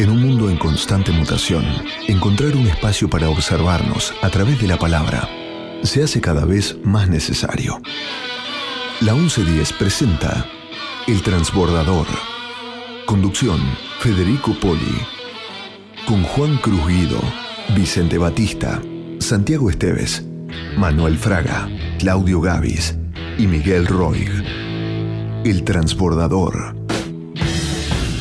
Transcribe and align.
En 0.00 0.08
un 0.08 0.22
mundo 0.22 0.48
en 0.48 0.56
constante 0.56 1.12
mutación, 1.12 1.62
encontrar 2.08 2.56
un 2.56 2.66
espacio 2.66 3.10
para 3.10 3.28
observarnos 3.28 4.14
a 4.22 4.30
través 4.30 4.58
de 4.58 4.66
la 4.66 4.78
palabra 4.78 5.28
se 5.82 6.02
hace 6.02 6.22
cada 6.22 6.46
vez 6.46 6.78
más 6.82 7.10
necesario. 7.10 7.82
La 9.02 9.12
1110 9.12 9.74
presenta 9.74 10.46
El 11.06 11.20
Transbordador. 11.20 12.06
Conducción, 13.04 13.60
Federico 13.98 14.54
Poli. 14.58 15.02
Con 16.06 16.22
Juan 16.22 16.56
Cruz 16.56 16.88
Guido, 16.88 17.20
Vicente 17.76 18.16
Batista, 18.16 18.80
Santiago 19.18 19.68
Esteves, 19.68 20.24
Manuel 20.78 21.18
Fraga, 21.18 21.68
Claudio 21.98 22.40
Gavis 22.40 22.96
y 23.36 23.46
Miguel 23.46 23.86
Roig. 23.86 24.30
El 25.44 25.62
Transbordador. 25.62 26.79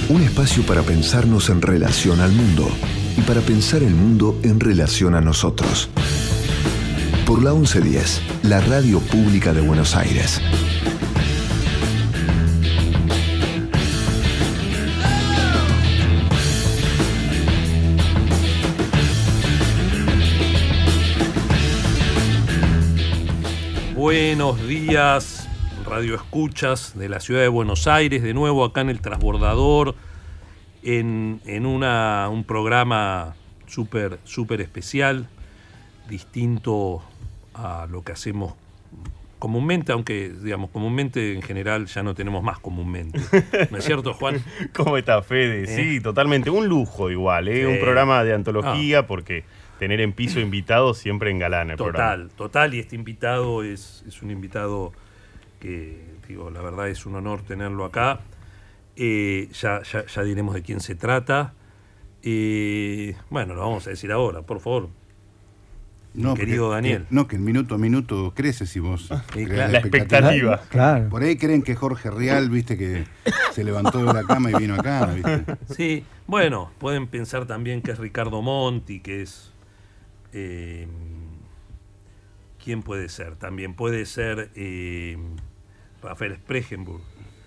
Un 0.09 0.23
espacio 0.23 0.66
para 0.66 0.81
pensarnos 0.81 1.52
en 1.52 1.62
relación 1.62 2.20
al 2.20 2.31
mundo 2.31 2.68
y 3.16 3.22
para 3.22 3.41
pensar 3.41 3.84
el 3.84 3.94
mundo 3.94 4.40
en 4.41 4.59
relación 4.59 5.13
a 5.13 5.22
nosotros. 5.22 5.88
Por 7.27 7.44
la 7.44 7.54
1110, 7.54 8.20
la 8.41 8.59
radio 8.59 9.02
pública 9.02 9.54
de 9.54 9.62
Buenos 9.62 9.95
Aires. 9.95 10.41
Buenos 23.96 24.68
días, 24.68 25.48
Radio 25.89 26.13
Escuchas 26.13 26.98
de 26.98 27.09
la 27.09 27.20
ciudad 27.20 27.41
de 27.41 27.48
Buenos 27.48 27.88
Aires, 27.88 28.21
de 28.21 28.35
nuevo 28.35 28.63
acá 28.63 28.81
en 28.81 28.89
el 28.89 29.02
Transbordador, 29.02 29.95
en, 30.84 31.41
en 31.45 31.65
una, 31.65 32.29
un 32.29 32.43
programa 32.43 33.35
súper 33.65 34.20
súper 34.23 34.62
especial, 34.62 35.27
distinto 36.07 37.01
a 37.55 37.87
lo 37.90 38.04
que 38.04 38.12
hacemos 38.12 38.54
comúnmente, 39.40 39.91
aunque 39.91 40.29
digamos 40.29 40.70
comúnmente 40.70 41.34
en 41.34 41.41
general 41.41 41.87
ya 41.87 42.04
no 42.04 42.13
tenemos 42.13 42.43
más 42.43 42.60
comúnmente. 42.60 43.20
¿No 43.71 43.77
es 43.79 43.84
cierto, 43.84 44.13
Juan? 44.13 44.43
¿Cómo 44.76 44.95
está, 44.95 45.23
Fede? 45.23 45.65
Sí, 45.65 45.98
¿Eh? 45.98 46.01
totalmente. 46.01 46.51
Un 46.51 46.67
lujo 46.67 47.10
igual, 47.10 47.48
¿eh? 47.48 47.62
Sí. 47.62 47.65
Un 47.65 47.79
programa 47.79 48.23
de 48.23 48.35
antología 48.35 49.07
porque 49.07 49.43
tener 49.79 50.01
en 50.01 50.13
piso 50.13 50.40
invitados 50.40 50.99
siempre 50.99 51.32
engalana 51.32 51.71
el 51.71 51.77
programa. 51.77 52.12
Total, 52.12 52.29
total, 52.35 52.73
y 52.76 52.79
este 52.79 52.95
invitado 52.95 53.63
es, 53.63 54.04
es 54.07 54.21
un 54.21 54.29
invitado 54.29 54.93
que, 55.60 56.02
digo, 56.27 56.49
la 56.49 56.62
verdad 56.62 56.88
es 56.90 57.05
un 57.05 57.15
honor 57.15 57.41
tenerlo 57.43 57.85
acá. 57.85 58.21
Eh, 58.96 59.49
ya, 59.54 59.82
ya, 59.84 60.05
ya 60.05 60.24
diremos 60.24 60.54
de 60.55 60.62
quién 60.62 60.79
se 60.79 60.96
trata. 60.96 61.54
Eh, 62.21 63.16
bueno, 63.29 63.54
lo 63.55 63.62
vamos 63.62 63.88
a 63.88 63.91
decir 63.91 64.12
ahora, 64.12 64.41
por 64.41 64.59
favor. 64.59 64.90
No, 66.13 66.34
querido 66.34 66.66
porque- 66.66 66.75
Daniel. 66.75 67.06
que- 67.07 67.16
no, 67.16 67.28
que 67.28 67.35
el 67.35 67.41
minuto 67.44 67.75
a 67.75 67.78
minuto 67.78 68.34
crece 68.35 68.66
si 68.66 68.79
vos. 68.79 69.09
Claro. 69.31 69.72
La 69.72 69.79
expectativa. 69.79 70.62
Claro. 70.69 71.07
Por 71.09 71.22
ahí 71.24 71.38
creen 71.38 71.62
que 71.62 71.75
Jorge 71.75 72.09
Real, 72.09 72.50
viste, 72.50 72.78
que 72.78 73.06
se 73.53 73.63
levantó 73.63 74.03
de 74.03 74.13
la 74.13 74.23
cama 74.23 74.50
y 74.51 74.56
vino 74.56 74.73
acá, 74.75 75.06
viste. 75.06 75.46
Sí, 75.69 76.03
bueno, 76.25 76.72
pueden 76.79 77.07
pensar 77.07 77.46
también 77.46 77.81
que 77.81 77.91
es 77.91 78.00
Ricardo 78.00 78.41
Monti, 78.41 79.00
que 79.01 79.22
es... 79.22 79.53
eh, 80.34 80.88
¿Quién 82.63 82.81
puede 82.84 83.07
ser? 83.07 83.35
También 83.35 83.73
puede 83.75 84.06
ser 84.06 84.50
eh, 84.56 85.18
Rafael 86.01 86.35
Spregenburg, 86.38 87.01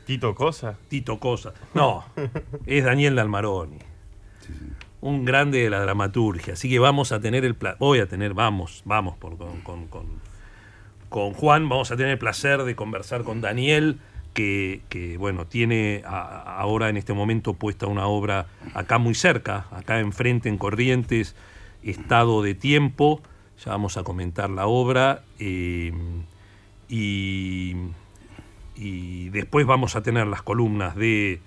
Tito 0.07 0.35
Cosa. 0.35 0.77
Tito 0.89 1.19
Cosa. 1.19 1.53
No, 1.75 2.05
es 2.67 2.85
Daniel 2.85 3.15
Dalmaroni. 3.17 3.79
Un 5.01 5.25
grande 5.25 5.63
de 5.63 5.71
la 5.71 5.81
dramaturgia. 5.81 6.53
Así 6.55 6.69
que 6.69 6.79
vamos 6.79 7.11
a 7.13 7.21
tener 7.21 7.45
el 7.45 7.55
pla- 7.57 7.77
voy 7.81 7.99
a 8.01 8.07
tener, 8.07 8.35
vamos, 8.35 8.83
vamos 8.85 9.17
por, 9.17 9.37
con, 9.37 9.61
con- 9.63 9.87
con- 9.89 10.21
con 11.09 11.33
Juan, 11.35 11.69
vamos 11.69 11.91
a 11.91 11.97
tener 11.97 12.13
el 12.13 12.19
placer 12.19 12.63
de 12.63 12.75
conversar 12.75 13.23
con 13.25 13.41
Daniel, 13.43 13.99
que, 14.33 14.81
que, 14.89 15.19
bueno, 15.19 15.47
tiene 15.47 16.03
a- 16.07 16.57
ahora 16.59 16.89
en 16.89 16.97
este 16.97 17.13
momento 17.13 17.53
puesta 17.55 17.87
una 17.87 18.07
obra 18.07 18.47
acá 18.75 18.97
muy 18.99 19.15
cerca, 19.15 19.67
acá 19.73 19.99
enfrente 20.01 20.49
en 20.49 20.57
Corrientes, 20.57 21.35
Estado 21.83 22.41
de 22.43 22.55
Tiempo. 22.55 23.21
Ya 23.65 23.73
vamos 23.73 23.97
a 23.97 24.05
comentar 24.05 24.49
la 24.51 24.67
obra. 24.67 25.23
eh, 25.39 25.93
y, 26.89 27.75
y 28.77 29.29
después 29.31 29.67
vamos 29.67 29.97
a 29.97 30.03
tener 30.03 30.27
las 30.27 30.43
columnas 30.43 30.97
de 30.97 31.41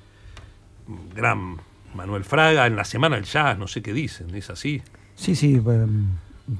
gran 1.15 1.57
Manuel 1.95 2.23
Fraga 2.23 2.67
en 2.67 2.75
la 2.75 2.83
Semana 2.85 3.15
del 3.15 3.25
Jazz, 3.25 3.57
no 3.57 3.67
sé 3.67 3.81
qué 3.81 3.93
dicen, 3.93 4.33
¿es 4.35 4.49
así? 4.49 4.81
Sí, 5.15 5.35
sí, 5.35 5.55
um, 5.57 6.07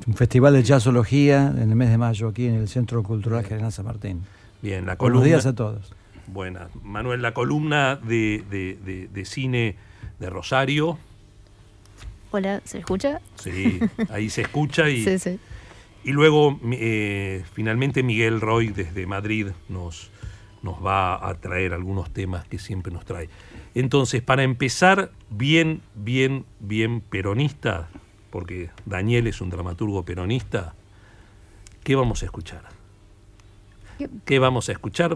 un 0.08 0.14
festival 0.16 0.53
de 0.53 0.64
jazzología 0.64 1.48
en 1.56 1.70
el 1.70 1.76
mes 1.76 1.90
de 1.90 1.98
mayo 1.98 2.30
aquí 2.30 2.46
en 2.48 2.56
el 2.56 2.68
Centro 2.70 3.03
Cultural 3.03 3.44
General 3.46 3.72
San 3.72 3.86
Martín. 3.86 4.24
Bien, 4.62 4.86
la 4.86 4.96
Buenos 4.96 4.98
columna. 5.20 5.26
días 5.26 5.46
a 5.46 5.53
todos. 5.53 5.94
Buena. 6.28 6.70
Manuel, 6.82 7.22
la 7.22 7.34
columna 7.34 7.97
de, 7.97 8.44
de- 8.50 8.80
de- 8.84 9.08
de 9.09 9.26
cine 9.26 9.76
de 10.20 10.30
Rosario. 10.30 10.97
Hola, 12.32 12.62
¿se 12.66 12.80
escucha? 12.80 13.22
Sí, 13.36 13.80
ahí 14.09 14.30
se 14.30 14.42
escucha 14.42 14.90
y, 14.90 15.03
Sí, 15.06 15.20
sí. 15.20 15.40
y 16.03 16.12
luego 16.14 16.59
eh, 16.72 17.44
finalmente 17.53 18.02
Miguel 18.03 18.42
Roy 18.42 18.70
desde 18.70 19.06
Madrid 19.06 19.47
nos, 19.70 20.09
nos 20.66 20.84
va 20.84 21.30
a 21.30 21.36
traer 21.36 21.74
algunos 21.74 22.12
temas 22.12 22.46
que 22.48 22.58
siempre 22.58 22.92
nos 22.92 23.06
trae. 23.06 23.30
Entonces, 23.76 24.22
para 24.22 24.44
empezar, 24.44 25.12
bien, 25.30 25.81
bien, 25.94 26.44
bien 26.59 27.02
peronista, 27.02 27.88
porque 28.31 28.72
Daniel 28.86 29.28
es 29.28 29.40
un 29.42 29.52
dramaturgo 29.52 30.03
peronista, 30.03 30.74
¿qué 31.84 31.96
vamos 31.96 32.24
a 32.24 32.26
escuchar? 32.26 32.64
¿Qué? 34.00 34.09
¿Qué 34.26 34.40
vamos 34.40 34.68
a 34.68 34.72
escuchar? 34.72 35.16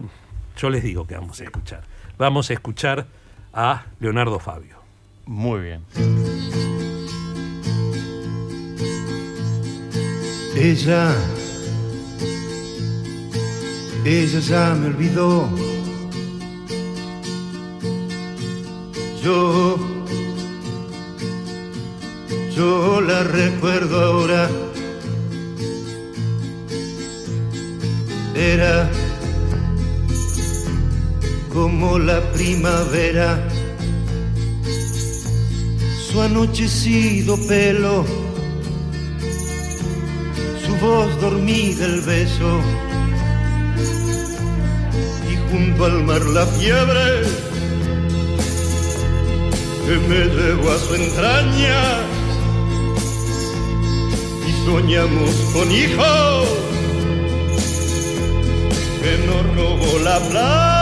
Yo 0.56 0.70
les 0.70 0.84
digo 0.84 1.06
que 1.06 1.16
vamos 1.16 1.40
a 1.40 1.44
escuchar. 1.44 1.82
Vamos 2.16 2.48
a 2.50 2.54
escuchar 2.54 3.06
a 3.52 3.86
Leonardo 3.98 4.38
Fabio. 4.38 4.78
Muy 5.26 5.60
bien. 5.60 5.84
Ella, 10.54 11.14
ella 14.04 14.40
ya 14.40 14.74
me 14.74 14.86
olvidó. 14.88 15.48
Yo, 19.22 19.76
yo 22.56 23.00
la 23.00 23.24
recuerdo 23.24 24.00
ahora. 24.00 24.48
Era 28.34 28.90
como 31.52 31.98
la 31.98 32.20
primavera, 32.32 33.46
su 36.10 36.22
anochecido 36.22 37.36
pelo 37.46 38.04
su 40.64 40.76
voz 40.76 41.20
dormida 41.20 41.84
el 41.84 42.00
beso 42.00 42.60
junto 45.50 45.84
al 45.84 46.04
mar 46.04 46.22
la 46.22 46.46
fiebre 46.46 47.22
que 49.86 49.96
me 50.08 50.24
llevó 50.26 50.70
a 50.70 50.78
su 50.78 50.94
entraña 50.94 51.82
y 54.48 54.64
soñamos 54.64 55.30
con 55.52 55.70
hijos 55.72 56.48
que 59.02 59.26
nos 59.26 59.56
robó 59.56 59.98
la 60.04 60.18
plata. 60.28 60.79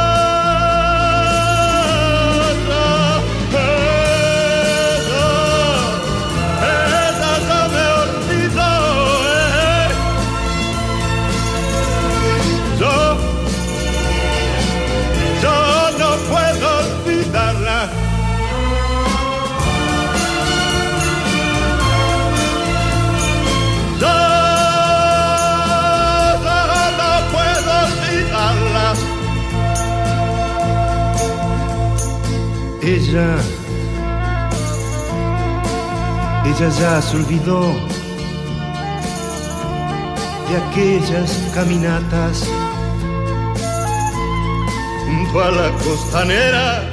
Ella, 33.09 33.39
ella 36.45 36.69
ya 36.79 37.01
se 37.01 37.17
olvidó 37.17 37.73
de 40.47 40.57
aquellas 40.59 41.31
caminatas 41.55 42.45
junto 45.07 45.43
a 45.43 45.51
la 45.53 45.71
costanera 45.79 46.91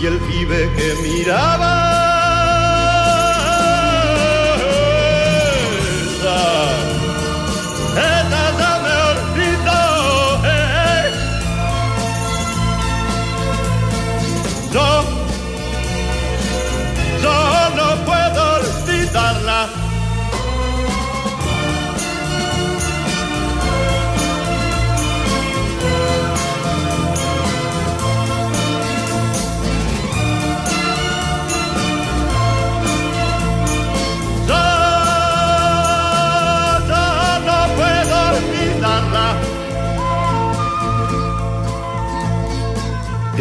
y 0.00 0.02
y 0.02 0.06
el 0.06 0.18
pibe 0.18 0.68
que 0.76 0.94
miraba. 1.08 1.93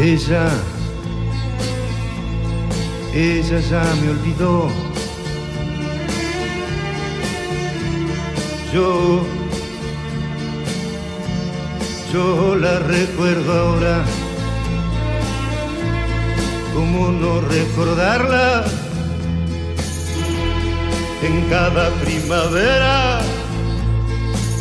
Ella, 0.03 0.49
ella 3.13 3.59
ya 3.59 3.83
me 4.01 4.09
olvidó. 4.09 4.67
Yo, 8.73 9.25
yo 12.11 12.55
la 12.57 12.79
recuerdo 12.79 13.51
ahora. 13.53 14.03
¿Cómo 16.73 17.09
no 17.11 17.41
recordarla? 17.41 18.65
en 21.23 21.49
cada 21.49 21.89
primavera. 22.03 23.21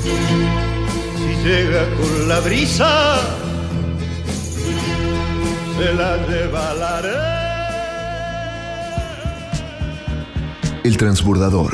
Si 0.03 1.49
llega 1.49 1.85
con 1.97 2.29
la 2.29 2.41
brisa, 2.41 3.42
se 5.83 5.95
la 5.95 6.17
lleva 6.29 6.75
la 6.75 7.01
El 10.85 10.97
transbordador. 10.97 11.73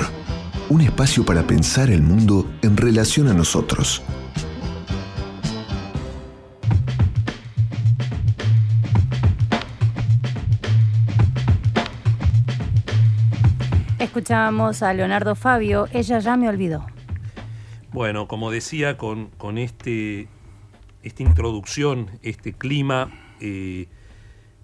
Un 0.71 0.81
espacio 0.81 1.27
para 1.27 1.43
pensar 1.43 1.91
el 1.91 2.01
mundo 2.01 2.47
en 2.63 2.79
relación 2.79 3.29
a 3.29 3.35
nosotros. 3.35 4.03
Escuchábamos 13.99 14.83
a 14.83 14.95
Leonardo 14.95 15.35
Fabio, 15.35 15.87
ella 15.93 16.19
ya 16.19 16.39
me 16.39 16.49
olvidó. 16.49 16.87
Bueno, 17.93 18.27
como 18.27 18.51
decía, 18.51 18.97
con, 18.97 19.27
con 19.37 19.59
este, 19.59 20.29
esta 21.03 21.23
introducción, 21.23 22.11
este 22.23 22.55
clima, 22.55 23.11
eh, 23.41 23.89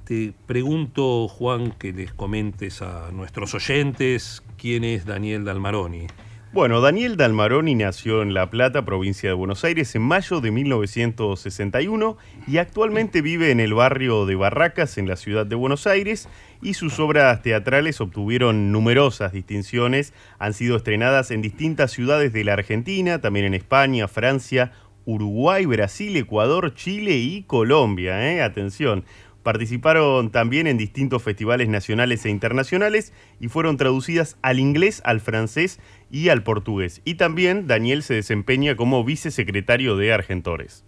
te 0.04 0.34
pregunto, 0.46 1.28
Juan, 1.28 1.72
que 1.72 1.92
les 1.92 2.12
comentes 2.12 2.82
a 2.82 3.10
nuestros 3.12 3.54
oyentes 3.54 4.42
quién 4.58 4.84
es 4.84 5.06
Daniel 5.06 5.44
Dalmaroni. 5.44 6.06
Bueno, 6.52 6.80
Daniel 6.80 7.16
Dalmaroni 7.16 7.74
nació 7.74 8.22
en 8.22 8.32
La 8.32 8.48
Plata, 8.48 8.84
provincia 8.84 9.28
de 9.28 9.34
Buenos 9.34 9.64
Aires, 9.64 9.92
en 9.96 10.02
mayo 10.02 10.40
de 10.40 10.52
1961 10.52 12.16
y 12.46 12.58
actualmente 12.58 13.22
vive 13.22 13.50
en 13.50 13.58
el 13.58 13.74
barrio 13.74 14.24
de 14.24 14.36
Barracas, 14.36 14.96
en 14.96 15.08
la 15.08 15.16
ciudad 15.16 15.46
de 15.46 15.56
Buenos 15.56 15.88
Aires, 15.88 16.28
y 16.62 16.74
sus 16.74 17.00
obras 17.00 17.42
teatrales 17.42 18.00
obtuvieron 18.00 18.70
numerosas 18.70 19.32
distinciones, 19.32 20.12
han 20.38 20.54
sido 20.54 20.76
estrenadas 20.76 21.32
en 21.32 21.42
distintas 21.42 21.90
ciudades 21.90 22.32
de 22.32 22.44
la 22.44 22.52
Argentina, 22.52 23.20
también 23.20 23.46
en 23.46 23.54
España, 23.54 24.06
Francia, 24.06 24.70
Uruguay, 25.06 25.66
Brasil, 25.66 26.16
Ecuador, 26.16 26.72
Chile 26.74 27.16
y 27.16 27.42
Colombia. 27.42 28.32
¿eh? 28.32 28.42
Atención. 28.42 29.04
Participaron 29.44 30.30
también 30.30 30.66
en 30.66 30.76
distintos 30.78 31.22
festivales 31.22 31.68
nacionales 31.68 32.24
e 32.26 32.30
internacionales 32.30 33.12
y 33.38 33.46
fueron 33.48 33.76
traducidas 33.76 34.36
al 34.42 34.58
inglés, 34.58 35.00
al 35.04 35.20
francés 35.20 35.78
y 36.10 36.30
al 36.30 36.42
portugués. 36.42 37.00
Y 37.04 37.14
también 37.14 37.68
Daniel 37.68 38.02
se 38.02 38.14
desempeña 38.14 38.74
como 38.74 39.04
vicesecretario 39.04 39.96
de 39.96 40.12
Argentores. 40.12 40.84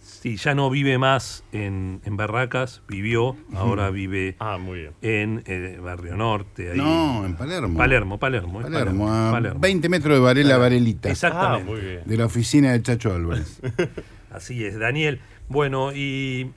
Sí, 0.00 0.36
ya 0.36 0.54
no 0.54 0.70
vive 0.70 0.98
más 0.98 1.44
en, 1.52 2.00
en 2.04 2.16
Barracas, 2.16 2.80
vivió, 2.88 3.36
ahora 3.54 3.90
vive 3.90 4.36
Ah, 4.38 4.56
muy 4.56 4.78
bien. 4.80 4.92
en 5.02 5.42
eh, 5.46 5.78
Barrio 5.80 6.16
Norte. 6.16 6.70
ahí. 6.72 6.78
No, 6.78 7.26
en 7.26 7.34
Palermo. 7.36 7.76
Palermo, 7.76 8.18
Palermo. 8.18 8.60
Palermo, 8.62 9.12
a 9.12 9.32
Palermo. 9.32 9.60
20 9.60 9.88
metros 9.88 10.14
de 10.14 10.20
Varela 10.20 10.56
Varelita. 10.58 11.10
Exactamente. 11.10 11.64
Ah, 11.68 11.72
muy 11.72 11.80
bien. 11.80 12.00
De 12.04 12.16
la 12.16 12.24
oficina 12.26 12.72
de 12.72 12.82
Chacho 12.82 13.12
Álvarez. 13.14 13.60
Así 14.30 14.64
es, 14.64 14.78
Daniel. 14.78 15.20
Bueno, 15.48 15.92
y 15.92 16.50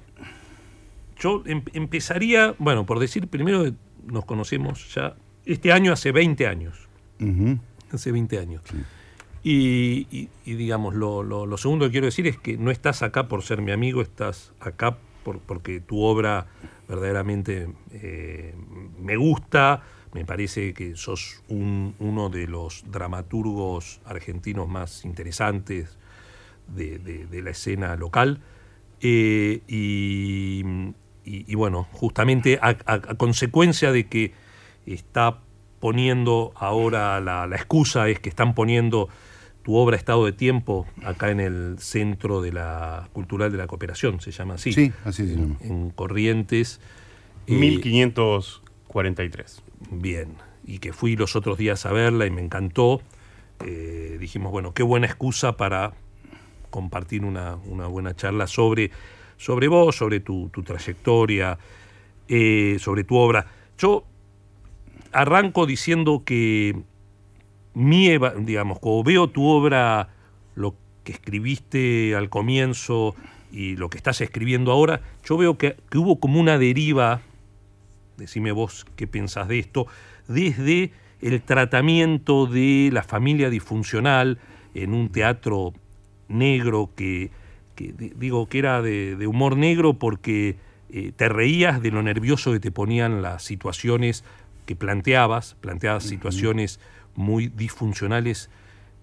yo 1.19 1.43
em- 1.45 1.63
empezaría, 1.73 2.55
bueno, 2.59 2.85
por 2.85 2.99
decir 2.99 3.27
primero, 3.27 3.71
nos 4.05 4.25
conocemos 4.25 4.93
ya 4.93 5.15
este 5.45 5.71
año 5.71 5.91
hace 5.93 6.11
20 6.11 6.47
años. 6.47 6.87
Hace 7.91 8.11
20 8.11 8.39
años. 8.39 8.61
Y, 9.43 10.07
y- 10.11 10.29
y, 10.45 10.53
digamos, 10.55 10.95
lo, 10.95 11.23
lo- 11.23 11.45
lo 11.45 11.57
segundo 11.57 11.85
que 11.85 11.91
quiero 11.91 12.05
decir 12.05 12.27
es 12.27 12.37
que 12.37 12.57
no 12.57 12.71
estás 12.71 13.01
acá 13.03 13.27
por 13.27 13.41
ser 13.43 13.61
mi 13.61 13.71
amigo, 13.71 14.01
estás 14.01 14.53
acá 14.59 14.97
por- 15.23 15.39
porque 15.39 15.79
tu 15.79 16.01
obra 16.01 16.47
verdaderamente 16.87 17.69
eh, 17.91 18.53
me 18.99 19.15
gusta, 19.15 19.83
me 20.13 20.25
parece 20.25 20.73
que 20.73 20.95
sos 20.95 21.41
un- 21.49 21.95
uno 21.99 22.29
de 22.29 22.47
los 22.47 22.83
dramaturgos 22.91 24.01
argentinos 24.05 24.67
más 24.67 25.05
interesantes 25.05 25.97
de, 26.67 26.99
de- 26.99 27.25
de 27.27 27.41
la 27.41 27.51
escena 27.51 27.95
local. 27.95 28.41
Eh, 29.01 29.61
y, 29.67 30.63
y- 31.29 31.45
y 31.47 31.55
bueno, 31.55 31.87
justamente 31.91 32.59
a, 32.61 32.69
a- 32.85 32.93
a 32.93 32.99
consecuencia 33.15 33.91
de 33.91 34.07
que 34.07 34.33
está 34.85 35.39
poniendo 35.79 36.51
ahora 36.55 37.19
la, 37.21 37.47
la 37.47 37.55
excusa 37.55 38.07
es 38.09 38.19
que 38.19 38.29
están 38.29 38.53
poniendo 38.55 39.07
tu 39.63 39.75
obra 39.75 39.95
Estado 39.95 40.25
de 40.25 40.31
Tiempo 40.31 40.87
acá 41.03 41.29
en 41.31 41.39
el 41.39 41.75
Centro 41.79 42.41
de 42.41 42.51
la 42.53 43.09
Cultural 43.13 43.51
de 43.51 43.57
la 43.57 43.67
Cooperación, 43.67 44.19
se 44.21 44.31
llama 44.31 44.55
así. 44.55 44.73
Sí, 44.73 44.91
así 45.05 45.27
se 45.27 45.35
llama. 45.35 45.55
En 45.61 45.89
Corrientes. 45.91 46.79
Eh, 47.47 47.53
1543. 47.53 49.61
Bien, 49.91 50.35
y 50.65 50.79
que 50.79 50.93
fui 50.93 51.15
los 51.15 51.35
otros 51.35 51.57
días 51.57 51.85
a 51.85 51.91
verla 51.91 52.25
y 52.25 52.31
me 52.31 52.41
encantó. 52.41 53.01
Eh, 53.65 54.17
dijimos, 54.19 54.51
bueno, 54.51 54.73
qué 54.73 54.83
buena 54.83 55.07
excusa 55.07 55.57
para 55.57 55.93
compartir 56.69 57.25
una, 57.25 57.55
una 57.65 57.87
buena 57.87 58.15
charla 58.15 58.47
sobre, 58.47 58.91
sobre 59.39 59.69
vos, 59.69 59.95
sobre 59.95 60.19
tu, 60.19 60.49
tu 60.49 60.61
trayectoria, 60.63 61.57
eh, 62.27 62.75
sobre 62.79 63.05
tu 63.05 63.15
obra. 63.15 63.47
Yo 63.77 64.03
arranco 65.13 65.65
diciendo 65.65 66.23
que 66.25 66.75
mi, 67.73 68.09
digamos, 68.41 68.79
cuando 68.79 69.03
veo 69.03 69.29
tu 69.29 69.47
obra, 69.47 70.09
lo 70.55 70.75
que 71.05 71.13
escribiste 71.13 72.15
al 72.15 72.29
comienzo 72.29 73.15
y 73.51 73.77
lo 73.77 73.89
que 73.89 73.97
estás 73.97 74.19
escribiendo 74.19 74.73
ahora, 74.73 75.01
yo 75.23 75.37
veo 75.37 75.57
que, 75.57 75.77
que 75.89 75.97
hubo 75.97 76.19
como 76.19 76.39
una 76.39 76.57
deriva, 76.57 77.21
decime 78.17 78.51
vos 78.51 78.85
qué 78.97 79.07
pensás 79.07 79.47
de 79.47 79.59
esto, 79.59 79.87
desde 80.27 80.91
el 81.21 81.41
tratamiento 81.41 82.45
de 82.45 82.89
la 82.91 83.03
familia 83.03 83.49
disfuncional 83.49 84.37
en 84.73 84.93
un 84.93 85.09
teatro 85.09 85.73
negro 86.27 86.89
que, 86.93 87.31
que 87.79 87.93
digo 88.17 88.47
que 88.49 88.59
era 88.59 88.81
de, 88.81 89.15
de 89.15 89.25
humor 89.27 89.55
negro 89.55 89.93
porque 89.93 90.57
eh, 90.91 91.13
te 91.15 91.29
reías 91.29 91.81
de 91.81 91.91
lo 91.91 92.03
nervioso 92.03 92.51
que 92.51 92.59
te 92.59 92.71
ponían 92.71 93.21
las 93.21 93.43
situaciones 93.43 94.25
que 94.65 94.75
planteabas, 94.75 95.55
planteabas 95.61 96.03
situaciones 96.03 96.79
muy 97.15 97.47
disfuncionales 97.47 98.49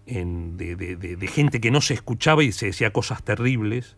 en- 0.07 0.57
de- 0.57 0.77
de 0.77 1.27
gente 1.27 1.61
que 1.61 1.71
no 1.71 1.81
se 1.81 1.95
escuchaba 1.95 2.45
y 2.45 2.53
se 2.53 2.67
decía 2.67 2.93
cosas 2.93 3.23
terribles, 3.23 3.97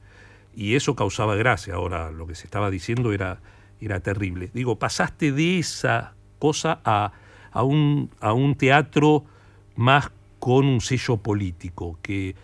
y 0.54 0.74
eso 0.76 0.94
causaba 0.94 1.34
gracia. 1.34 1.74
Ahora 1.74 2.10
lo 2.10 2.26
que 2.26 2.34
se 2.34 2.44
estaba 2.44 2.70
diciendo 2.70 3.12
era, 3.12 3.40
era 3.80 4.00
terrible. 4.00 4.50
Digo, 4.54 4.78
pasaste 4.78 5.32
de 5.32 5.58
esa 5.58 6.14
cosa 6.38 6.80
a, 6.84 7.12
a 7.52 7.62
un, 7.64 8.10
a 8.20 8.32
un 8.32 8.54
teatro 8.54 9.24
más 9.76 10.10
con 10.38 10.66
un 10.66 10.80
sello 10.80 11.16
político, 11.18 11.98
que, 12.00 12.34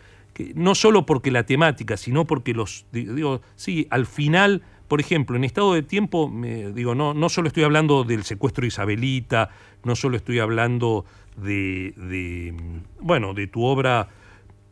no 0.54 0.74
solo 0.74 1.06
porque 1.06 1.30
la 1.30 1.44
temática, 1.46 1.96
sino 1.96 2.24
porque 2.26 2.54
los, 2.54 2.86
di- 2.92 3.04
digo, 3.04 3.40
sí, 3.56 3.86
al 3.90 4.06
final, 4.06 4.62
por 4.88 5.00
ejemplo, 5.00 5.36
en 5.36 5.44
estado 5.44 5.74
de 5.74 5.82
tiempo, 5.82 6.32
digo, 6.74 6.94
no, 6.94 7.14
no 7.14 7.28
solo 7.28 7.48
estoy 7.48 7.62
hablando 7.62 8.04
del 8.04 8.24
secuestro 8.24 8.62
de 8.62 8.68
Isabelita, 8.68 9.50
no 9.84 9.94
solo 9.96 10.16
estoy 10.16 10.40
hablando 10.40 11.04
de, 11.36 11.94
de, 11.96 12.54
bueno, 13.00 13.34
de 13.34 13.46
tu 13.46 13.64
obra 13.64 14.08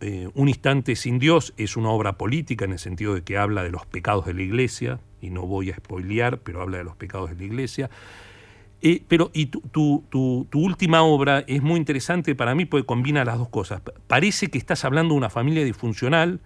eh, 0.00 0.28
Un 0.34 0.48
instante 0.48 0.96
sin 0.96 1.20
Dios, 1.20 1.54
es 1.56 1.76
una 1.76 1.90
obra 1.90 2.18
política 2.18 2.64
en 2.64 2.72
el 2.72 2.78
sentido 2.80 3.14
de 3.14 3.22
que 3.22 3.38
habla 3.38 3.62
de 3.62 3.70
los 3.70 3.86
pecados 3.86 4.26
de 4.26 4.34
la 4.34 4.42
iglesia, 4.42 4.98
y 5.20 5.30
no 5.30 5.42
voy 5.46 5.70
a 5.70 5.76
spoilear, 5.76 6.38
pero 6.38 6.60
habla 6.60 6.78
de 6.78 6.84
los 6.84 6.96
pecados 6.96 7.30
de 7.30 7.36
la 7.36 7.44
iglesia. 7.44 7.88
Eh, 8.84 9.02
pero 9.06 9.30
y 9.32 9.46
tu, 9.46 9.60
tu, 9.60 10.04
tu, 10.10 10.46
tu 10.50 10.60
última 10.60 11.02
obra 11.02 11.44
es 11.46 11.62
muy 11.62 11.78
interesante 11.78 12.34
para 12.34 12.54
mí 12.54 12.64
porque 12.64 12.84
combina 12.84 13.24
las 13.24 13.38
dos 13.38 13.48
cosas. 13.48 13.80
Pa- 13.80 13.92
Parece 14.08 14.48
que 14.48 14.58
estás 14.58 14.84
hablando 14.84 15.14
de 15.14 15.18
una 15.18 15.30
familia 15.30 15.64
disfuncional, 15.64 16.40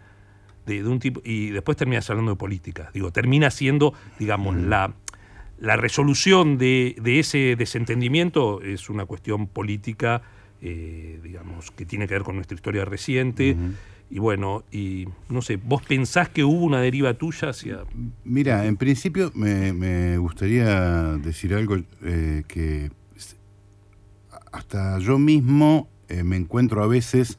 de, 0.67 0.83
de 0.83 0.89
un 0.89 0.99
tipo, 0.99 1.23
y 1.25 1.49
después 1.51 1.77
terminas 1.79 2.11
hablando 2.11 2.33
de 2.33 2.37
política. 2.37 2.91
Digo, 2.93 3.11
termina 3.11 3.51
siendo, 3.51 3.95
digamos, 4.19 4.55
la, 4.57 4.93
la 5.59 5.77
resolución 5.77 6.59
de, 6.59 6.95
de 7.01 7.21
ese 7.21 7.57
desentendimiento 7.57 8.61
es 8.61 8.91
una 8.91 9.07
cuestión 9.07 9.47
política, 9.47 10.21
eh, 10.61 11.21
digamos, 11.23 11.71
que 11.71 11.87
tiene 11.87 12.07
que 12.07 12.15
ver 12.15 12.23
con 12.23 12.35
nuestra 12.37 12.55
historia 12.55 12.85
reciente. 12.85 13.57
Y 14.09 14.21
bueno, 14.21 14.65
y 14.71 15.09
no 15.29 15.43
sé, 15.43 15.57
¿vos 15.57 15.83
pensás 15.83 16.29
que 16.29 16.45
hubo 16.45 16.65
una 16.65 16.81
deriva 16.81 17.15
tuya 17.15 17.51
hacia... 17.51 17.81
Mira, 18.25 18.67
en 18.67 18.77
principio 18.77 19.33
me, 19.35 19.73
me 19.73 20.17
gustaría 20.19 21.17
decir 21.19 21.55
algo 21.55 21.77
eh, 22.03 22.45
que 22.47 22.91
hasta 24.53 24.99
yo 25.01 25.19
mismo 25.19 25.89
eh, 26.09 26.23
me 26.23 26.37
encuentro 26.37 26.83
a 26.83 26.87
veces 26.87 27.39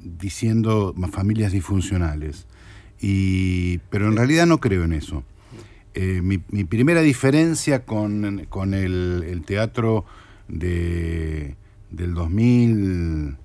diciendo 0.00 0.94
familias 1.12 1.52
disfuncionales, 1.52 2.46
y, 3.00 3.78
pero 3.90 4.08
en 4.08 4.16
realidad 4.16 4.46
no 4.46 4.58
creo 4.58 4.84
en 4.84 4.94
eso. 4.94 5.22
Eh, 5.94 6.20
mi, 6.22 6.40
mi 6.50 6.64
primera 6.64 7.00
diferencia 7.02 7.84
con, 7.84 8.46
con 8.48 8.74
el, 8.74 9.24
el 9.28 9.42
teatro 9.42 10.04
de, 10.48 11.56
del 11.90 12.14
2000 12.14 13.36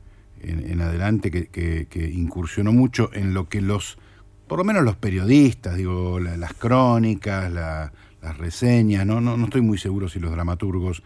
en, 0.46 0.72
en 0.72 0.82
adelante, 0.82 1.32
que, 1.32 1.48
que- 1.48 1.88
que 1.90 2.10
incursionó 2.10 2.72
mucho 2.72 3.10
en 3.14 3.34
lo 3.34 3.50
que 3.50 3.62
los, 3.62 3.98
por 4.48 4.58
lo 4.60 4.64
menos 4.64 4.84
los 4.84 4.96
periodistas, 4.96 5.76
digo, 5.76 6.20
la- 6.20 6.38
las 6.38 6.54
crónicas, 6.54 7.52
la- 7.52 7.92
las 8.22 8.38
reseñas, 8.38 9.06
¿no? 9.06 9.22
No, 9.22 9.38
no 9.38 9.46
estoy 9.46 9.62
muy 9.62 9.78
seguro 9.78 10.10
si 10.10 10.20
los 10.20 10.32
dramaturgos 10.32 11.04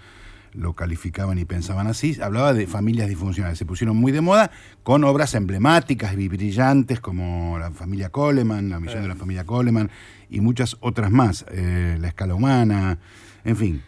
lo 0.54 0.74
calificaban 0.74 1.38
y 1.38 1.46
pensaban 1.46 1.86
así, 1.86 2.18
hablaba 2.22 2.54
de 2.56 2.66
familias 2.66 3.08
disfuncionales, 3.08 3.58
se 3.60 3.66
pusieron 3.68 3.96
muy 3.98 4.12
de 4.12 4.22
moda 4.22 4.50
con 4.82 5.04
obras 5.04 5.36
emblemáticas 5.36 6.18
y 6.18 6.28
brillantes 6.28 7.00
como 7.00 7.60
la 7.60 7.70
familia 7.72 8.10
Coleman, 8.10 8.70
la 8.70 8.80
misión 8.80 9.04
de 9.04 9.10
la 9.10 9.16
familia 9.16 9.46
Coleman 9.46 9.92
y 10.30 10.42
muchas 10.42 10.78
otras 10.80 11.12
más, 11.12 11.46
eh, 11.52 11.98
la 12.00 12.08
escala 12.08 12.34
humana, 12.34 12.98
en 13.46 13.56
fin. 13.58 13.82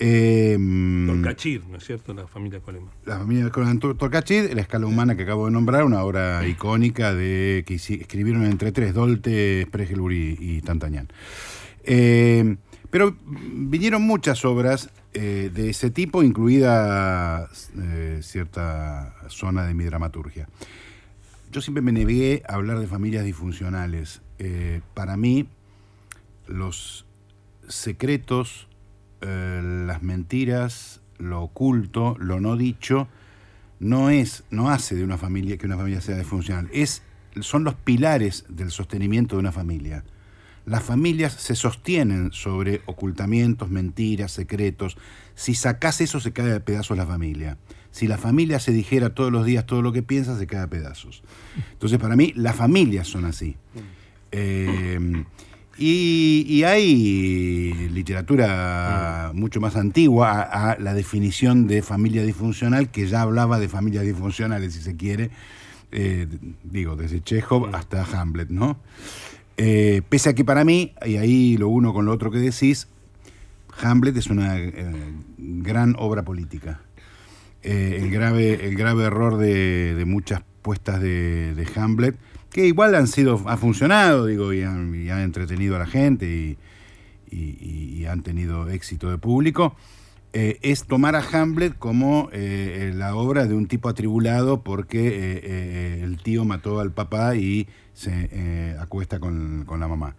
Eh, 0.00 0.56
Torcachir, 1.06 1.66
¿no 1.66 1.76
es 1.78 1.84
cierto? 1.84 2.14
La 2.14 2.26
familia 2.28 2.60
Coleman. 2.60 2.90
la 3.04 3.18
familia 3.18 3.50
Conan 3.50 3.80
Tor- 3.80 3.96
Torcachid, 3.96 4.52
La 4.52 4.62
escala 4.62 4.86
humana 4.86 5.16
que 5.16 5.24
acabo 5.24 5.46
de 5.46 5.52
nombrar, 5.52 5.82
una 5.84 6.02
obra 6.04 6.46
icónica 6.46 7.14
de 7.14 7.64
que 7.66 7.74
escribieron 7.74 8.44
entre 8.44 8.70
tres, 8.70 8.94
Dolte, 8.94 9.64
Spregelburg 9.66 10.12
y, 10.14 10.36
y 10.40 10.60
Tantañán. 10.62 11.08
Eh, 11.84 12.56
pero 12.90 13.16
vinieron 13.52 14.02
muchas 14.02 14.44
obras 14.44 14.90
eh, 15.14 15.50
de 15.52 15.70
ese 15.70 15.90
tipo, 15.90 16.22
incluida 16.22 17.48
eh, 17.76 18.20
cierta 18.22 19.14
zona 19.28 19.66
de 19.66 19.74
mi 19.74 19.84
dramaturgia. 19.84 20.48
Yo 21.50 21.60
siempre 21.60 21.82
me 21.82 21.92
negué 21.92 22.42
a 22.48 22.54
hablar 22.54 22.78
de 22.78 22.86
familias 22.86 23.24
disfuncionales. 23.24 24.22
Eh, 24.38 24.80
para 24.94 25.16
mí, 25.16 25.48
los 26.46 27.04
secretos, 27.68 28.67
eh, 29.20 29.60
las 29.86 30.02
mentiras, 30.02 31.00
lo 31.18 31.42
oculto, 31.42 32.16
lo 32.18 32.40
no 32.40 32.56
dicho, 32.56 33.08
no 33.80 34.10
es, 34.10 34.44
no 34.50 34.70
hace 34.70 34.94
de 34.94 35.04
una 35.04 35.18
familia 35.18 35.56
que 35.56 35.66
una 35.66 35.76
familia 35.76 36.00
sea 36.00 36.16
disfuncional. 36.16 36.68
Es, 36.72 37.02
son 37.40 37.64
los 37.64 37.74
pilares 37.74 38.44
del 38.48 38.70
sostenimiento 38.70 39.36
de 39.36 39.40
una 39.40 39.52
familia. 39.52 40.04
Las 40.66 40.82
familias 40.82 41.32
se 41.32 41.54
sostienen 41.54 42.30
sobre 42.32 42.82
ocultamientos, 42.86 43.70
mentiras, 43.70 44.32
secretos. 44.32 44.98
Si 45.34 45.54
sacás 45.54 46.00
eso, 46.00 46.20
se 46.20 46.32
cae 46.32 46.54
a 46.54 46.60
pedazos 46.60 46.96
la 46.96 47.06
familia. 47.06 47.56
Si 47.90 48.06
la 48.06 48.18
familia 48.18 48.60
se 48.60 48.72
dijera 48.72 49.14
todos 49.14 49.32
los 49.32 49.46
días 49.46 49.64
todo 49.64 49.80
lo 49.80 49.92
que 49.92 50.02
piensa, 50.02 50.38
se 50.38 50.46
cae 50.46 50.60
a 50.60 50.66
pedazos. 50.66 51.22
Entonces, 51.72 51.98
para 51.98 52.16
mí, 52.16 52.34
las 52.36 52.54
familias 52.54 53.08
son 53.08 53.24
así. 53.24 53.56
Eh, 54.30 55.24
y, 55.78 56.44
y 56.48 56.64
hay 56.64 57.72
literatura 57.92 59.30
mucho 59.34 59.60
más 59.60 59.76
antigua 59.76 60.42
a, 60.42 60.72
a 60.72 60.78
la 60.78 60.94
definición 60.94 61.66
de 61.66 61.82
familia 61.82 62.24
disfuncional, 62.24 62.90
que 62.90 63.06
ya 63.06 63.22
hablaba 63.22 63.58
de 63.58 63.68
familias 63.68 64.04
disfuncionales, 64.04 64.74
si 64.74 64.80
se 64.80 64.96
quiere, 64.96 65.30
eh, 65.92 66.26
digo, 66.64 66.96
desde 66.96 67.22
Chekhov 67.22 67.74
hasta 67.74 68.04
Hamlet, 68.04 68.50
¿no? 68.50 68.78
Eh, 69.56 70.02
pese 70.08 70.30
a 70.30 70.34
que 70.34 70.44
para 70.44 70.64
mí, 70.64 70.92
y 71.04 71.16
ahí 71.16 71.56
lo 71.56 71.68
uno 71.68 71.92
con 71.92 72.04
lo 72.04 72.12
otro 72.12 72.30
que 72.30 72.38
decís, 72.38 72.88
Hamlet 73.80 74.16
es 74.16 74.28
una 74.28 74.58
eh, 74.58 74.72
gran 75.38 75.94
obra 75.98 76.24
política. 76.24 76.80
Eh, 77.62 77.98
el, 78.00 78.10
grave, 78.10 78.66
el 78.68 78.76
grave 78.76 79.04
error 79.04 79.36
de, 79.36 79.94
de 79.94 80.04
muchas 80.04 80.42
puestas 80.62 81.00
de, 81.00 81.54
de 81.54 81.66
Hamlet, 81.74 82.16
que 82.50 82.66
igual 82.66 82.94
han 82.94 83.06
sido, 83.06 83.42
ha 83.46 83.56
funcionado, 83.56 84.26
digo, 84.26 84.52
y 84.52 84.62
han, 84.62 84.94
entretenido 84.94 85.76
a 85.76 85.80
la 85.80 85.86
gente 85.86 86.56
y, 87.30 88.04
han 88.06 88.22
tenido 88.22 88.70
éxito 88.70 89.10
de 89.10 89.18
público, 89.18 89.76
eh, 90.32 90.58
es 90.62 90.86
tomar 90.86 91.14
a 91.14 91.20
Hamlet 91.20 91.76
como 91.78 92.30
eh, 92.32 92.88
eh, 92.88 92.92
la 92.94 93.14
obra 93.14 93.44
de 93.44 93.54
un 93.54 93.66
tipo 93.66 93.90
atribulado 93.90 94.62
porque 94.62 96.00
el 96.02 96.16
tío 96.22 96.46
mató 96.46 96.80
al 96.80 96.90
papá 96.90 97.36
y 97.36 97.68
se 97.92 98.76
acuesta 98.80 99.20
con, 99.20 99.64
con 99.66 99.78
la 99.78 99.88
mamá. 99.88 100.16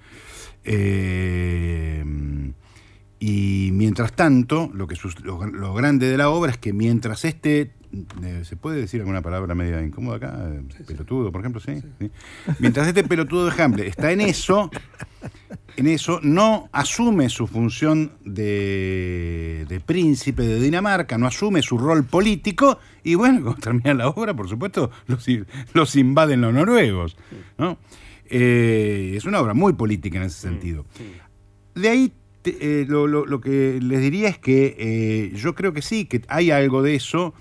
Y 3.19 3.71
mientras 3.73 4.13
tanto, 4.13 4.69
lo, 4.73 4.87
que 4.87 4.95
lo 5.23 5.73
grande 5.73 6.09
de 6.09 6.17
la 6.17 6.29
obra 6.29 6.51
es 6.51 6.57
que 6.59 6.73
mientras 6.73 7.25
este, 7.25 7.71
eh, 8.23 8.41
¿se 8.43 8.55
puede 8.55 8.79
decir 8.81 8.99
alguna 9.01 9.21
palabra 9.21 9.55
media 9.55 9.81
incómoda 9.81 10.17
acá? 10.17 10.49
Eh, 10.53 10.83
pelotudo, 10.85 11.31
por 11.31 11.41
ejemplo, 11.41 11.59
¿sí? 11.61 11.81
¿Sí? 11.99 12.11
Mientras 12.59 12.87
este 12.87 13.03
pelotudo 13.03 13.49
de 13.49 13.61
Hamlet 13.63 13.87
está 13.87 14.11
en 14.11 14.21
eso, 14.21 14.69
en 15.75 15.87
eso, 15.87 16.19
no 16.21 16.69
asume 16.71 17.29
su 17.29 17.47
función 17.47 18.11
de, 18.25 19.65
de 19.67 19.79
príncipe 19.79 20.43
de 20.43 20.59
Dinamarca, 20.59 21.17
no 21.17 21.27
asume 21.27 21.61
su 21.61 21.77
rol 21.77 22.03
político, 22.03 22.79
y 23.03 23.15
bueno, 23.15 23.41
cuando 23.43 23.61
termina 23.61 23.93
la 23.93 24.07
obra, 24.09 24.33
por 24.35 24.47
supuesto, 24.49 24.91
los, 25.07 25.25
los 25.73 25.95
invaden 25.95 26.41
los 26.41 26.53
noruegos. 26.53 27.17
¿no? 27.57 27.77
Eh, 28.29 29.13
es 29.17 29.25
una 29.25 29.39
obra 29.41 29.53
muy 29.53 29.73
política 29.73 30.17
en 30.17 30.23
ese 30.25 30.39
sentido. 30.41 30.85
De 31.75 31.89
ahí 31.89 32.13
te- 32.41 32.81
eh, 32.81 32.85
lo, 32.87 33.07
lo- 33.07 33.25
lo 33.25 33.41
que 33.41 33.79
les 33.81 34.01
diría 34.01 34.29
es 34.29 34.37
que 34.37 34.75
eh, 34.77 35.31
yo 35.35 35.55
creo 35.55 35.73
que 35.73 35.81
sí, 35.81 36.05
que 36.05 36.21
hay 36.27 36.51
algo 36.51 36.83
de 36.83 36.95
eso. 36.95 37.33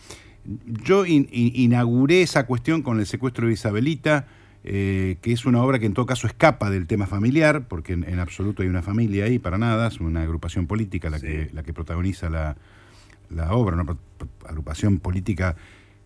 Yo 0.85 1.05
in- 1.07 1.28
in- 1.31 1.52
inauguré 1.55 2.23
esa 2.23 2.47
cuestión 2.47 2.83
con 2.83 2.99
el 3.00 3.07
secuestro 3.07 3.47
de 3.47 3.52
Isabelita, 3.52 4.26
eh, 4.64 5.17
que 5.23 5.33
es 5.33 5.45
una 5.47 5.62
obra 5.62 5.78
que 5.78 5.87
en 5.87 5.95
todo 5.95 6.07
caso 6.07 6.26
escapa 6.26 6.71
del 6.71 6.87
tema 6.87 7.07
familiar, 7.07 7.69
porque 7.69 7.93
en, 7.93 8.05
en 8.05 8.19
absoluto 8.19 8.62
hay 8.62 8.69
una 8.69 8.83
familia 8.83 9.25
ahí 9.26 9.38
para 9.38 9.59
nada, 9.59 9.88
es 9.88 10.00
una 10.00 10.23
agrupación 10.23 10.67
política 10.67 11.11
la, 11.11 11.21
que, 11.21 11.50
la 11.52 11.62
que 11.62 11.73
protagoniza 11.73 12.28
la, 12.31 12.57
la 13.31 13.52
obra, 13.52 13.76
una 13.81 13.97
agrupación 14.47 14.99
política 14.99 15.55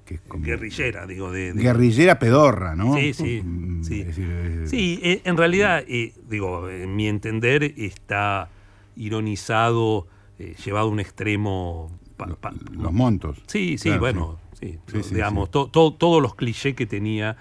que 0.05 0.15
es 0.17 0.21
como- 0.23 0.45
Guerrillera, 0.45 1.07
digo, 1.07 1.31
de... 1.31 1.53
de- 1.53 1.63
guerrillera 1.63 2.19
pedorra, 2.19 2.75
¿no? 2.75 2.95
Sí, 2.97 3.15
sí, 3.15 3.41
Mm, 3.45 3.85
sí. 3.85 4.01
es 4.01 4.07
decir, 4.09 4.63
Sí, 4.67 4.99
eh, 5.03 5.21
en 5.25 5.37
realidad, 5.37 5.85
eh, 5.87 6.13
digo, 6.29 6.69
en 6.69 6.95
mi 6.97 7.07
entender 7.09 7.63
está 7.77 8.49
ironizado, 8.97 10.07
eh, 10.39 10.55
llevado 10.65 10.89
a 10.89 10.91
un 10.91 11.01
extremo... 11.01 11.91
pa- 12.27 12.51
pa- 12.51 12.55
los 12.73 12.93
montos. 12.93 13.39
Sí, 13.47 13.79
sí, 13.79 13.89
Claro, 13.91 14.01
bueno, 14.01 14.39
sí, 14.59 14.79
Sí, 14.87 14.97
no, 14.99 15.03
sí, 15.03 15.15
digamos, 15.15 15.47
sí. 15.49 15.53
to- 15.53 15.69
to- 15.69 15.95
todos 15.95 16.21
los 16.23 16.35
clichés 16.35 16.75
que 16.75 16.87
tenía 16.87 17.37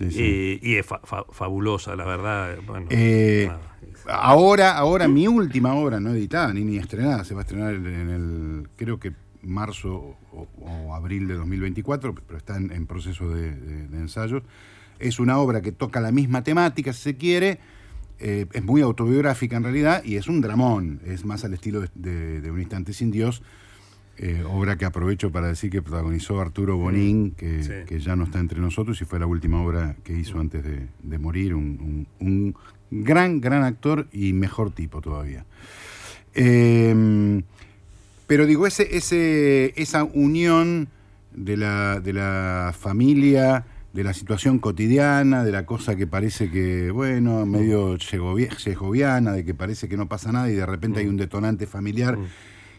eh, 0.00 0.58
y 0.62 0.74
es 0.76 0.86
fa- 0.86 1.00
fa- 1.04 1.24
fabulosa, 1.30 1.94
la 1.96 2.04
verdad. 2.06 2.56
Bueno, 2.66 2.86
Eh, 2.90 3.50
ahora, 4.08 4.76
ahora 4.76 5.08
mi 5.08 5.26
última 5.28 5.74
obra 5.74 6.00
no 6.00 6.10
editada 6.10 6.52
ni 6.52 6.64
ni 6.64 6.76
estrenada, 6.78 7.24
se 7.24 7.34
va 7.34 7.40
a 7.40 7.44
estrenar 7.44 7.74
en 7.74 8.08
el, 8.10 8.68
creo 8.76 8.98
que 8.98 9.12
marzo 9.42 10.16
o, 10.32 10.46
o 10.60 10.94
abril 10.94 11.28
de 11.28 11.34
2024, 11.34 12.14
pero 12.14 12.38
está 12.38 12.56
en, 12.56 12.72
en 12.72 12.86
proceso 12.86 13.28
de, 13.30 13.54
de- 13.54 13.88
de 13.88 13.98
ensayos. 13.98 14.42
Es 14.98 15.18
una 15.18 15.38
obra 15.38 15.62
que 15.62 15.72
toca 15.72 16.00
la 16.00 16.12
misma 16.12 16.42
temática, 16.44 16.92
si 16.92 17.02
se 17.02 17.16
quiere, 17.16 17.58
eh, 18.20 18.46
es 18.52 18.62
muy 18.64 18.82
autobiográfica 18.82 19.56
en 19.56 19.64
realidad 19.64 20.04
y 20.04 20.14
es 20.16 20.28
un 20.28 20.40
dramón, 20.40 21.00
es 21.04 21.24
más 21.24 21.44
al 21.44 21.54
estilo 21.54 21.80
de, 21.80 21.88
de- 21.94 22.40
de 22.40 22.50
Un 22.50 22.60
instante 22.60 22.92
sin 22.92 23.10
Dios, 23.10 23.42
eh, 24.18 24.44
obra 24.48 24.76
que 24.76 24.84
aprovecho 24.84 25.30
para 25.32 25.48
decir 25.48 25.70
que 25.70 25.82
protagonizó 25.82 26.40
Arturo 26.40 26.76
Bonín, 26.76 27.32
que, 27.32 27.62
Sí. 27.64 27.72
que 27.86 27.98
ya 27.98 28.14
no 28.16 28.24
está 28.24 28.38
entre 28.40 28.60
nosotros 28.60 29.00
y 29.00 29.04
fue 29.04 29.18
la 29.18 29.26
última 29.26 29.62
obra 29.62 29.96
que 30.04 30.12
hizo 30.16 30.38
antes 30.38 30.62
de, 30.64 30.86
de 31.02 31.18
morir, 31.18 31.54
un, 31.54 32.06
un- 32.20 32.54
un 32.90 33.04
gran, 33.04 33.40
gran 33.40 33.62
actor 33.64 34.06
y 34.12 34.32
mejor 34.32 34.70
tipo 34.70 35.00
todavía. 35.00 35.44
Eh, 36.34 37.42
pero 38.26 38.46
digo, 38.46 38.66
ese, 38.66 38.96
ese, 38.96 39.72
esa 39.80 40.04
unión 40.04 40.88
de 41.34 41.56
la, 41.56 42.00
de 42.00 42.12
la 42.12 42.74
familia 42.78 43.64
de 43.92 44.04
la 44.04 44.14
situación 44.14 44.58
cotidiana, 44.58 45.44
de 45.44 45.52
la 45.52 45.66
cosa 45.66 45.96
que 45.96 46.06
parece 46.06 46.50
que, 46.50 46.90
bueno, 46.90 47.44
medio 47.44 47.98
segovia- 47.98 48.58
segoviana, 48.58 49.32
de 49.32 49.44
que 49.44 49.52
parece 49.52 49.86
que 49.86 49.98
no 49.98 50.08
pasa 50.08 50.32
nada 50.32 50.50
y 50.50 50.54
de 50.54 50.64
repente 50.64 51.00
hay 51.00 51.06
un 51.08 51.18
detonante 51.18 51.66
familiar, 51.66 52.16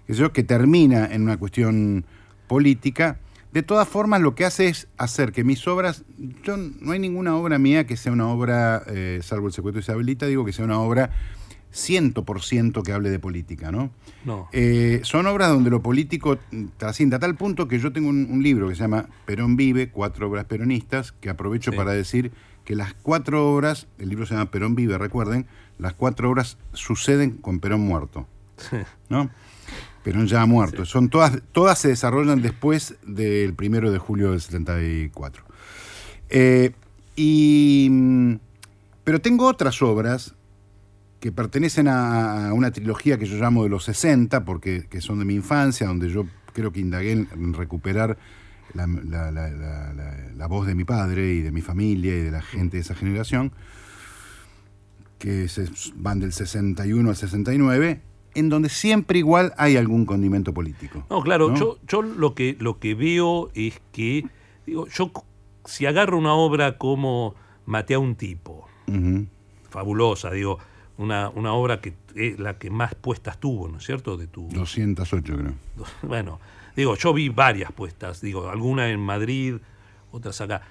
que, 0.08 0.14
sé 0.14 0.20
yo, 0.20 0.32
que 0.34 0.44
termina 0.44 1.06
en 1.06 1.24
una 1.24 1.38
cuestión 1.38 2.06
política. 2.48 3.20
De 3.52 3.62
todas 3.64 3.88
formas, 3.88 4.22
lo 4.22 4.34
que 4.36 4.46
hace 4.46 4.68
es 4.68 4.88
hacer 4.98 5.32
que 5.32 5.44
mis 5.44 5.68
obras, 5.68 6.04
yo 6.44 6.58
no 6.58 6.92
hay 6.92 7.00
ninguna 7.00 7.36
obra 7.36 7.60
mía 7.60 7.86
que 7.86 7.98
sea 7.98 8.12
una 8.12 8.28
obra, 8.28 8.82
eh, 8.88 9.20
salvo 9.22 9.48
el 9.48 9.54
secuestro 9.54 9.80
de 9.80 9.84
Isabelita, 9.84 10.26
digo 10.26 10.44
que 10.44 10.54
sea 10.54 10.66
una 10.66 10.80
obra 10.80 11.12
100% 11.74 12.84
que 12.84 12.92
hable 12.92 13.10
de 13.10 13.20
política, 13.20 13.72
¿no? 13.72 13.92
No. 14.26 14.48
Eh, 14.54 15.02
son 15.04 15.26
obras 15.28 15.50
donde 15.50 15.70
lo 15.70 15.82
político 15.82 16.38
trasciende 16.78 17.16
a 17.16 17.20
tal 17.20 17.36
punto 17.36 17.68
que 17.68 17.80
yo 17.80 17.92
tengo 17.92 18.10
un, 18.10 18.28
un 18.32 18.42
libro 18.44 18.70
que 18.70 18.76
se 18.76 18.82
llama 18.82 19.08
Perón 19.26 19.56
vive, 19.56 19.90
cuatro 19.90 20.28
obras 20.30 20.46
peronistas, 20.46 21.12
que 21.12 21.30
aprovecho 21.30 21.72
Sí. 21.72 21.78
para 21.78 21.92
decir 21.94 22.32
que 22.66 22.76
las 22.76 22.94
cuatro 22.94 23.52
obras, 23.54 23.88
el 24.00 24.10
libro 24.10 24.26
se 24.26 24.34
llama 24.36 24.50
Perón 24.52 24.76
vive, 24.76 24.98
recuerden, 24.98 25.46
las 25.80 25.94
cuatro 25.94 26.30
obras 26.30 26.58
suceden 26.74 27.32
con 27.32 27.60
Perón 27.60 27.82
muerto, 27.82 28.28
¿no? 29.10 29.30
Perón 30.04 30.28
ya 30.28 30.42
ha 30.42 30.46
muerto. 30.46 30.86
Son 30.86 31.10
todas, 31.10 31.42
todas 31.52 31.80
se 31.80 31.88
desarrollan 31.90 32.42
después 32.42 32.96
del 33.06 33.54
primero 33.54 33.92
de 33.92 33.98
julio 34.00 34.32
del 34.32 34.42
74. 34.42 35.44
Eh, 36.30 36.72
y, 37.16 37.88
mm, 37.90 38.34
pero 39.04 39.22
tengo 39.22 39.48
otras 39.48 39.82
obras 39.82 40.36
que 41.20 41.32
pertenecen 41.32 41.88
a, 41.88 42.52
una 42.54 42.72
trilogía 42.72 43.18
que 43.18 43.26
yo 43.26 43.38
llamo 43.38 43.64
de 43.64 43.70
los 43.70 43.86
60, 43.86 44.44
porque 44.44 44.88
que 44.90 45.00
son 45.00 45.20
de 45.20 45.26
mi 45.26 45.36
infancia, 45.36 45.88
donde 45.88 46.10
yo 46.10 46.26
creo 46.54 46.72
que 46.74 46.82
indagué 46.82 47.14
en 47.14 47.54
recuperar 47.54 48.18
la, 48.74 48.88
la- 48.88 49.32
la- 49.32 49.50
la- 49.50 49.94
la- 49.94 50.18
la 50.36 50.48
voz 50.48 50.68
de 50.68 50.76
mi 50.76 50.84
padre 50.84 51.34
y 51.34 51.42
de 51.42 51.52
mi 51.52 51.62
familia 51.62 52.14
y 52.18 52.22
de 52.24 52.32
la 52.32 52.42
gente 52.42 52.78
de 52.78 52.82
esa 52.82 52.96
generación, 52.96 53.54
que 55.20 55.48
se, 55.48 55.70
van 55.96 56.20
del 56.20 56.34
61 56.34 57.10
al 57.10 57.16
69, 57.16 58.02
en 58.36 58.50
donde 58.50 58.70
siempre 58.70 59.20
igual 59.20 59.54
hay 59.58 59.78
algún 59.78 60.06
condimento 60.06 60.54
político. 60.54 61.06
No, 61.10 61.22
claro, 61.22 61.50
¿no? 61.50 61.56
yo, 61.56 61.78
yo 61.88 62.02
lo 62.02 62.34
que 62.34 62.56
lo 62.60 62.80
que 62.80 62.96
veo 62.96 63.52
es 63.54 63.82
que, 63.92 64.25
digo, 64.66 64.88
yo 64.88 65.12
si 65.66 65.86
agarro 65.86 66.18
una 66.18 66.34
obra 66.34 66.78
como 66.78 67.36
Maté 67.66 67.94
a 67.94 68.00
un 68.00 68.16
tipo, 68.16 68.68
fabulosa, 69.70 70.32
digo, 70.32 70.60
una, 70.98 71.30
una 71.30 71.54
obra 71.54 71.80
que 71.80 71.94
es 72.16 72.38
la 72.40 72.58
que 72.58 72.70
más 72.70 72.94
puestas 72.96 73.40
tuvo, 73.40 73.68
¿no 73.68 73.78
es 73.78 73.86
cierto? 73.86 74.18
De 74.18 74.28
tu, 74.28 74.50
208 74.50 75.38
creo. 75.38 75.54
bueno, 76.02 76.40
digo, 76.75 76.96
yo 76.96 77.13
vi 77.13 77.30
varias 77.30 77.72
puestas, 77.72 78.22
digo, 78.22 78.50
alguna 78.50 78.90
en 78.90 79.00
Madrid, 79.00 79.56
otras 80.12 80.42
acá. 80.42 80.62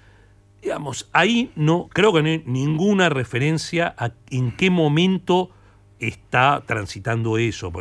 Digamos, 0.60 1.08
ahí 1.12 1.50
no, 1.56 1.88
creo 1.92 2.12
que 2.12 2.22
no 2.22 2.28
hay 2.28 2.42
ninguna 2.46 3.08
referencia 3.08 3.94
a 3.98 4.12
en 4.30 4.52
qué 4.52 4.70
momento 4.70 5.50
está 6.08 6.62
transitando 6.66 7.38
eso. 7.38 7.72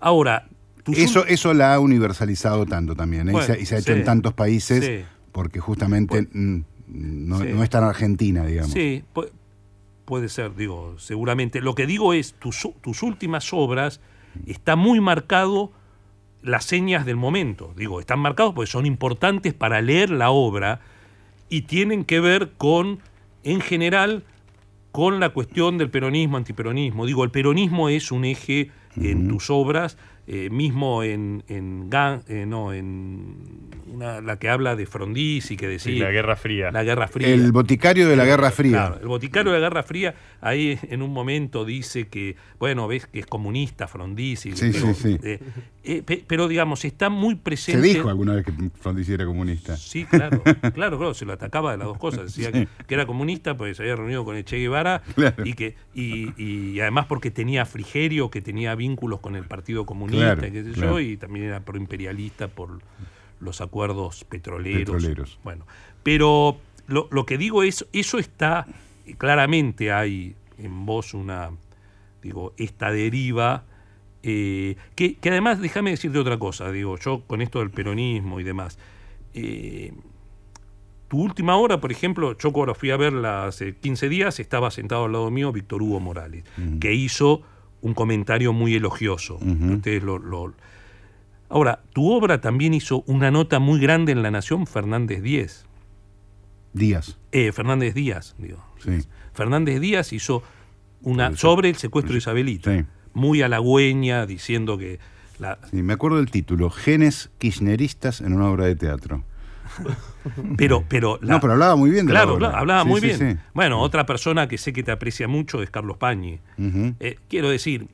ahora, 0.00 0.46
Eso, 0.86 1.24
eso 1.26 1.54
la 1.54 1.74
ha 1.74 1.78
universalizado 1.80 2.66
tanto 2.66 2.94
también, 2.94 3.28
¿eh? 3.30 3.32
y, 3.38 3.42
se, 3.42 3.60
y 3.60 3.66
se 3.66 3.76
ha 3.76 3.78
hecho 3.78 3.92
sí. 3.94 3.98
en 4.00 4.04
tantos 4.04 4.34
países, 4.34 4.84
Sí. 4.84 5.04
porque 5.32 5.58
justamente 5.60 6.28
mm, 6.32 6.60
no, 6.88 7.40
Sí. 7.40 7.46
no 7.54 7.62
está 7.62 7.78
en 7.78 7.84
Argentina, 7.84 8.44
digamos. 8.44 8.72
Sí, 8.72 9.02
pu- 9.14 9.30
puede 10.04 10.28
ser, 10.28 10.54
digo, 10.54 10.98
seguramente. 10.98 11.60
Lo 11.62 11.74
que 11.74 11.86
digo 11.86 12.12
es, 12.12 12.34
tus, 12.34 12.68
tus 12.82 13.02
últimas 13.02 13.52
obras 13.54 14.00
está 14.46 14.76
muy 14.76 15.00
marcado 15.00 15.72
las 16.42 16.64
señas 16.66 17.06
del 17.06 17.16
momento. 17.16 17.72
Digo, 17.76 18.00
están 18.00 18.18
marcados 18.18 18.52
porque 18.54 18.70
son 18.70 18.84
importantes 18.84 19.54
para 19.54 19.80
leer 19.80 20.10
la 20.10 20.30
obra 20.30 20.80
y 21.48 21.62
tienen 21.62 22.04
que 22.04 22.20
ver 22.20 22.52
con, 22.58 23.00
en 23.44 23.62
general, 23.62 24.24
con 24.94 25.18
la 25.18 25.30
cuestión 25.30 25.76
del 25.76 25.90
peronismo, 25.90 26.36
antiperonismo. 26.36 27.04
Digo, 27.04 27.24
el 27.24 27.32
peronismo 27.32 27.88
es 27.88 28.12
un 28.12 28.24
eje 28.24 28.70
en 28.94 29.26
tus 29.26 29.50
obras, 29.50 29.98
eh, 30.26 30.48
mismo 30.50 31.02
en, 31.02 31.44
en, 31.48 31.88
eh, 32.28 32.44
no, 32.46 32.72
en 32.72 33.36
una, 33.86 34.20
la 34.20 34.38
que 34.38 34.48
habla 34.48 34.74
de 34.76 34.86
Frondizi, 34.86 35.56
que 35.56 35.68
decía... 35.68 35.92
Sí, 35.92 35.98
la 35.98 36.10
Guerra 36.10 36.36
Fría. 36.36 36.70
La 36.70 36.82
Guerra 36.82 37.08
Fría. 37.08 37.28
El 37.28 37.52
boticario 37.52 38.08
de 38.08 38.16
la 38.16 38.24
Guerra 38.24 38.50
Fría. 38.50 38.70
Claro, 38.72 38.98
el 39.00 39.06
boticario 39.08 39.52
de 39.52 39.58
la 39.60 39.68
Guerra 39.68 39.82
Fría, 39.82 40.14
ahí 40.40 40.78
en 40.88 41.02
un 41.02 41.12
momento 41.12 41.64
dice 41.64 42.08
que, 42.08 42.36
bueno, 42.58 42.88
ves 42.88 43.06
que 43.06 43.20
es 43.20 43.26
comunista, 43.26 43.86
Frondizi. 43.86 44.52
Sí, 44.56 44.70
pero, 44.72 44.94
sí, 44.94 44.94
sí. 44.94 45.18
eh, 45.22 45.38
eh, 45.84 46.02
pe- 46.04 46.24
pero 46.26 46.48
digamos, 46.48 46.84
está 46.84 47.08
muy 47.10 47.34
Se 47.34 47.40
presente. 47.40 47.86
dijo 47.86 48.08
alguna 48.08 48.34
vez 48.34 48.46
que 48.46 48.52
Frondizi 48.80 49.12
era 49.12 49.26
comunista. 49.26 49.76
Sí, 49.76 50.04
claro, 50.06 50.42
claro, 50.74 50.98
claro, 50.98 51.14
se 51.14 51.24
lo 51.26 51.32
atacaba 51.34 51.72
de 51.72 51.78
las 51.78 51.86
dos 51.86 51.98
cosas. 51.98 52.24
Decía 52.34 52.46
Sí. 52.46 52.52
que, 52.52 52.84
que 52.86 52.94
era 52.94 53.06
comunista, 53.06 53.56
pues 53.56 53.76
se 53.76 53.82
había 53.82 53.96
reunido 53.96 54.24
con 54.24 54.36
el 54.36 54.44
Che 54.44 54.56
Guevara 54.58 55.02
Claro. 55.14 55.44
y 55.46 55.52
que 55.54 55.74
y, 55.94 56.32
y 56.42 56.80
además 56.80 57.06
porque 57.06 57.30
tenía 57.30 57.64
frigerio, 57.66 58.30
que 58.30 58.40
tenía 58.40 58.74
vínculos 58.74 59.20
con 59.20 59.36
el 59.36 59.44
Partido 59.44 59.86
Comunista, 59.86 60.13
Claro, 60.16 60.40
qué 60.40 60.64
sé 60.64 60.72
claro. 60.72 60.92
yo, 60.92 61.00
y 61.00 61.16
también 61.16 61.46
era 61.46 61.60
proimperialista 61.60 62.48
por 62.48 62.80
los 63.40 63.60
acuerdos 63.60 64.24
petroleros. 64.24 64.80
Petroleros. 64.80 65.38
Bueno, 65.44 65.66
pero 66.02 66.58
lo, 66.86 67.08
lo 67.10 67.26
que 67.26 67.38
digo 67.38 67.62
es, 67.62 67.86
eso 67.92 68.18
está, 68.18 68.66
claramente 69.18 69.92
hay 69.92 70.34
en 70.58 70.86
vos 70.86 71.14
una, 71.14 71.50
digo, 72.22 72.54
esta 72.56 72.90
deriva, 72.90 73.64
eh, 74.22 74.76
que, 74.94 75.16
que 75.16 75.30
además, 75.30 75.60
déjame 75.60 75.90
decirte 75.90 76.18
otra 76.18 76.38
cosa, 76.38 76.70
digo, 76.70 76.98
yo 76.98 77.22
con 77.26 77.42
esto 77.42 77.58
del 77.60 77.70
peronismo 77.70 78.40
y 78.40 78.44
demás, 78.44 78.78
eh, 79.34 79.92
tu 81.08 81.20
última 81.20 81.56
obra, 81.56 81.80
por 81.80 81.92
ejemplo, 81.92 82.36
yo 82.38 82.52
cuando 82.52 82.74
fui 82.74 82.90
a 82.90 82.96
verla 82.96 83.46
hace 83.46 83.76
15 83.76 84.08
días, 84.08 84.40
estaba 84.40 84.70
sentado 84.70 85.04
al 85.04 85.12
lado 85.12 85.30
mío 85.30 85.52
Víctor 85.52 85.82
Hugo 85.82 86.00
Morales, 86.00 86.44
que 86.80 86.94
hizo 86.94 87.42
un 87.84 87.92
comentario 87.94 88.52
muy 88.54 88.74
elogioso. 88.74 89.36
Ustedes 89.36 90.02
lo, 90.02 90.18
lo- 90.18 90.54
Ahora, 91.50 91.82
tu 91.92 92.10
obra 92.10 92.40
también 92.40 92.72
hizo 92.74 93.04
una 93.06 93.30
nota 93.30 93.58
muy 93.60 93.78
grande 93.78 94.10
en 94.12 94.22
La 94.22 94.30
Nación 94.30 94.66
Fernández 94.66 95.22
Díez. 95.22 95.66
Díaz. 96.72 97.18
Eh, 97.30 97.52
Fernández 97.52 97.94
Díaz, 97.94 98.34
digo. 98.38 98.64
Sí. 98.82 99.00
Fernández 99.34 99.80
Díaz 99.80 100.12
hizo 100.12 100.42
una 101.02 101.36
sobre 101.36 101.68
el 101.68 101.76
secuestro 101.76 102.12
de 102.14 102.18
Isabelita, 102.18 102.74
Sí. 102.76 102.84
muy 103.12 103.42
halagüeña, 103.42 104.24
diciendo 104.26 104.78
que 104.78 104.98
la, 105.38 105.58
Sí, 105.70 105.82
me 105.82 105.92
acuerdo 105.92 106.16
del 106.16 106.30
título, 106.30 106.70
Genes 106.70 107.30
kirchneristas 107.38 108.22
en 108.22 108.32
una 108.32 108.48
obra 108.48 108.64
de 108.64 108.76
teatro. 108.76 109.22
pero 110.56 110.84
pero 110.88 111.18
la- 111.22 111.34
no, 111.34 111.40
pero 111.40 111.52
hablaba 111.54 111.76
muy 111.76 111.90
bien 111.90 112.06
de 112.06 112.12
claro, 112.12 112.38
la 112.38 112.48
obra. 112.48 112.58
hablaba 112.60 112.82
Sí, 112.82 112.88
muy 112.88 113.00
sí, 113.00 113.06
bien. 113.08 113.18
sí. 113.18 113.40
Bueno, 113.54 113.80
otra 113.80 114.06
persona 114.06 114.48
que 114.48 114.58
sé 114.58 114.72
que 114.72 114.82
te 114.82 114.92
aprecia 114.92 115.28
mucho 115.28 115.62
es 115.62 115.70
Carlos 115.70 115.96
Pañi. 115.96 116.38
Eh, 117.00 117.16
quiero 117.28 117.48
decir, 117.50 117.88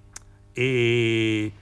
eh, 0.55 1.53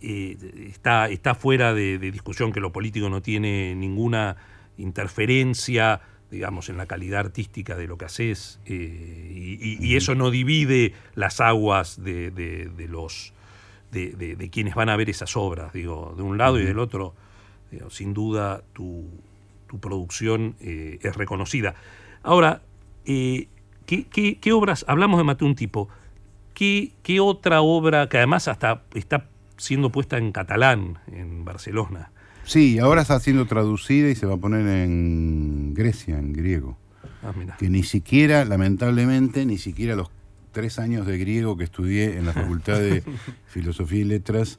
eh, 0.00 0.36
está, 0.70 1.08
está 1.08 1.34
fuera 1.34 1.74
de, 1.74 1.98
de 1.98 2.10
discusión 2.12 2.52
que 2.52 2.60
lo 2.60 2.72
político 2.72 3.08
no 3.08 3.20
tiene 3.22 3.74
ninguna 3.74 4.36
interferencia, 4.78 6.00
digamos, 6.30 6.68
en 6.68 6.76
la 6.76 6.86
calidad 6.86 7.20
artística 7.20 7.76
de 7.76 7.86
lo 7.86 7.98
que 7.98 8.04
haces, 8.06 8.58
y, 8.66 8.74
y- 8.74 9.78
y 9.80 9.96
eso 9.96 10.14
no 10.14 10.30
divide 10.30 10.94
las 11.14 11.40
aguas 11.40 12.02
de, 12.02 12.30
de- 12.30 12.66
de 12.76 12.88
los 12.88 13.32
de, 13.90 14.12
de- 14.12 14.36
de 14.36 14.48
quienes 14.50 14.74
van 14.74 14.88
a 14.88 14.96
ver 14.96 15.10
esas 15.10 15.36
obras, 15.36 15.72
digo, 15.74 16.14
de 16.16 16.22
un 16.22 16.38
lado 16.38 16.58
y 16.58 16.64
del 16.64 16.78
otro, 16.78 17.14
digo, 17.70 17.90
sin 17.90 18.14
duda 18.14 18.62
tu, 18.72 19.04
tu 19.72 19.80
producción 19.80 20.54
eh, 20.60 20.98
es 21.00 21.16
reconocida. 21.16 21.74
Ahora, 22.22 22.60
eh, 23.06 23.48
¿qué, 23.86 24.04
qué- 24.04 24.36
qué 24.38 24.52
obras, 24.52 24.84
hablamos 24.86 25.16
de 25.18 25.24
Maté 25.24 25.46
un 25.46 25.56
tipo, 25.56 25.88
¿qué, 26.52 26.92
qué 27.02 27.20
otra 27.20 27.62
obra, 27.62 28.10
que 28.10 28.18
además 28.18 28.48
hasta 28.48 28.82
está 28.94 29.28
siendo 29.56 29.90
puesta 29.90 30.18
en 30.18 30.30
catalán 30.30 30.98
en 31.10 31.44
Barcelona? 31.46 32.10
Sí, 32.44 32.78
ahora 32.78 33.00
está 33.00 33.18
siendo 33.18 33.46
traducida 33.46 34.10
y 34.10 34.14
se 34.14 34.26
va 34.26 34.34
a 34.34 34.36
poner 34.36 34.66
en 34.66 35.72
Grecia, 35.72 36.18
en 36.18 36.34
griego. 36.34 36.76
Ah. 37.22 37.32
Que 37.58 37.70
ni 37.70 37.82
siquiera, 37.82 38.44
lamentablemente, 38.44 39.46
ni 39.46 39.56
siquiera 39.56 39.96
los 39.96 40.10
tres 40.52 40.78
años 40.78 41.06
de 41.06 41.16
griego 41.16 41.56
que 41.56 41.64
estudié 41.64 42.18
en 42.18 42.26
la 42.26 42.34
Facultad 42.34 42.78
de 42.78 43.02
Filosofía 43.46 44.00
y 44.00 44.04
Letras, 44.04 44.58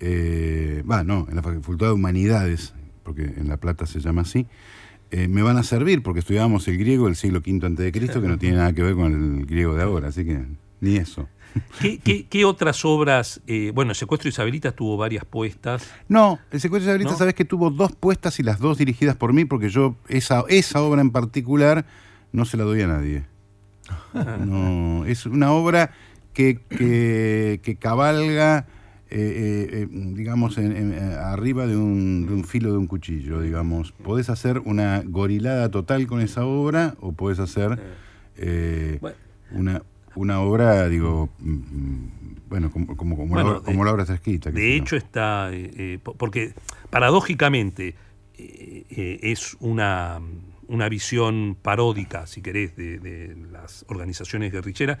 eh, 0.00 0.82
va, 0.90 1.02
no, 1.04 1.26
en 1.28 1.36
la 1.36 1.42
Facultad 1.42 1.88
de 1.88 1.92
Humanidades, 1.92 2.72
porque 3.08 3.24
en 3.40 3.48
La 3.48 3.56
Plata 3.56 3.86
se 3.86 4.00
llama 4.00 4.22
así, 4.22 4.46
eh, 5.10 5.28
me 5.28 5.40
van 5.42 5.56
a 5.56 5.62
servir 5.62 6.02
porque 6.02 6.20
estudiábamos 6.20 6.68
el 6.68 6.76
griego 6.76 7.06
del 7.06 7.16
siglo 7.16 7.38
V 7.40 7.66
antes 7.66 7.84
de 7.84 7.90
Cristo, 7.92 8.20
que 8.20 8.28
no 8.28 8.36
tiene 8.38 8.56
nada 8.58 8.72
que 8.74 8.82
ver 8.82 8.94
con 8.94 9.38
el 9.40 9.46
griego 9.46 9.74
de 9.74 9.82
ahora, 9.82 10.08
así 10.08 10.24
que 10.24 10.44
ni 10.80 10.96
eso. 10.96 11.26
¿Qué, 11.80 11.98
qué- 11.98 12.26
qué 12.26 12.44
otras 12.44 12.84
obras? 12.84 13.40
eh, 13.46 13.72
bueno, 13.74 13.94
Secuestro 13.94 14.24
de 14.28 14.34
Isabelita 14.34 14.72
tuvo 14.72 14.98
varias 14.98 15.24
puestas. 15.24 15.88
No, 16.08 16.38
el 16.50 16.60
secuestro 16.60 16.86
de 16.92 16.94
Sabrita, 16.98 17.12
¿No? 17.12 17.16
sabes 17.16 17.32
que 17.34 17.46
tuvo 17.46 17.70
dos 17.70 17.92
puestas 17.96 18.38
y 18.38 18.42
las 18.42 18.58
dos 18.58 18.76
dirigidas 18.76 19.16
por 19.16 19.32
mí, 19.32 19.46
porque 19.46 19.70
yo 19.70 19.96
esa, 20.08 20.44
esa 20.50 20.82
obra 20.82 21.00
en 21.00 21.10
particular 21.10 21.86
no 22.32 22.44
se 22.44 22.58
la 22.58 22.64
doy 22.64 22.82
a 22.82 22.86
nadie. 22.88 23.24
No, 24.44 25.06
es 25.06 25.24
una 25.24 25.52
obra 25.52 25.92
que, 26.34 26.60
que, 26.68 27.60
que 27.62 27.76
cabalga 27.76 28.66
eh, 29.10 29.68
eh, 29.72 29.88
digamos, 29.90 30.58
en- 30.58 30.76
en- 30.76 30.92
eh, 30.92 31.00
arriba 31.14 31.66
de 31.66 31.76
un, 31.76 32.26
de 32.26 32.34
un 32.34 32.44
filo 32.44 32.72
de 32.72 32.78
un 32.78 32.86
cuchillo, 32.86 33.40
digamos. 33.40 33.92
Podés 33.92 34.28
hacer 34.30 34.60
una 34.64 35.02
gorilada 35.06 35.70
total 35.70 36.06
con 36.06 36.20
esa 36.20 36.44
obra 36.44 36.94
o 37.00 37.12
podés 37.12 37.38
hacer 37.38 37.78
eh, 38.36 38.98
Bueno. 39.00 39.16
una, 39.52 39.82
una 40.14 40.40
obra, 40.40 40.88
digo, 40.88 41.30
mm, 41.38 41.50
mm, 41.52 42.10
bueno, 42.48 42.70
como, 42.70 42.86
como, 42.96 43.16
como 43.16 43.28
Bueno, 43.34 43.48
la, 43.50 43.54
obra- 43.56 43.64
como 43.64 43.78
de- 43.78 43.84
la 43.84 43.92
obra 43.92 44.02
está 44.02 44.14
escrita. 44.14 44.50
De 44.50 44.76
hecho 44.76 44.96
está, 44.96 45.50
po- 46.02 46.14
porque 46.14 46.52
paradójicamente 46.90 47.94
es 48.36 49.56
una, 49.60 50.20
una 50.68 50.88
visión 50.88 51.56
paródica, 51.60 52.26
si 52.26 52.42
querés, 52.42 52.76
de, 52.76 52.98
de 52.98 53.36
las 53.50 53.84
organizaciones 53.88 54.52
guerrilleras 54.52 54.98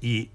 y 0.00 0.30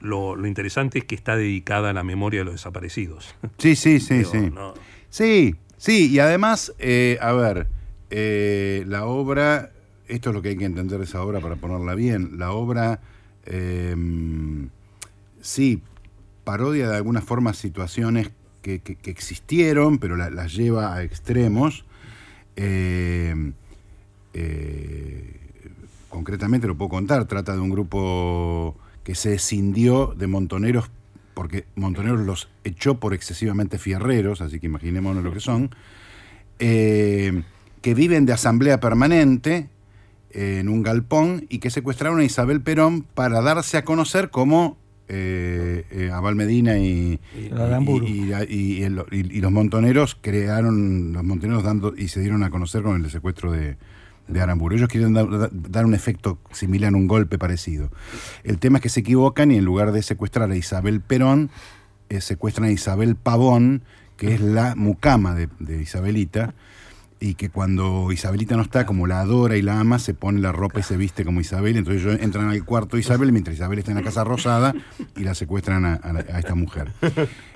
lo, 0.00 0.34
lo 0.36 0.46
interesante 0.46 0.98
es 0.98 1.04
que 1.04 1.14
está 1.14 1.36
dedicada 1.36 1.90
a 1.90 1.92
la 1.92 2.02
memoria 2.04 2.40
de 2.40 2.44
los 2.44 2.54
desaparecidos. 2.54 3.34
Sí, 3.58 3.76
sí, 3.76 4.00
sí, 4.00 4.18
Digo, 4.18 4.32
sí. 4.32 4.50
no- 4.52 4.74
Sí, 5.10 5.54
sí, 5.76 6.08
y 6.10 6.18
además, 6.20 6.72
eh, 6.78 7.18
a 7.20 7.32
ver, 7.32 7.66
eh, 8.10 8.84
la 8.86 9.04
obra, 9.06 9.70
esto 10.08 10.30
es 10.30 10.34
lo 10.34 10.42
que 10.42 10.50
hay 10.50 10.56
que 10.56 10.64
entender 10.64 10.98
de 10.98 11.04
esa 11.04 11.22
obra 11.22 11.40
para 11.40 11.56
ponerla 11.56 11.94
bien, 11.94 12.38
la 12.38 12.52
obra, 12.52 13.00
eh, 13.46 13.94
sí, 15.40 15.82
parodia 16.44 16.88
de 16.88 16.96
alguna 16.96 17.20
forma 17.22 17.52
situaciones 17.54 18.30
que, 18.62 18.80
que- 18.80 18.96
que 18.96 19.10
existieron, 19.10 19.98
pero 19.98 20.16
la- 20.16 20.30
las 20.30 20.54
lleva 20.54 20.94
a 20.94 21.02
extremos. 21.02 21.84
Eh, 22.56 23.52
eh, 24.34 25.40
concretamente 26.08 26.66
lo 26.66 26.76
puedo 26.76 26.88
contar, 26.90 27.24
trata 27.26 27.52
de 27.54 27.60
un 27.60 27.70
grupo 27.70 28.76
que 29.04 29.14
se 29.14 29.34
escindió 29.34 30.14
de 30.16 30.26
montoneros 30.26 30.90
porque 31.34 31.64
Montoneros 31.74 32.20
los 32.20 32.48
echó 32.64 33.00
por 33.00 33.14
excesivamente 33.14 33.78
fierreros, 33.78 34.40
así 34.42 34.60
que 34.60 34.66
imaginémonos 34.66 35.24
lo 35.24 35.32
que 35.32 35.40
son, 35.40 35.70
eh, 36.58 37.42
que 37.80 37.94
viven 37.94 38.26
de 38.26 38.32
asamblea 38.34 38.78
permanente 38.80 39.68
eh, 40.32 40.58
en 40.60 40.68
un 40.68 40.82
galpón 40.82 41.46
y 41.48 41.58
que 41.58 41.70
secuestraron 41.70 42.20
a 42.20 42.24
Isabel 42.24 42.60
Perón 42.60 43.02
para 43.02 43.40
darse 43.40 43.78
a 43.78 43.84
conocer 43.84 44.30
como 44.30 44.76
eh, 45.08 45.86
eh, 45.90 46.10
Abel 46.12 46.36
Medina 46.36 46.78
y, 46.78 47.18
Y- 48.06 48.82
el- 48.82 49.02
y- 49.10 49.38
y 49.38 49.40
los 49.40 49.50
montoneros 49.50 50.16
crearon, 50.20 51.12
los 51.12 51.24
montoneros 51.24 51.64
dando 51.64 51.94
y 51.96 52.08
se 52.08 52.20
dieron 52.20 52.44
a 52.44 52.50
conocer 52.50 52.82
con 52.82 53.02
el 53.02 53.10
secuestro 53.10 53.50
de, 53.50 53.76
de 54.28 54.40
Aramburu. 54.40 54.76
Ellos 54.76 54.88
quieren 54.88 55.12
dar, 55.12 55.28
da- 55.28 55.50
dar 55.52 55.84
un 55.86 55.94
efecto 55.94 56.38
similar, 56.52 56.94
un 56.94 57.06
golpe 57.08 57.38
parecido. 57.38 57.90
El 58.44 58.58
tema 58.58 58.78
es 58.78 58.82
que 58.82 58.88
se 58.88 59.00
equivocan 59.00 59.50
y 59.50 59.56
en 59.56 59.64
lugar 59.64 59.92
de 59.92 60.02
secuestrar 60.02 60.50
a 60.50 60.56
Isabel 60.56 61.00
Perón, 61.00 61.50
eh, 62.08 62.20
secuestran 62.20 62.68
a 62.68 62.70
Isabel 62.72 63.16
Pavón, 63.16 63.82
que 64.16 64.34
es 64.34 64.40
la 64.40 64.74
mucama 64.76 65.34
de, 65.34 65.48
Isabelita, 65.82 66.54
y 67.20 67.34
que 67.34 67.50
cuando 67.50 68.12
Isabelita 68.12 68.56
no 68.56 68.62
está, 68.62 68.86
como 68.86 69.06
la 69.06 69.20
adora 69.20 69.56
y 69.56 69.62
la 69.62 69.78
ama, 69.80 69.98
se 69.98 70.14
pone 70.14 70.40
la 70.40 70.52
ropa 70.52 70.80
y 70.80 70.82
se 70.82 70.96
viste 70.96 71.24
como 71.24 71.40
Isabel. 71.40 71.76
Entonces 71.76 72.02
ellos 72.02 72.18
entran 72.20 72.48
al 72.48 72.64
cuarto 72.64 72.96
de 72.96 73.00
Isabel 73.00 73.30
mientras 73.32 73.56
Isabel 73.56 73.78
está 73.78 73.90
en 73.90 73.98
la 73.98 74.02
casa 74.04 74.24
rosada 74.24 74.74
y 75.16 75.24
la 75.24 75.34
secuestran 75.34 75.84
a 75.84 76.38
esta 76.38 76.54
mujer. 76.54 76.92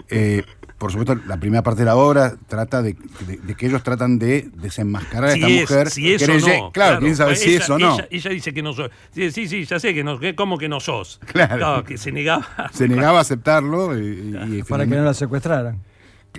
Eh, 0.09 0.43
por 0.79 0.91
supuesto, 0.91 1.15
la 1.27 1.37
primera 1.39 1.63
parte 1.63 1.81
de 1.83 1.87
la 1.87 1.97
obra 1.97 2.35
trata 2.49 2.83
de, 2.83 2.97
de- 3.27 3.39
de 3.39 3.55
que 3.55 3.67
ellos 3.67 3.83
tratan 3.83 4.19
de 4.19 4.51
desenmascarar 4.57 5.31
a 5.31 5.33
Si 5.35 5.41
esta 5.41 5.49
es, 5.49 5.61
mujer. 5.71 5.91
si 5.91 6.13
es 6.13 6.23
o 6.23 6.27
Querelle- 6.27 6.59
no. 6.61 6.73
Claro, 6.73 6.99
quieren 6.99 7.17
saber 7.17 7.37
si 7.37 7.51
ella, 7.51 7.59
es 7.65 7.71
o 7.71 7.79
no. 7.79 7.95
Ella, 7.95 8.09
ella 8.11 8.31
dice 8.31 8.53
que 8.55 8.63
no 8.63 8.73
sos. 8.73 8.91
Sí, 9.13 9.31
sí, 9.31 9.49
sí, 9.49 9.65
ya 9.65 9.79
sé 9.79 9.95
que 9.95 10.05
no. 10.05 10.19
que- 10.19 10.35
¿Cómo 10.35 10.59
que 10.59 10.69
no 10.69 10.81
sos? 10.81 11.21
Claro. 11.27 11.85
que 11.85 11.97
se 11.97 12.13
negaba. 12.13 12.47
Se 12.73 12.89
negaba 12.89 13.19
a 13.19 13.23
aceptarlo 13.23 13.97
y, 13.99 14.63
Para 14.69 14.85
que 14.87 14.97
no 14.97 15.05
la 15.05 15.15
secuestraran. 15.15 15.81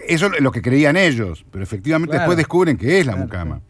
Eso 0.08 0.26
es 0.28 0.41
lo 0.41 0.52
que 0.52 0.62
creían 0.62 0.98
ellos, 0.98 1.45
pero 1.52 1.63
efectivamente 1.63 2.12
Claro. 2.12 2.24
después 2.24 2.38
descubren 2.38 2.78
que 2.78 3.00
es 3.00 3.06
la 3.06 3.13
Claro, 3.13 3.26
mucama. 3.28 3.62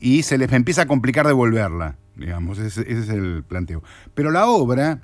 Y 0.00 0.22
se 0.22 0.38
les 0.38 0.50
empieza 0.52 0.82
a 0.82 0.86
complicar 0.86 1.26
devolverla, 1.26 1.96
digamos, 2.16 2.58
ese, 2.58 2.80
ese 2.82 3.00
es 3.00 3.08
el 3.10 3.44
planteo. 3.46 3.82
Pero 4.14 4.30
la 4.30 4.46
obra, 4.46 5.00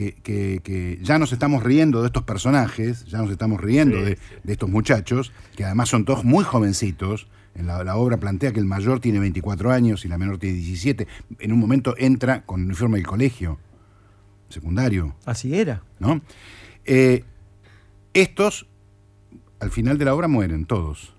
que, 0.00 0.14
que- 0.22 0.60
que 0.64 0.98
ya 1.02 1.18
nos 1.18 1.32
estamos 1.32 1.62
riendo 1.62 2.00
de 2.00 2.06
estos 2.06 2.22
personajes, 2.22 3.04
ya 3.06 3.18
nos 3.18 3.30
estamos 3.30 3.60
riendo 3.60 3.96
Sí, 3.98 4.04
de, 4.04 4.18
de 4.44 4.52
estos 4.52 4.68
muchachos, 4.70 5.32
que 5.56 5.64
además 5.64 5.88
son 5.90 6.04
todos 6.04 6.24
muy 6.24 6.42
jovencitos. 6.44 7.28
En 7.54 7.66
la, 7.66 7.82
la 7.84 7.96
obra 7.96 8.16
plantea 8.16 8.52
que 8.52 8.60
el 8.60 8.64
mayor 8.64 9.00
tiene 9.00 9.18
24 9.18 9.72
años 9.72 10.04
y 10.04 10.08
la 10.08 10.16
menor 10.18 10.38
tiene 10.38 10.56
17. 10.56 11.06
En 11.40 11.52
un 11.52 11.58
momento 11.58 11.94
entra 11.98 12.46
con 12.46 12.60
el 12.60 12.66
uniforme 12.66 12.96
del 12.98 13.06
colegio 13.06 13.58
secundario. 14.48 15.14
Así 15.26 15.54
era. 15.58 15.82
¿no? 15.98 16.20
Eh, 16.86 17.24
estos, 18.14 18.66
al 19.58 19.70
final 19.70 19.98
de 19.98 20.04
la 20.06 20.14
obra, 20.14 20.28
mueren 20.28 20.64
todos. 20.64 21.12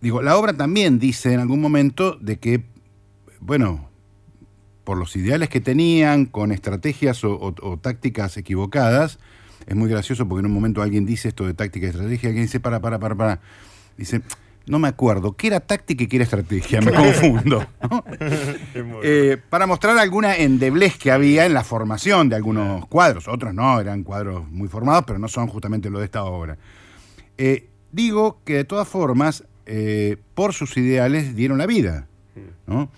Digo, 0.00 0.22
la 0.22 0.36
obra 0.38 0.54
también 0.54 0.98
dice 0.98 1.32
en 1.34 1.40
algún 1.40 1.60
momento 1.60 2.16
de 2.20 2.38
que, 2.38 2.64
bueno, 3.40 3.89
por 4.90 4.98
los 4.98 5.14
ideales 5.14 5.48
que 5.48 5.60
tenían, 5.60 6.24
con 6.26 6.50
estrategias 6.50 7.22
o, 7.22 7.30
o- 7.36 7.54
o 7.62 7.76
tácticas 7.76 8.36
equivocadas, 8.36 9.20
es 9.68 9.76
muy 9.76 9.88
gracioso 9.88 10.26
porque 10.26 10.40
en 10.40 10.46
un 10.46 10.52
momento 10.52 10.82
alguien 10.82 11.06
dice 11.06 11.28
esto 11.28 11.46
de 11.46 11.54
táctica 11.54 11.86
y 11.86 11.90
estrategia, 11.90 12.28
alguien 12.30 12.46
dice, 12.46 12.58
para, 12.58 12.80
para, 12.80 12.98
para, 12.98 13.14
para. 13.14 13.40
Dice, 13.96 14.22
no 14.66 14.80
me 14.80 14.88
acuerdo, 14.88 15.36
¿qué 15.36 15.46
era 15.46 15.60
táctica 15.60 16.02
y 16.02 16.08
qué 16.08 16.16
era 16.16 16.24
estrategia? 16.24 16.80
Me 16.80 16.90
confundo. 16.92 17.64
¿no? 17.88 18.04
Eh, 19.04 19.36
para 19.48 19.68
mostrar 19.68 19.96
alguna 19.96 20.34
endeblez 20.34 20.98
que 20.98 21.12
había 21.12 21.46
en 21.46 21.54
la 21.54 21.62
formación 21.62 22.28
de 22.28 22.34
algunos 22.34 22.84
cuadros. 22.86 23.28
Otros 23.28 23.54
no, 23.54 23.78
eran 23.80 24.02
cuadros 24.02 24.50
muy 24.50 24.66
formados, 24.66 25.04
pero 25.06 25.20
no 25.20 25.28
son 25.28 25.46
justamente 25.46 25.88
lo 25.88 26.00
de 26.00 26.06
esta 26.06 26.24
obra. 26.24 26.58
Eh, 27.38 27.68
digo 27.92 28.40
que 28.44 28.54
de 28.54 28.64
todas 28.64 28.88
formas, 28.88 29.44
eh, 29.66 30.16
por 30.34 30.52
sus 30.52 30.76
ideales 30.76 31.36
dieron 31.36 31.58
la 31.58 31.66
vida. 31.66 32.08
¿no? 32.66 32.90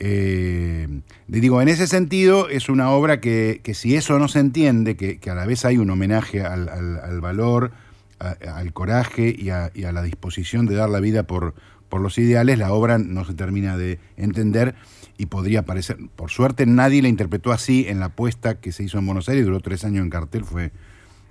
Eh, 0.00 0.86
digo, 1.26 1.60
en 1.60 1.68
ese 1.68 1.86
sentido 1.86 2.48
es 2.48 2.68
una 2.68 2.90
obra 2.90 3.20
que, 3.20 3.60
que 3.62 3.74
si 3.74 3.96
eso 3.96 4.18
no 4.18 4.28
se 4.28 4.38
entiende, 4.40 4.96
que, 4.96 5.18
que 5.18 5.30
a 5.30 5.34
la 5.34 5.44
vez 5.46 5.64
hay 5.64 5.78
un 5.78 5.90
homenaje 5.90 6.42
al, 6.42 6.68
al- 6.68 7.00
al 7.00 7.20
valor, 7.20 7.72
a- 8.20 8.36
al 8.56 8.72
coraje 8.72 9.34
y 9.36 9.50
a, 9.50 9.70
y 9.74 9.84
a 9.84 9.92
la 9.92 10.02
disposición 10.02 10.66
de 10.66 10.76
dar 10.76 10.88
la 10.88 11.00
vida 11.00 11.24
por, 11.24 11.54
por 11.88 12.00
los 12.00 12.16
ideales, 12.18 12.58
la 12.58 12.72
obra 12.72 12.98
no 12.98 13.24
se 13.24 13.34
termina 13.34 13.76
de 13.76 13.98
entender 14.16 14.74
y 15.16 15.26
podría 15.26 15.62
parecer, 15.64 15.96
por 16.14 16.30
suerte 16.30 16.64
nadie 16.64 17.02
la 17.02 17.08
interpretó 17.08 17.50
así 17.52 17.86
en 17.88 17.98
la 17.98 18.08
puesta 18.10 18.60
que 18.60 18.70
se 18.72 18.84
hizo 18.84 18.98
en 18.98 19.06
Buenos 19.06 19.28
Aires, 19.28 19.44
duró 19.44 19.58
tres 19.60 19.84
años 19.84 20.04
en 20.04 20.10
cartel, 20.10 20.44
fue 20.44 20.70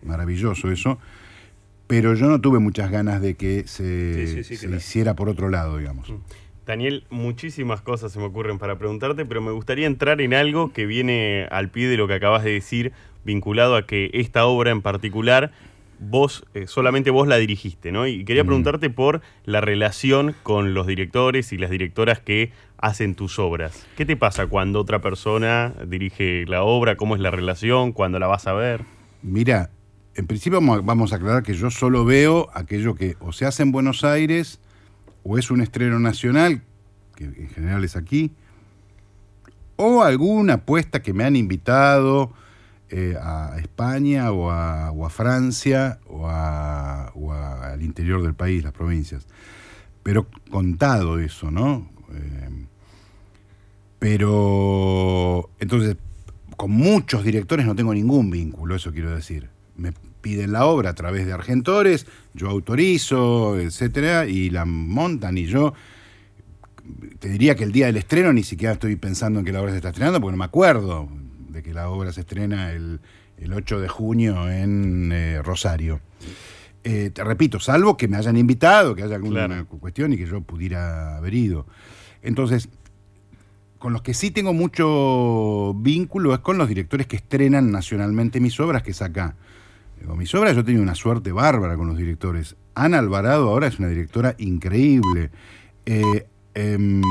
maravilloso 0.04 0.70
eso, 0.72 0.98
pero 1.88 2.14
yo 2.16 2.28
no 2.28 2.42
tuve 2.42 2.60
muchas 2.60 2.92
ganas 2.92 3.22
de 3.22 3.36
que 3.36 3.64
se, 3.66 4.28
Sí, 4.28 4.44
sí, 4.44 4.44
sí, 4.44 4.58
se 4.58 4.76
hiciera 4.76 5.16
por 5.16 5.30
otro 5.30 5.48
lado, 5.50 5.78
digamos. 5.78 6.12
Daniel, 6.68 7.06
muchísimas 7.10 7.82
cosas 7.82 8.12
se 8.12 8.20
me 8.20 8.26
ocurren 8.26 8.60
para 8.60 8.78
preguntarte, 8.78 9.26
pero 9.26 9.42
me 9.42 9.52
gustaría 9.54 9.88
entrar 9.88 10.20
en 10.20 10.34
algo 10.34 10.74
que 10.74 10.86
viene 10.86 11.48
al 11.50 11.70
pie 11.70 11.88
de 11.88 11.96
lo 11.96 12.10
que 12.10 12.16
acabas 12.16 12.44
de 12.44 12.52
decir, 12.52 12.92
vinculado 13.24 13.78
a 13.78 13.88
que 13.88 14.12
esta 14.14 14.46
obra 14.46 14.72
en 14.72 14.82
particular, 14.82 15.52
vos, 16.00 16.46
eh, 16.54 16.68
solamente 16.68 17.10
vos 17.10 17.26
la 17.26 17.38
dirigiste, 17.38 17.94
¿no? 17.94 18.06
Y 18.06 18.26
quería 18.26 18.44
Mm. 18.44 18.48
preguntarte 18.48 18.90
por 18.90 19.22
la 19.46 19.62
relación 19.62 20.36
con 20.44 20.74
los 20.74 20.86
directores 20.88 21.54
y 21.54 21.58
las 21.58 21.70
directoras 21.70 22.20
que 22.20 22.52
hacen 22.78 23.16
tus 23.16 23.40
obras. 23.40 23.88
¿Qué 23.96 24.06
te 24.06 24.18
pasa 24.18 24.48
cuando 24.48 24.82
otra 24.82 25.00
persona 25.00 25.74
dirige 25.88 26.46
la 26.48 26.64
obra? 26.64 26.98
¿Cómo 26.98 27.16
es 27.16 27.22
la 27.22 27.32
relación? 27.32 27.94
¿Cuándo 27.94 28.20
la 28.20 28.28
vas 28.28 28.46
a 28.46 28.52
ver? 28.52 28.82
Mira, 29.24 29.70
en 30.16 30.28
principio 30.28 30.60
vamos 30.60 30.80
a, 30.80 30.82
vamos 30.82 31.14
a 31.14 31.16
aclarar 31.16 31.44
que 31.44 31.54
yo 31.54 31.72
solo 31.72 32.04
veo 32.04 32.50
aquello 32.54 32.94
que 32.94 33.16
o 33.22 33.32
se 33.32 33.46
hace 33.46 33.64
en 33.64 33.72
Buenos 33.72 34.04
Aires 34.04 34.60
o 35.28 35.38
es 35.38 35.52
un 35.52 35.62
estreno 35.62 36.00
nacional, 36.00 36.62
que 37.16 37.26
en 37.26 37.50
general 37.50 37.84
es 37.84 37.98
aquí, 37.98 38.32
o 39.76 40.02
alguna 40.02 40.54
apuesta 40.54 41.02
que 41.02 41.14
me 41.14 41.26
han 41.26 41.36
invitado 41.36 42.32
eh, 42.90 43.16
a 43.22 43.58
España 43.60 44.32
o 44.32 44.50
a, 44.50 45.10
Francia 45.10 46.00
o, 46.08 46.30
al 46.30 47.82
interior 47.82 48.24
del 48.24 48.34
país, 48.34 48.64
las 48.64 48.72
provincias. 48.72 49.28
Pero 50.02 50.28
contado 50.50 51.20
eso, 51.20 51.52
¿no? 51.52 51.90
Eh, 52.14 52.66
pero 54.00 55.50
entonces, 55.60 55.98
con 56.56 56.72
muchos 56.72 57.24
directores 57.26 57.66
no 57.66 57.76
tengo 57.76 57.94
ningún 57.94 58.32
vínculo, 58.32 58.76
eso 58.76 58.94
quiero 58.94 59.14
decir. 59.14 59.50
Piden 60.22 60.52
la 60.52 60.66
obra 60.66 60.90
a 60.92 60.94
través 60.96 61.26
de 61.26 61.34
Argentores, 61.34 62.06
yo 62.34 62.50
autorizo, 62.50 63.60
etcétera, 63.60 64.26
y 64.26 64.50
la 64.50 64.66
montan 64.66 65.38
y 65.38 65.46
yo 65.46 65.74
te 67.20 67.30
diría 67.30 67.56
que 67.56 67.64
el 67.64 67.72
día 67.72 67.88
del 67.88 67.98
estreno 67.98 68.32
ni 68.32 68.44
siquiera 68.44 68.74
estoy 68.74 68.96
pensando 68.96 69.40
en 69.40 69.46
que 69.46 69.52
la 69.52 69.62
obra 69.62 69.72
se 69.72 69.78
está 69.78 69.90
estrenando, 69.90 70.22
porque 70.22 70.32
no 70.34 70.38
me 70.38 70.46
acuerdo 70.46 71.10
de 71.50 71.62
que 71.64 71.74
la 71.74 71.90
obra 71.90 72.14
se 72.14 72.22
estrena 72.22 72.72
el, 72.72 73.00
el 73.38 73.54
8 73.54 73.80
de 73.82 73.88
junio 73.90 74.50
en 74.50 75.12
eh, 75.12 75.42
Rosario. 75.42 76.00
Eh, 76.84 77.10
te 77.14 77.24
repito, 77.24 77.60
salvo 77.60 77.98
que 77.98 78.08
me 78.08 78.16
hayan 78.18 78.38
invitado, 78.38 78.96
que 78.96 79.04
haya 79.04 79.16
alguna 79.16 79.48
Claro. 79.48 79.66
cuestión 79.68 80.14
y 80.14 80.18
que 80.18 80.26
yo 80.26 80.42
pudiera 80.42 81.18
haber 81.18 81.34
ido. 81.34 81.66
Entonces, 82.22 82.70
con 83.80 83.92
los 83.92 84.02
que 84.02 84.14
sí 84.14 84.32
tengo 84.32 84.54
mucho 84.54 85.74
vínculo 85.78 86.34
es 86.34 86.40
con 86.40 86.58
los 86.58 86.70
directores 86.70 87.06
que 87.08 87.18
estrenan 87.18 87.72
nacionalmente 87.72 88.40
mis 88.40 88.60
obras, 88.60 88.84
que 88.84 88.92
es 88.92 89.02
acá. 89.02 89.36
Digo, 90.00 90.16
mis 90.16 90.34
obras 90.36 90.54
yo 90.56 90.62
he 90.62 90.64
tenido 90.64 90.84
una 90.84 90.96
suerte 90.96 91.32
bárbara 91.32 91.76
con 91.76 91.88
los 91.88 91.98
directores. 91.98 92.56
Ana 92.76 93.00
Alvarado 93.00 93.50
ahora 93.50 93.68
es 93.68 93.80
una 93.80 93.88
directora 93.88 94.36
increíble. 94.38 95.32
Eh, 95.86 96.28
em, 96.54 97.02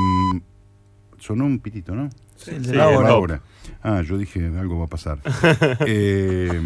sonó 1.18 1.46
un 1.46 1.58
pitito, 1.58 1.94
¿no? 1.94 2.10
Sí, 2.36 2.50
el 2.50 2.62
de 2.62 2.68
Sí. 2.70 2.74
Laura. 2.76 3.40
Ah, 3.82 4.02
yo 4.02 4.18
dije, 4.18 4.46
algo 4.58 4.78
va 4.78 4.84
a 4.84 4.88
pasar. 4.88 5.18
Eh, 5.86 6.60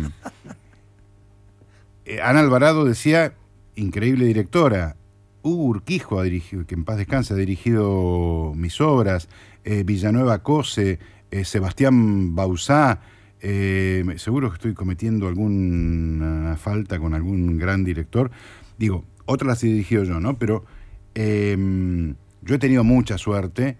eh, 2.04 2.20
Ana 2.22 2.40
Alvarado 2.40 2.84
decía, 2.84 3.34
increíble 3.76 4.24
directora. 4.26 4.96
Hugo 5.42 5.64
Urquijo, 5.64 6.18
ha 6.20 6.24
dirigido, 6.24 6.66
que 6.66 6.74
en 6.74 6.84
paz 6.84 6.98
descanse, 6.98 7.32
ha 7.32 7.36
dirigido 7.36 8.52
mis 8.54 8.80
obras. 8.80 9.28
Eh, 9.64 9.84
Villanueva 9.84 10.42
Cose, 10.42 10.98
Sebastián 11.44 12.34
Bausá. 12.34 13.00
Eh, 13.40 14.04
seguro 14.16 14.50
que 14.50 14.56
estoy 14.56 14.74
cometiendo 14.74 15.28
alguna 15.28 16.56
falta 16.56 16.98
con 16.98 17.14
algún 17.14 17.58
gran 17.58 17.84
director. 17.84 18.30
Digo, 18.78 19.04
otras 19.26 19.48
las 19.48 19.64
he 19.64 19.68
dirigido 19.68 20.04
yo, 20.04 20.20
¿no? 20.20 20.38
Pero 20.38 20.64
eh, 21.14 22.14
yo 22.42 22.54
he 22.54 22.58
tenido 22.58 22.84
mucha 22.84 23.18
suerte. 23.18 23.78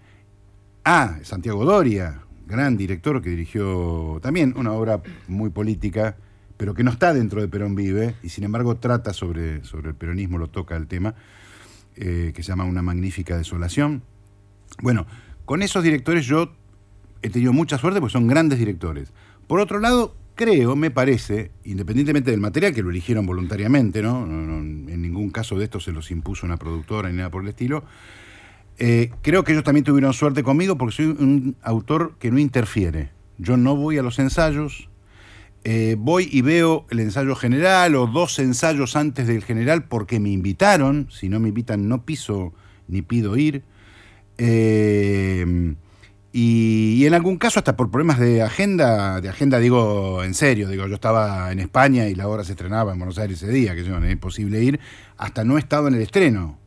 Ah, 0.83 1.19
Santiago 1.23 1.65
Doria, 1.65 2.21
gran 2.47 2.75
director 2.77 3.21
que 3.21 3.29
dirigió 3.29 4.19
también 4.21 4.53
una 4.57 4.73
obra 4.73 5.01
muy 5.27 5.49
política, 5.49 6.17
pero 6.57 6.73
que 6.73 6.83
no 6.83 6.91
está 6.91 7.13
dentro 7.13 7.41
de 7.41 7.47
Perón 7.47 7.75
Vive, 7.75 8.15
y 8.23 8.29
sin 8.29 8.43
embargo 8.43 8.77
trata 8.77 9.13
sobre, 9.13 9.63
sobre 9.63 9.89
el 9.89 9.95
peronismo, 9.95 10.37
lo 10.37 10.47
toca 10.47 10.75
el 10.75 10.87
tema, 10.87 11.15
eh, 11.95 12.31
que 12.35 12.43
se 12.43 12.49
llama 12.49 12.65
Una 12.65 12.81
magnífica 12.81 13.37
desolación. 13.37 14.03
Bueno, 14.81 15.07
con 15.45 15.61
esos 15.61 15.83
directores 15.83 16.25
yo 16.25 16.53
he 17.21 17.29
tenido 17.29 17.53
mucha 17.53 17.77
suerte 17.77 17.99
porque 17.99 18.13
son 18.13 18.27
grandes 18.27 18.59
directores. 18.59 19.13
Por 19.51 19.59
otro 19.59 19.81
lado, 19.81 20.15
creo, 20.35 20.77
me 20.77 20.91
parece, 20.91 21.51
independientemente 21.65 22.31
del 22.31 22.39
material, 22.39 22.73
que 22.73 22.81
lo 22.81 22.89
eligieron 22.89 23.25
voluntariamente, 23.25 24.01
¿no? 24.01 24.23
En 24.23 25.01
ningún 25.01 25.29
caso 25.29 25.59
de 25.59 25.65
esto 25.65 25.81
se 25.81 25.91
los 25.91 26.09
impuso 26.09 26.45
una 26.45 26.55
productora 26.55 27.09
ni 27.09 27.17
nada 27.17 27.29
por 27.29 27.43
el 27.43 27.49
estilo, 27.49 27.83
eh, 28.77 29.11
creo 29.21 29.43
que 29.43 29.51
ellos 29.51 29.65
también 29.65 29.83
tuvieron 29.83 30.13
suerte 30.13 30.41
conmigo 30.41 30.77
porque 30.77 30.95
soy 30.95 31.07
un 31.07 31.57
autor 31.63 32.15
que 32.17 32.31
no 32.31 32.39
interfiere. 32.39 33.11
Yo 33.39 33.57
no 33.57 33.75
voy 33.75 33.97
a 33.97 34.03
los 34.03 34.19
ensayos, 34.19 34.87
eh, 35.65 35.97
voy 35.99 36.29
y 36.31 36.39
veo 36.43 36.85
el 36.89 37.01
ensayo 37.01 37.35
general 37.35 37.97
o 37.97 38.07
dos 38.07 38.39
ensayos 38.39 38.95
antes 38.95 39.27
del 39.27 39.43
general 39.43 39.83
porque 39.83 40.21
me 40.21 40.29
invitaron. 40.29 41.09
Si 41.11 41.27
no 41.27 41.41
me 41.41 41.49
invitan, 41.49 41.89
no 41.89 42.05
piso 42.05 42.53
ni 42.87 43.01
pido 43.01 43.35
ir. 43.35 43.63
Eh, 44.37 45.75
y, 46.33 47.05
en 47.05 47.13
algún 47.13 47.37
caso, 47.37 47.59
hasta 47.59 47.75
por 47.75 47.91
problemas 47.91 48.19
de 48.19 48.41
agenda, 48.41 49.19
de 49.19 49.29
agenda 49.29 49.59
digo 49.59 50.23
en 50.23 50.33
serio, 50.33 50.69
digo, 50.69 50.87
yo 50.87 50.95
estaba 50.95 51.51
en 51.51 51.59
España 51.59 52.07
y 52.07 52.15
la 52.15 52.27
obra 52.27 52.43
se 52.43 52.53
estrenaba 52.53 52.93
en 52.93 52.99
Buenos 52.99 53.17
Aires 53.17 53.41
ese 53.41 53.51
día, 53.51 53.75
que 53.75 53.83
yo, 53.83 53.99
no 53.99 54.05
es 54.05 54.11
imposible 54.13 54.63
ir, 54.63 54.79
hasta 55.17 55.43
no 55.43 55.57
he 55.57 55.59
estado 55.59 55.87
en 55.87 55.95
el 55.95 56.01
estreno. 56.01 56.57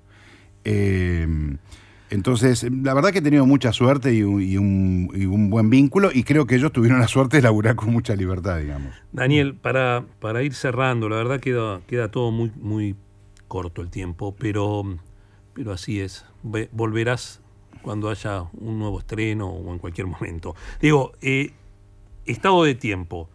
Eh, 0.64 1.26
entonces, 2.10 2.64
la 2.70 2.94
verdad 2.94 3.10
que 3.10 3.18
he 3.18 3.22
tenido 3.22 3.46
mucha 3.46 3.72
suerte 3.72 4.14
y 4.14 4.22
un, 4.22 5.48
buen 5.50 5.70
vínculo 5.70 6.10
y 6.12 6.22
creo 6.22 6.46
que 6.46 6.54
ellos 6.54 6.70
tuvieron 6.70 7.00
la 7.00 7.08
suerte 7.08 7.38
de 7.38 7.42
laburar 7.42 7.74
con 7.74 7.90
mucha 7.90 8.14
libertad, 8.14 8.58
digamos. 8.58 8.94
Daniel, 9.12 9.54
para, 9.54 10.04
para 10.20 10.42
ir 10.42 10.54
cerrando, 10.54 11.08
la 11.08 11.16
verdad 11.16 11.40
queda, 11.40 11.80
queda 11.86 12.10
todo 12.10 12.30
muy, 12.30 12.52
muy 12.60 12.94
corto 13.48 13.82
el 13.82 13.90
tiempo, 13.90 14.36
pero, 14.38 14.84
pero 15.54 15.72
así 15.72 16.00
es. 16.00 16.24
Ve- 16.42 16.68
volverás 16.72 17.40
cuando 17.84 18.08
haya 18.10 18.44
un 18.54 18.78
nuevo 18.80 18.98
estreno 18.98 19.48
o 19.48 19.72
en 19.72 19.78
cualquier 19.78 20.06
momento. 20.08 20.56
Digo, 20.80 21.12
eh, 21.22 21.52
estado 22.26 22.64
de 22.64 22.74
tiempo, 22.74 23.28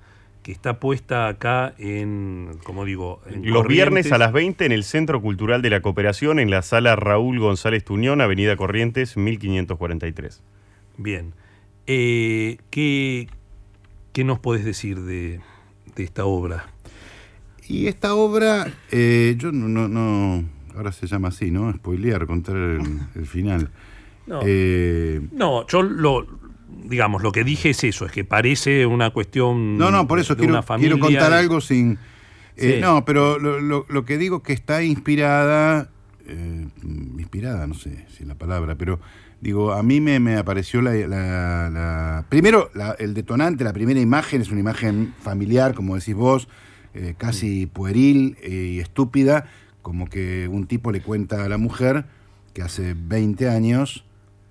que 0.43 0.51
está 0.51 0.79
puesta 0.79 1.27
acá 1.27 1.75
en, 1.77 2.57
como 2.63 2.83
digo, 2.85 3.21
en 3.27 3.49
Los 3.51 3.67
viernes 3.67 4.11
a 4.11 4.17
las 4.17 4.31
20 4.33 4.65
en 4.65 4.71
el 4.71 4.83
Centro 4.83 5.21
Cultural 5.21 5.61
de 5.61 5.69
la 5.69 5.81
Cooperación, 5.81 6.39
en 6.39 6.49
la 6.49 6.61
sala 6.63 6.95
Raúl 6.95 7.39
González 7.39 7.83
Tuñón, 7.85 8.19
Avenida 8.21 8.55
Corrientes, 8.55 9.15
1543. 9.15 10.41
Bien. 10.97 11.33
Eh, 11.87 12.57
¿qué, 12.71 13.27
¿Qué 14.13 14.23
nos 14.23 14.39
podés 14.39 14.65
decir 14.65 15.01
de, 15.01 15.41
de 15.95 16.03
esta 16.03 16.25
obra? 16.25 16.67
Y 17.67 17.85
esta 17.87 18.15
obra, 18.15 18.65
eh, 18.91 19.35
yo 19.37 19.51
no, 19.51 19.67
no, 19.67 19.87
no- 19.87 20.43
ahora 20.75 20.91
se 20.91 21.05
llama 21.05 21.27
así, 21.27 21.51
¿no? 21.51 21.71
Spoilear, 21.73 22.25
contar 22.25 22.55
el, 22.55 22.81
el 23.15 23.25
final. 23.27 23.69
No. 24.29 24.39
Eh, 24.45 25.19
No, 25.31 25.65
yo 25.67 25.81
lo, 25.81 26.25
digamos, 26.85 27.21
lo 27.23 27.31
que 27.31 27.43
dije 27.43 27.71
es 27.71 27.83
eso, 27.83 28.05
es 28.05 28.11
que 28.11 28.23
parece 28.23 28.85
una 28.85 29.09
cuestión. 29.11 29.77
no, 29.77 29.91
no, 29.91 30.07
por 30.07 30.19
eso 30.19 30.35
de 30.35 30.39
quiero, 30.39 30.53
una 30.53 30.63
familia 30.63 30.93
quiero 30.95 31.05
contar 31.07 31.33
algo 31.33 31.59
sin... 31.61 31.97
eh, 32.55 32.75
Sí. 32.75 32.81
No, 32.81 33.03
pero 33.05 33.39
lo, 33.39 33.59
lo- 33.59 33.85
lo 33.89 34.05
que 34.05 34.17
digo 34.17 34.43
que 34.43 34.53
está 34.53 34.83
inspirada, 34.83 35.89
eh, 36.27 36.67
inspirada, 37.17 37.65
no 37.67 37.73
sé 37.73 38.05
si 38.15 38.23
es 38.23 38.27
la 38.27 38.35
palabra, 38.35 38.75
pero 38.75 38.99
digo, 39.41 39.71
a 39.73 39.81
mí 39.83 39.99
me, 40.01 40.19
me 40.19 40.35
apareció 40.37 40.81
la... 40.81 40.93
la- 40.93 41.69
la- 41.69 42.25
primero, 42.29 42.69
la- 42.75 42.95
el 42.99 43.13
detonante, 43.13 43.63
la 43.63 43.73
primera 43.73 43.99
imagen 43.99 44.41
es 44.41 44.49
una 44.51 44.59
imagen 44.59 45.13
familiar, 45.21 45.73
como 45.73 45.95
decís 45.95 46.13
vos, 46.15 46.47
eh, 46.93 47.15
casi 47.17 47.65
pueril 47.65 48.37
y 48.47 48.79
estúpida, 48.79 49.45
como 49.81 50.07
que 50.07 50.47
un 50.51 50.67
tipo 50.67 50.91
le 50.91 51.01
cuenta 51.01 51.43
a 51.45 51.49
la 51.49 51.57
mujer 51.57 52.05
que 52.53 52.61
hace 52.61 52.95
20 52.97 53.47
años, 53.47 54.03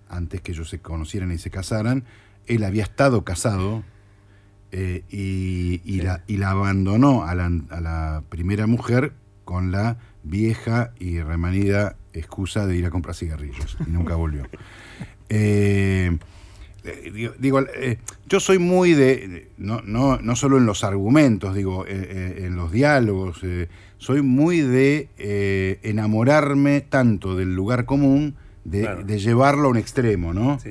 antes 0.08 0.40
que 0.40 0.52
ellos 0.52 0.68
se 0.68 0.80
conocieran 0.80 1.32
y 1.32 1.38
se 1.38 1.50
casaran, 1.50 2.04
él 2.46 2.64
había 2.64 2.82
estado 2.82 3.24
casado 3.24 3.84
eh, 4.70 5.02
y, 5.08 5.80
y 5.84 6.02
la, 6.02 6.22
y 6.26 6.36
la 6.36 6.50
abandonó 6.50 7.24
a 7.24 7.34
la, 7.34 7.50
a 7.70 7.80
la 7.80 8.22
primera 8.28 8.66
mujer 8.66 9.12
con 9.44 9.72
la 9.72 9.96
vieja 10.24 10.92
y 10.98 11.20
remanida 11.20 11.96
excusa 12.12 12.66
de 12.66 12.76
ir 12.76 12.84
a 12.84 12.90
comprar 12.90 13.14
cigarrillos 13.14 13.78
y 13.86 13.90
nunca 13.90 14.14
volvió. 14.16 14.44
Eh, 15.30 16.16
digo, 17.12 17.34
digo, 17.38 17.60
eh, 17.60 17.98
yo 18.30 18.40
soy 18.40 18.58
muy 18.58 18.94
de, 18.94 19.50
no, 19.58 19.82
no, 19.82 20.16
no 20.16 20.36
solo 20.36 20.56
en 20.56 20.64
los 20.64 20.84
argumentos, 20.84 21.54
digo, 21.54 21.84
en 21.86 22.56
los 22.56 22.72
diálogos, 22.72 23.42
soy 23.98 24.22
muy 24.22 24.62
de 24.62 25.78
enamorarme 25.82 26.80
tanto 26.80 27.36
del 27.36 27.54
lugar 27.54 27.84
común, 27.84 28.36
de, 28.70 28.80
Claro. 28.82 29.04
de 29.04 29.18
llevarlo 29.18 29.68
a 29.68 29.70
un 29.70 29.76
extremo, 29.76 30.32
¿no? 30.34 30.58
Sí. 30.60 30.70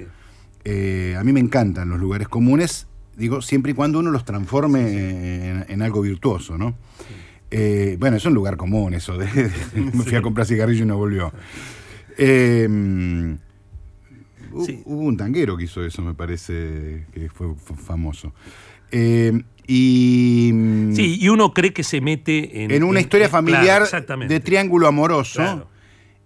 Eh, 0.65 1.15
a 1.17 1.23
mí 1.23 1.31
me 1.33 1.39
encantan 1.39 1.89
los 1.89 1.99
lugares 1.99 2.27
comunes, 2.27 2.87
digo, 3.15 3.41
siempre 3.41 3.71
y 3.71 3.75
cuando 3.75 3.99
uno 3.99 4.11
los 4.11 4.25
transforme 4.25 4.81
En, 5.49 5.65
en 5.69 5.81
algo 5.81 6.01
virtuoso, 6.01 6.57
¿no? 6.57 6.75
Eh, 7.49 7.95
bueno, 7.99 8.17
es 8.17 8.25
un 8.25 8.33
lugar 8.33 8.57
común 8.57 8.93
eso, 8.93 9.17
de, 9.17 9.25
de- 9.27 9.51
me 9.93 10.03
fui 10.03 10.15
a 10.15 10.21
comprar 10.21 10.45
cigarrillo 10.45 10.83
y 10.83 10.87
no 10.87 10.97
volvió. 10.97 11.31
Eh, 12.17 12.67
hu- 14.51 14.65
Sí. 14.65 14.81
Hubo 14.85 15.01
un 15.01 15.17
tanguero 15.17 15.55
que 15.55 15.65
hizo 15.65 15.83
eso, 15.85 16.01
me 16.01 16.13
parece, 16.13 17.05
que 17.13 17.29
fue 17.29 17.47
famoso. 17.85 18.33
Eh, 18.91 19.41
y 19.67 20.49
mm, 20.53 20.93
Sí, 20.93 21.17
y 21.19 21.29
uno 21.29 21.53
cree 21.53 21.73
que 21.73 21.83
se 21.83 22.01
mete 22.01 22.63
en. 22.63 22.71
en 22.71 22.83
una 22.83 22.99
en- 22.99 23.05
historia 23.05 23.29
familiar 23.29 23.83
de 24.27 24.39
triángulo 24.39 24.87
amoroso. 24.87 25.39
Claro. 25.39 25.69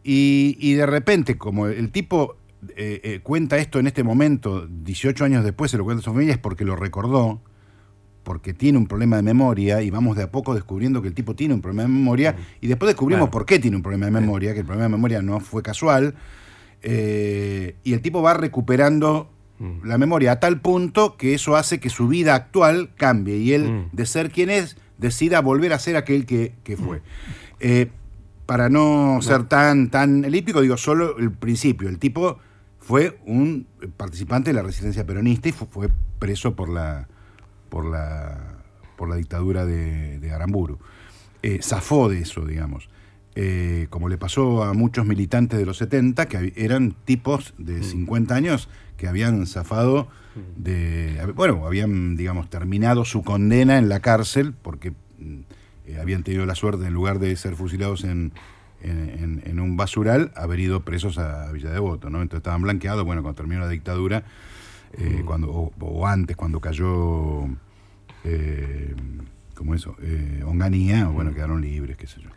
Y, 0.03 0.57
y 0.59 0.73
de 0.73 0.85
repente, 0.85 1.37
como 1.37 1.67
el 1.67 1.91
tipo 1.91 2.35
eh, 2.75 3.01
eh, 3.03 3.19
cuenta 3.21 3.57
esto 3.57 3.79
en 3.79 3.87
este 3.87 4.03
momento, 4.03 4.67
18 4.67 5.25
años 5.25 5.43
después 5.43 5.71
se 5.71 5.77
lo 5.77 5.83
cuenta 5.83 6.01
a 6.01 6.03
su 6.03 6.11
familia, 6.11 6.33
es 6.33 6.39
porque 6.39 6.65
lo 6.65 6.75
recordó, 6.75 7.41
porque 8.23 8.53
tiene 8.53 8.77
un 8.77 8.87
problema 8.87 9.15
de 9.17 9.23
memoria, 9.23 9.81
y 9.81 9.89
vamos 9.89 10.15
de 10.15 10.23
a 10.23 10.31
poco 10.31 10.53
descubriendo 10.53 11.01
que 11.01 11.07
el 11.07 11.13
tipo 11.15 11.35
tiene 11.35 11.53
un 11.53 11.61
problema 11.61 11.83
de 11.83 11.89
memoria, 11.89 12.35
y 12.61 12.67
después 12.67 12.87
descubrimos 12.87 13.29
por 13.29 13.45
qué 13.45 13.57
tiene 13.59 13.77
un 13.77 13.83
problema 13.83 14.05
de 14.07 14.11
memoria, 14.11 14.53
que 14.53 14.59
el 14.59 14.65
problema 14.65 14.85
de 14.85 14.89
memoria 14.89 15.21
no 15.21 15.39
fue 15.39 15.63
casual, 15.63 16.15
eh, 16.83 17.75
y 17.83 17.93
el 17.93 18.01
tipo 18.01 18.21
va 18.21 18.33
recuperando 18.33 19.29
Mm. 19.59 19.85
la 19.87 19.99
memoria 19.99 20.31
a 20.31 20.39
tal 20.39 20.59
punto 20.59 21.17
que 21.17 21.35
eso 21.35 21.55
hace 21.55 21.79
que 21.79 21.89
su 21.91 22.07
vida 22.07 22.33
actual 22.33 22.89
cambie, 22.97 23.37
y 23.37 23.53
él, 23.53 23.71
Mm. 23.71 23.89
de 23.95 24.05
ser 24.07 24.31
quien 24.31 24.49
es, 24.49 24.75
decida 24.97 25.39
volver 25.41 25.71
a 25.73 25.77
ser 25.79 25.97
aquel 25.97 26.25
que, 26.25 26.53
que 26.63 26.77
fue. 26.77 27.01
Eh, 27.59 27.89
para 28.45 28.69
no, 28.69 29.19
ser 29.21 29.43
tan, 29.45 29.89
tan 29.89 30.25
elíptico, 30.25 30.61
digo 30.61 30.77
solo 30.77 31.17
el 31.17 31.31
principio. 31.31 31.87
El 31.89 31.99
tipo 31.99 32.39
fue 32.79 33.19
un 33.25 33.67
participante 33.97 34.49
de 34.49 34.55
la 34.55 34.63
resistencia 34.63 35.05
peronista 35.05 35.49
y 35.49 35.51
fu- 35.51 35.67
fue, 35.67 35.89
preso 36.19 36.55
por 36.55 36.69
la, 36.69 37.07
por 37.69 37.85
la, 37.85 38.57
por 38.97 39.09
la 39.09 39.15
dictadura 39.15 39.65
de, 39.65 40.19
de 40.19 40.31
Aramburu. 40.31 40.79
Eh, 41.43 41.59
zafó 41.61 42.09
de 42.09 42.19
eso, 42.19 42.45
digamos. 42.45 42.89
Eh, 43.35 43.87
como 43.89 44.09
le 44.09 44.17
pasó 44.17 44.63
a 44.63 44.73
muchos 44.73 45.05
militantes 45.05 45.57
de 45.57 45.65
los 45.65 45.77
70, 45.77 46.27
que 46.27 46.53
eran 46.57 46.93
tipos 47.05 47.53
de 47.57 47.81
50 47.81 48.35
años 48.35 48.67
que 48.97 49.07
habían 49.07 49.47
zafado 49.47 50.09
de. 50.57 51.17
hab- 51.21 51.33
Bueno, 51.33 51.65
habían, 51.65 52.15
digamos, 52.17 52.49
terminado 52.49 53.05
su 53.05 53.23
condena 53.23 53.77
en 53.77 53.87
la 53.89 54.01
cárcel 54.01 54.53
porque 54.61 54.91
mm, 55.19 55.39
eh, 55.91 55.99
habían 55.99 56.23
tenido 56.23 56.45
la 56.45 56.55
suerte, 56.55 56.85
en 56.85 56.93
lugar 56.93 57.19
de 57.19 57.35
ser 57.35 57.55
fusilados 57.55 58.03
en, 58.03 58.33
en, 58.83 59.59
un 59.59 59.77
basural, 59.77 60.31
haber 60.35 60.59
ido 60.59 60.81
presos 60.81 61.17
a 61.17 61.51
Villa 61.51 61.69
Devoto, 61.69 62.09
¿no? 62.09 62.21
Entonces 62.21 62.39
estaban 62.39 62.61
blanqueados, 62.61 63.05
bueno, 63.05 63.21
cuando 63.21 63.37
terminó 63.37 63.61
la 63.61 63.69
dictadura, 63.69 64.23
eh, 64.93 65.21
cuando, 65.25 65.49
o, 65.51 65.71
o 65.79 66.07
antes, 66.07 66.35
cuando 66.35 66.59
cayó, 66.59 67.45
eh, 68.23 68.95
¿cómo 69.55 69.75
eso, 69.75 69.95
eh, 70.01 70.43
Onganía, 70.45 71.05
bueno, 71.07 71.33
quedaron 71.33 71.61
libres, 71.61 71.97
qué 71.97 72.07
sé 72.07 72.21
yo. 72.21 72.29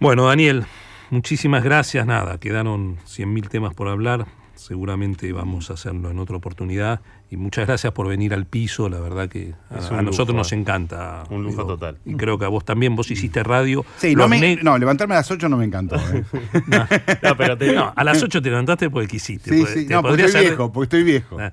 Bueno, 0.00 0.26
Daniel, 0.26 0.66
muchísimas 1.10 1.62
gracias. 1.62 2.06
Nada, 2.06 2.38
quedaron 2.38 2.96
100.000 3.06 3.48
temas 3.48 3.74
por 3.74 3.88
hablar. 3.88 4.26
Seguramente 4.54 5.32
vamos 5.32 5.70
a 5.70 5.74
hacerlo 5.74 6.10
en 6.10 6.18
otra 6.18 6.36
oportunidad. 6.36 7.00
Y 7.32 7.36
muchas 7.36 7.64
gracias 7.64 7.92
por 7.92 8.08
venir 8.08 8.34
al 8.34 8.44
piso. 8.44 8.88
La 8.88 8.98
verdad 8.98 9.28
que 9.28 9.54
a, 9.70 10.02
nosotros 10.02 10.28
lujo, 10.30 10.38
nos 10.38 10.50
eh. 10.52 10.56
encanta. 10.56 11.22
Un 11.30 11.44
lujo 11.44 11.64
total. 11.64 11.96
Y 12.04 12.16
creo 12.16 12.36
que 12.38 12.44
a 12.44 12.48
vos 12.48 12.64
también. 12.64 12.96
Vos 12.96 13.08
hiciste 13.08 13.44
radio. 13.44 13.84
Sí, 13.98 14.16
no, 14.16 14.26
me- 14.26 14.56
no, 14.56 14.76
levantarme 14.76 15.14
a 15.14 15.18
las 15.18 15.30
8 15.30 15.48
no 15.48 15.56
me 15.56 15.64
encantó. 15.64 15.94
¿eh? 15.96 16.24
No, 17.22 17.36
pero 17.36 17.56
te- 17.56 17.72
no, 17.72 17.92
a 17.94 18.02
las 18.02 18.20
8 18.20 18.42
te 18.42 18.50
levantaste 18.50 18.90
porque 18.90 19.06
quisiste. 19.06 19.50
Sí, 19.50 19.60
Porque 19.60 19.72
sí, 19.74 19.86
te 19.86 19.94
no, 19.94 20.02
porque 20.02 20.22
estoy 20.24 20.40
haber- 20.40 20.50
viejo, 20.50 20.72
porque 20.72 20.84
estoy 20.84 21.02
viejo. 21.04 21.36
Ah. 21.38 21.52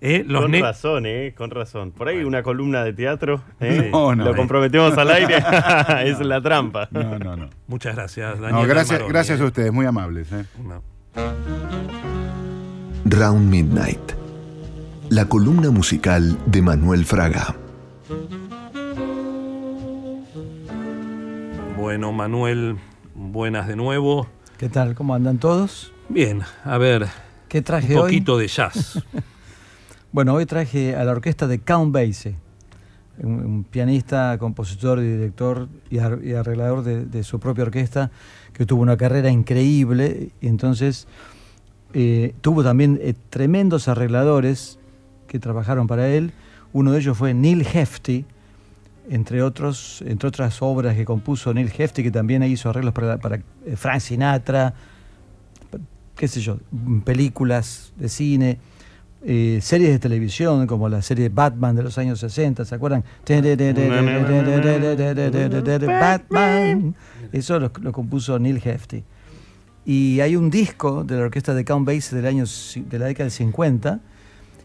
Eh, 0.00 0.22
los 0.24 0.42
con 0.42 0.50
ne- 0.52 0.60
razón, 0.60 1.06
¿eh? 1.06 1.34
Con 1.36 1.50
razón. 1.50 1.90
Por 1.90 2.06
ahí 2.06 2.22
una 2.22 2.44
columna 2.44 2.84
de 2.84 2.92
teatro, 2.92 3.42
¿eh? 3.58 3.88
No, 3.90 4.14
no. 4.14 4.24
Lo 4.24 4.36
comprometemos 4.36 4.96
al 4.96 5.10
aire. 5.10 5.42
es 6.04 6.20
la 6.20 6.40
trampa. 6.40 6.86
No, 6.92 7.18
no, 7.18 7.36
no. 7.36 7.50
Muchas 7.66 7.96
gracias, 7.96 8.38
Daniel. 8.38 8.62
No, 8.62 8.68
gracias, 8.68 9.02
gracias 9.08 9.40
a 9.40 9.44
ustedes, 9.46 9.72
muy 9.72 9.84
amables. 9.84 10.30
¿eh? 10.30 10.44
No. 10.64 10.80
Round 13.04 13.50
Midnight. 13.50 14.21
La 15.12 15.26
columna 15.26 15.70
musical 15.70 16.38
de 16.46 16.62
Manuel 16.62 17.04
Fraga. 17.04 17.54
Bueno, 21.76 22.12
Manuel, 22.12 22.76
buenas 23.14 23.68
de 23.68 23.76
nuevo. 23.76 24.26
¿Qué 24.56 24.70
tal? 24.70 24.94
¿Cómo 24.94 25.14
andan 25.14 25.36
todos? 25.36 25.92
Bien, 26.08 26.40
a 26.64 26.78
ver, 26.78 27.08
¿Qué 27.48 27.58
un 27.58 27.64
traje 27.64 27.94
hoy? 27.96 28.02
poquito 28.02 28.38
de 28.38 28.48
jazz. 28.48 29.02
Bueno, 30.14 30.34
hoy 30.34 30.44
traje 30.44 30.94
a 30.94 31.04
la 31.04 31.12
orquesta 31.12 31.46
de 31.46 31.58
Count 31.60 31.90
Basie, 31.90 32.36
un, 33.22 33.32
un 33.32 33.64
pianista, 33.64 34.36
compositor 34.38 34.98
y 34.98 35.10
director 35.10 35.68
y, 35.88 36.00
ar- 36.00 36.20
y 36.22 36.34
arreglador 36.34 36.82
de, 36.84 37.06
de 37.06 37.24
su 37.24 37.40
propia 37.40 37.64
orquesta, 37.64 38.10
que 38.52 38.66
tuvo 38.66 38.82
una 38.82 38.98
carrera 38.98 39.30
increíble 39.30 40.28
y 40.42 40.48
entonces 40.48 41.06
eh, 41.94 42.34
tuvo 42.42 42.62
también 42.62 42.98
eh, 43.02 43.14
tremendos 43.30 43.88
arregladores 43.88 44.78
que 45.32 45.38
trabajaron 45.38 45.86
para 45.86 46.08
él. 46.08 46.30
Uno 46.74 46.92
de 46.92 47.00
ellos 47.00 47.16
fue 47.16 47.32
Neil 47.32 47.66
Hefti, 47.66 48.26
entre, 49.08 49.42
otros, 49.42 50.04
entre 50.06 50.28
otras 50.28 50.60
obras 50.60 50.94
que 50.94 51.06
compuso 51.06 51.54
Neil 51.54 51.72
Hefti, 51.76 52.02
que 52.02 52.10
también 52.10 52.42
hizo 52.42 52.68
arreglos 52.68 52.92
para, 52.92 53.16
para 53.16 53.36
eh, 53.36 53.74
Frank 53.76 54.00
Sinatra, 54.00 54.74
qué 56.14 56.28
sé 56.28 56.42
yo, 56.42 56.58
películas 57.02 57.94
de 57.96 58.10
cine, 58.10 58.58
eh, 59.24 59.60
series 59.62 59.90
de 59.90 59.98
televisión, 59.98 60.66
como 60.66 60.90
la 60.90 61.00
serie 61.00 61.30
Batman 61.30 61.76
de 61.76 61.82
los 61.82 61.96
años 61.96 62.20
60, 62.20 62.66
¿se 62.66 62.74
acuerdan? 62.74 63.02
Batman. 65.98 66.94
Eso 67.32 67.58
lo, 67.58 67.72
compuso 67.72 68.38
Neil 68.38 68.60
Hefti. 68.62 69.02
Y 69.86 70.20
hay 70.20 70.36
un 70.36 70.50
disco 70.50 71.04
de 71.04 71.16
la 71.16 71.22
orquesta 71.22 71.54
de 71.54 71.64
Count 71.64 71.86
Basie 71.86 72.16
del 72.18 72.26
año, 72.26 72.44
de 72.76 72.98
la 72.98 73.06
década 73.06 73.24
del 73.24 73.32
50 73.32 74.00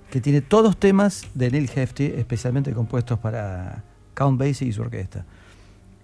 que 0.10 0.22
tiene 0.22 0.41
todos 0.41 0.78
temas 0.78 1.28
de 1.34 1.52
Neil 1.52 1.70
Hefti, 1.74 2.06
especialmente 2.06 2.72
compuestos 2.74 3.20
para 3.20 3.84
Count 4.13 4.39
Basie 4.39 4.67
y 4.67 4.72
su 4.72 4.82
orquesta. 4.82 5.26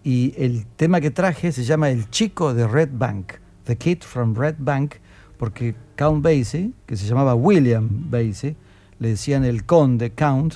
Y 0.03 0.33
el 0.37 0.65
tema 0.75 0.99
que 0.99 1.11
traje 1.11 1.51
se 1.51 1.63
llama 1.63 1.89
El 1.89 2.09
chico 2.09 2.53
de 2.53 2.67
Red 2.67 2.89
Bank, 2.93 3.33
The 3.63 3.77
Kid 3.77 3.99
from 4.01 4.35
Red 4.35 4.55
Bank, 4.59 4.95
porque 5.37 5.75
Count 5.95 6.23
Basie, 6.23 6.71
que 6.85 6.97
se 6.97 7.07
llamaba 7.07 7.35
William 7.35 7.87
Basie, 8.09 8.55
le 8.99 9.09
decían 9.09 9.45
el 9.45 9.65
conde 9.65 10.11
Count, 10.11 10.55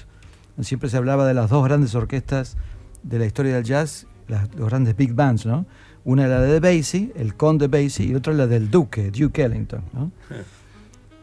siempre 0.62 0.90
se 0.90 0.98
hablaba 0.98 1.26
de 1.26 1.34
las 1.34 1.50
dos 1.50 1.64
grandes 1.64 1.96
orquestas 1.96 2.58
de 3.04 3.20
la 3.20 3.26
historia 3.26 3.56
del 3.56 3.64
jazz, 3.64 4.08
las, 4.28 4.54
los 4.56 4.68
grandes 4.68 4.96
big 4.98 5.14
bands, 5.14 5.46
¿no? 5.46 5.66
Una 6.04 6.26
era 6.26 6.40
la 6.40 6.46
de 6.46 6.60
Basie, 6.60 7.14
el 7.16 7.36
conde 7.36 7.68
Basie, 7.68 8.08
y 8.08 8.16
otra 8.16 8.34
la 8.34 8.48
del 8.48 8.70
duque, 8.70 9.12
Duke 9.12 9.44
Ellington, 9.44 9.84
¿no? 9.94 10.12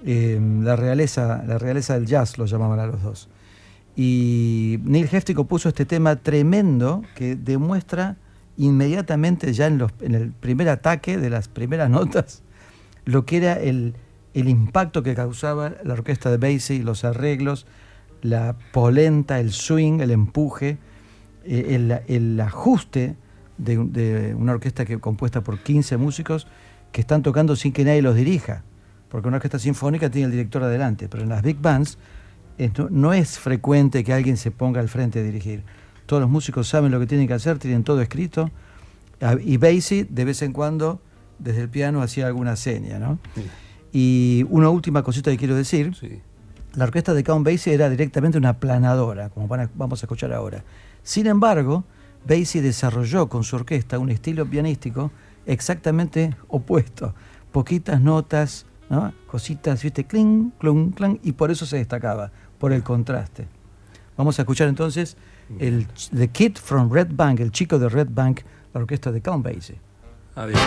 Eh, 0.06 0.38
la 0.62 0.76
realeza, 0.76 1.42
la 1.46 1.58
realeza 1.58 1.94
del 1.94 2.06
jazz 2.06 2.36
lo 2.36 2.46
llamaban 2.46 2.78
a 2.78 2.86
los 2.86 3.02
dos. 3.02 3.28
Y 3.96 4.78
Neil 4.84 5.08
Hefti 5.10 5.34
compuso 5.34 5.68
este 5.68 5.86
tema 5.86 6.16
tremendo 6.16 7.02
que 7.14 7.36
demuestra 7.36 8.16
inmediatamente 8.56 9.52
ya 9.52 9.66
en, 9.66 9.80
el 10.00 10.32
primer 10.32 10.68
ataque 10.68 11.16
de 11.16 11.30
las 11.30 11.48
primeras 11.48 11.90
notas 11.98 12.42
lo 13.04 13.26
que 13.26 13.38
era 13.38 13.54
el, 13.54 13.94
impacto 14.34 15.02
que 15.02 15.14
causaba 15.14 15.74
la 15.84 15.94
orquesta 15.94 16.30
de 16.30 16.38
Basie, 16.38 16.82
los 16.82 17.04
arreglos, 17.04 17.66
la 18.22 18.56
polenta, 18.72 19.38
el 19.38 19.52
swing, 19.52 20.00
el 20.00 20.10
empuje, 20.10 20.78
eh, 21.44 22.00
el, 22.08 22.40
ajuste 22.40 23.16
de, 23.58 23.76
de 23.76 24.34
una 24.34 24.52
orquesta 24.52 24.84
que, 24.84 24.98
compuesta 24.98 25.42
por 25.42 25.58
15 25.58 25.96
músicos 25.98 26.46
que 26.92 27.00
están 27.00 27.22
tocando 27.22 27.56
sin 27.56 27.72
que 27.72 27.84
nadie 27.84 28.02
los 28.02 28.16
dirija. 28.16 28.64
Porque 29.14 29.28
una 29.28 29.36
orquesta 29.36 29.60
sinfónica 29.60 30.10
tiene 30.10 30.24
el 30.26 30.32
director 30.32 30.64
adelante, 30.64 31.06
pero 31.08 31.22
en 31.22 31.28
las 31.28 31.40
big 31.40 31.60
bands 31.60 31.98
eh, 32.58 32.72
no, 32.90 33.12
es 33.12 33.38
frecuente 33.38 34.02
que 34.02 34.12
alguien 34.12 34.36
se 34.36 34.50
ponga 34.50 34.80
al 34.80 34.88
frente 34.88 35.20
a 35.20 35.22
dirigir. 35.22 35.62
Todos 36.06 36.20
los 36.20 36.28
músicos 36.28 36.66
saben 36.66 36.90
lo 36.90 36.98
que 36.98 37.06
tienen 37.06 37.28
que 37.28 37.34
hacer, 37.34 37.60
tienen 37.60 37.84
todo 37.84 38.00
escrito. 38.02 38.50
Ah, 39.20 39.36
Y 39.40 39.56
Basie, 39.56 40.04
de 40.10 40.24
vez 40.24 40.42
en 40.42 40.52
cuando, 40.52 41.00
desde 41.38 41.60
el 41.60 41.68
piano, 41.68 42.02
hacía 42.02 42.26
alguna 42.26 42.56
seña, 42.56 42.98
¿no? 42.98 43.20
Y 43.92 44.44
una 44.50 44.68
última 44.68 45.04
cosita 45.04 45.30
que 45.30 45.36
quiero 45.36 45.54
decir. 45.54 45.94
Sí. 45.94 46.20
La 46.74 46.82
orquesta 46.82 47.14
de 47.14 47.22
Count 47.22 47.46
Basie 47.46 47.72
era 47.72 47.88
directamente 47.88 48.36
una 48.36 48.54
planadora, 48.58 49.28
como 49.28 49.46
van 49.46 49.60
a- 49.60 49.70
vamos 49.76 50.02
a 50.02 50.06
escuchar 50.06 50.32
ahora. 50.32 50.64
Sin 51.04 51.28
embargo, 51.28 51.84
Basie 52.28 52.62
desarrolló 52.62 53.28
con 53.28 53.44
su 53.44 53.54
orquesta 53.54 54.00
un 54.00 54.10
estilo 54.10 54.44
pianístico 54.44 55.12
exactamente 55.46 56.34
opuesto. 56.48 57.14
Poquitas 57.52 58.00
notas, 58.00 58.66
¿no? 58.88 59.12
cositas, 59.26 59.82
¿viste? 59.82 60.04
Cling, 60.04 60.50
clung, 60.58 60.92
clang, 60.92 61.18
y 61.22 61.32
por 61.32 61.50
eso 61.50 61.66
se 61.66 61.76
destacaba, 61.76 62.30
por 62.58 62.72
el 62.72 62.82
contraste. 62.82 63.46
Vamos 64.16 64.38
a 64.38 64.42
escuchar 64.42 64.68
entonces 64.68 65.16
el 65.58 65.86
The 66.16 66.28
Kid 66.28 66.56
from 66.56 66.90
Red 66.90 67.08
Bank, 67.12 67.40
el 67.40 67.50
chico 67.50 67.78
de 67.78 67.88
Red 67.88 68.08
Bank, 68.10 68.40
la 68.72 68.80
orquesta 68.80 69.10
de 69.10 69.20
Count 69.20 69.44
Basie. 69.44 69.78
Adiós. 70.36 70.60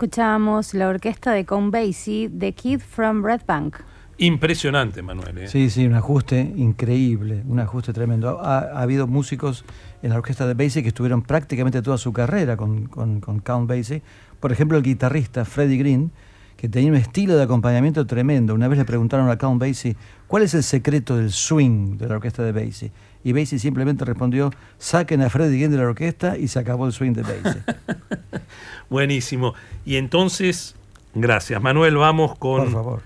Escuchamos 0.00 0.72
la 0.72 0.88
orquesta 0.88 1.32
de 1.32 1.44
Count 1.44 1.70
Basie, 1.70 2.30
The 2.30 2.52
Kid 2.54 2.80
from 2.80 3.22
Red 3.22 3.42
Bank. 3.46 3.76
Impresionante, 4.16 5.02
Manuel. 5.02 5.36
¿eh? 5.36 5.46
Sí, 5.46 5.68
sí, 5.68 5.86
un 5.86 5.92
ajuste 5.92 6.40
increíble, 6.56 7.42
un 7.46 7.60
ajuste 7.60 7.92
tremendo. 7.92 8.40
Ha, 8.40 8.60
ha 8.60 8.80
habido 8.80 9.06
músicos 9.06 9.62
en 10.02 10.08
la 10.08 10.16
orquesta 10.16 10.46
de 10.46 10.54
Basie 10.54 10.80
que 10.80 10.88
estuvieron 10.88 11.20
prácticamente 11.20 11.82
toda 11.82 11.98
su 11.98 12.14
carrera 12.14 12.56
con, 12.56 12.86
con, 12.86 13.20
con 13.20 13.40
Count 13.40 13.68
Basie. 13.68 14.00
Por 14.40 14.52
ejemplo, 14.52 14.78
el 14.78 14.84
guitarrista 14.84 15.44
Freddie 15.44 15.76
Green, 15.76 16.10
que 16.56 16.70
tenía 16.70 16.88
un 16.88 16.96
estilo 16.96 17.36
de 17.36 17.42
acompañamiento 17.42 18.06
tremendo. 18.06 18.54
Una 18.54 18.68
vez 18.68 18.78
le 18.78 18.86
preguntaron 18.86 19.28
a 19.28 19.36
Count 19.36 19.60
Basie 19.60 19.96
cuál 20.26 20.44
es 20.44 20.54
el 20.54 20.62
secreto 20.62 21.18
del 21.18 21.30
swing 21.30 21.98
de 21.98 22.08
la 22.08 22.14
orquesta 22.14 22.42
de 22.42 22.52
Basie. 22.52 22.90
Y 23.22 23.32
Basie 23.32 23.58
simplemente 23.58 24.04
respondió, 24.04 24.50
saquen 24.78 25.20
a 25.22 25.28
Freddie 25.30 25.58
Green 25.58 25.70
de 25.70 25.76
la 25.76 25.84
orquesta 25.84 26.38
y 26.38 26.48
se 26.48 26.58
acabó 26.58 26.86
el 26.86 26.92
swing 26.92 27.12
de 27.12 27.22
Basie. 27.22 27.62
Buenísimo. 28.90 29.54
Y 29.84 29.96
entonces, 29.96 30.74
gracias. 31.14 31.60
Manuel, 31.62 31.96
vamos 31.96 32.38
con, 32.38 32.64
Por 32.64 32.72
favor. 32.72 33.02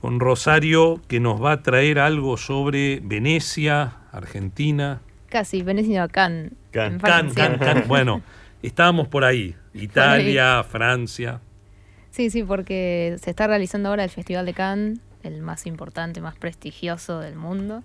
con 0.00 0.20
Rosario, 0.20 1.00
que 1.08 1.18
nos 1.18 1.42
va 1.42 1.52
a 1.52 1.62
traer 1.62 1.98
algo 1.98 2.36
sobre 2.36 3.00
Venecia, 3.02 3.96
Argentina. 4.12 5.00
Casi, 5.28 5.62
Venecia 5.62 6.02
no, 6.02 6.08
Cannes. 6.08 6.52
Cannes. 6.70 6.94
En 6.94 7.00
Can, 7.00 7.30
Francia. 7.32 7.58
can, 7.58 7.58
can. 7.58 7.88
Bueno, 7.88 8.22
estábamos 8.62 9.08
por 9.08 9.24
ahí. 9.24 9.56
Italia, 9.74 10.62
Francia. 10.64 11.40
Sí, 12.10 12.30
sí, 12.30 12.42
porque 12.42 13.16
se 13.22 13.30
está 13.30 13.46
realizando 13.46 13.88
ahora 13.90 14.04
el 14.04 14.10
Festival 14.10 14.46
de 14.46 14.54
Cannes, 14.54 14.98
el 15.22 15.42
más 15.42 15.66
importante, 15.66 16.20
más 16.20 16.36
prestigioso 16.36 17.20
del 17.20 17.36
mundo. 17.36 17.82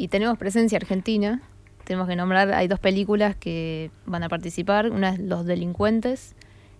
Y 0.00 0.08
tenemos 0.08 0.38
presencia 0.38 0.76
argentina. 0.78 1.42
Tenemos 1.84 2.08
que 2.08 2.16
nombrar, 2.16 2.52
hay 2.52 2.68
dos 2.68 2.78
películas 2.80 3.36
que 3.36 3.90
van 4.06 4.22
a 4.22 4.28
participar. 4.30 4.90
Una 4.90 5.10
es 5.10 5.18
Los 5.18 5.44
Delincuentes, 5.44 6.34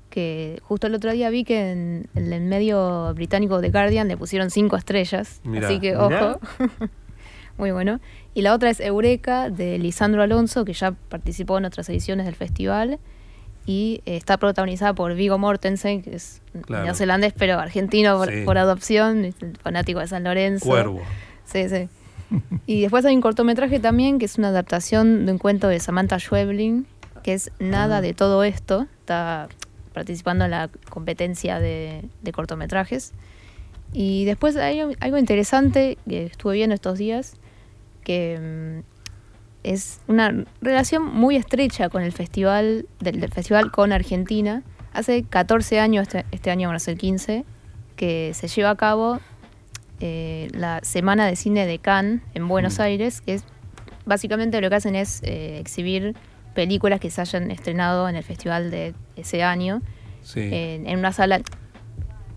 que 0.09 0.59
justo 0.63 0.87
el 0.87 0.95
otro 0.95 1.13
día 1.13 1.29
vi 1.29 1.45
que 1.45 1.71
en, 1.73 2.07
en 2.15 2.33
el 2.33 2.41
medio 2.43 3.13
británico 3.15 3.61
The 3.61 3.69
Guardian 3.71 4.09
le 4.09 4.17
pusieron 4.17 4.51
cinco 4.51 4.77
estrellas. 4.77 5.43
Mirá. 5.45 5.67
así 5.69 5.81
que, 5.81 5.97
ojo. 5.97 6.41
Muy 7.59 7.73
bueno. 7.73 8.01
Y 8.33 8.41
la 8.41 8.55
otra 8.55 8.71
es 8.71 8.81
Eureka, 8.81 9.51
de 9.51 9.79
Lisandro 9.79 10.23
Alonso, 10.23 10.65
que 10.65 10.73
ya 10.73 10.93
participó 10.93 11.59
en 11.59 11.67
otras 11.67 11.91
ediciones 11.91 12.25
del 12.25 12.37
festival. 12.37 12.99
Y 13.67 14.01
eh, 14.07 14.17
está 14.17 14.39
protagonizada 14.39 14.95
por 14.95 15.13
Vigo 15.15 15.37
Mortensen, 15.37 16.01
que 16.01 16.15
es 16.17 16.41
Claro. 16.65 16.85
neozelandés, 16.85 17.35
pero 17.37 17.59
argentino 17.59 18.17
por, 18.17 18.31
Sí. 18.33 18.43
por 18.47 18.57
adopción, 18.57 19.35
fanático 19.63 20.01
de 20.01 20.07
San 20.07 20.25
Lorenzo. 20.25 20.65
Cuervo. 20.65 21.03
Sí, 21.45 21.69
sí. 21.69 21.89
Y 22.67 22.83
después 22.83 23.05
hay 23.05 23.15
un 23.15 23.21
cortometraje 23.21 23.81
también 23.81 24.19
que 24.19 24.27
es 24.27 24.39
una 24.39 24.49
adaptación 24.49 25.27
de 25.27 25.33
un 25.33 25.39
cuento 25.39 25.69
de 25.69 25.81
Samantha 25.81 26.19
Schweblin, 26.19 26.87
que 27.23 27.35
es 27.35 27.51
Nada 27.59 28.01
de 28.01 28.15
todo 28.15 28.45
esto. 28.45 28.87
Está 29.01 29.49
participando 29.93 30.45
en 30.45 30.53
la 30.53 30.71
competencia 30.89 31.59
de, 31.59 32.05
de 32.23 32.33
cortometrajes. 32.33 33.13
Y 33.93 34.25
después 34.25 34.57
hay 34.57 34.81
algo 35.01 35.19
interesante 35.19 35.99
que 36.09 36.27
estuve 36.27 36.55
viendo 36.55 36.75
estos 36.75 36.99
días, 36.99 37.35
que 38.05 38.83
mm, 38.85 38.91
es 39.65 40.01
una 40.07 40.45
relación 40.63 41.05
muy 41.05 41.37
estrecha 41.37 41.89
con 41.89 42.03
el 42.03 42.13
festival, 42.13 42.87
del, 43.01 43.21
del 43.21 43.33
festival 43.33 43.71
con 43.71 43.93
Argentina. 43.93 44.63
Hace 44.93 45.25
14 45.25 45.81
años, 45.81 46.09
este, 46.09 46.25
este 46.31 46.51
año 46.51 46.69
van 46.69 46.77
a 46.77 46.81
ser 46.81 46.97
15, 46.97 47.45
que 47.97 48.33
se 48.35 48.49
lleva 48.49 48.71
a 48.71 48.77
cabo 48.77 49.21
eh, 50.01 50.49
la 50.53 50.81
Semana 50.83 51.27
de 51.27 51.37
Cine 51.37 51.67
de 51.67 51.79
Cannes 51.79 52.21
en 52.35 52.49
Buenos 52.49 52.79
Mm. 52.79 52.83
Aires, 52.83 53.21
que 53.21 53.35
es 53.35 53.45
básicamente 54.07 54.61
lo 54.61 54.69
que 54.71 54.77
hacen 54.77 54.95
es 54.97 55.23
eh, 55.23 55.59
exhibir 55.59 56.15
películas 56.55 57.01
que 57.01 57.11
se 57.11 57.21
hayan 57.21 57.51
estrenado 57.51 58.09
en 58.09 58.17
el 58.17 58.25
festival 58.25 58.71
de 58.71 58.95
ese 59.17 59.43
año 59.43 59.83
Sí. 60.23 60.41
en, 60.41 60.87
en 60.87 60.99
una 60.99 61.13
sala 61.13 61.41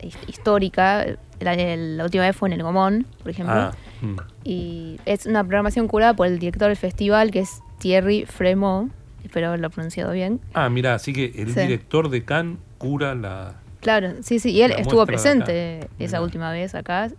his- 0.01 0.17
histórica. 0.27 1.05
La, 1.39 1.55
la 1.55 2.03
última 2.05 2.23
vez 2.23 2.35
fue 2.35 2.47
en 2.49 2.53
el 2.53 2.63
Gomón, 2.63 3.05
por 3.21 3.31
ejemplo. 3.31 3.55
Ah, 3.55 3.71
mm. 4.01 4.15
Y 4.43 4.99
es 5.05 5.25
una 5.25 5.43
programación 5.43 5.87
curada 5.87 6.13
por 6.15 6.27
el 6.27 6.39
director 6.39 6.67
del 6.69 6.77
festival, 6.77 7.31
que 7.31 7.39
es 7.39 7.61
Thierry 7.79 8.25
Fremont. 8.25 8.91
Espero 9.23 9.47
haberlo 9.47 9.69
pronunciado 9.69 10.11
bien. 10.13 10.39
Ah, 10.53 10.69
mira, 10.69 10.93
así 10.95 11.11
que 11.13 11.25
el 11.35 11.53
Sí. 11.53 11.61
director 11.61 12.09
de 12.09 12.23
Cannes 12.23 12.57
cura 12.77 13.15
la. 13.15 13.55
Claro, 13.81 14.13
sí, 14.21 14.39
sí. 14.39 14.51
Y 14.51 14.61
él 14.61 14.71
estuvo 14.77 15.05
presente 15.05 15.79
esa 15.99 16.17
Mirá. 16.17 16.21
última 16.21 16.51
vez 16.51 16.75
acá. 16.75 17.09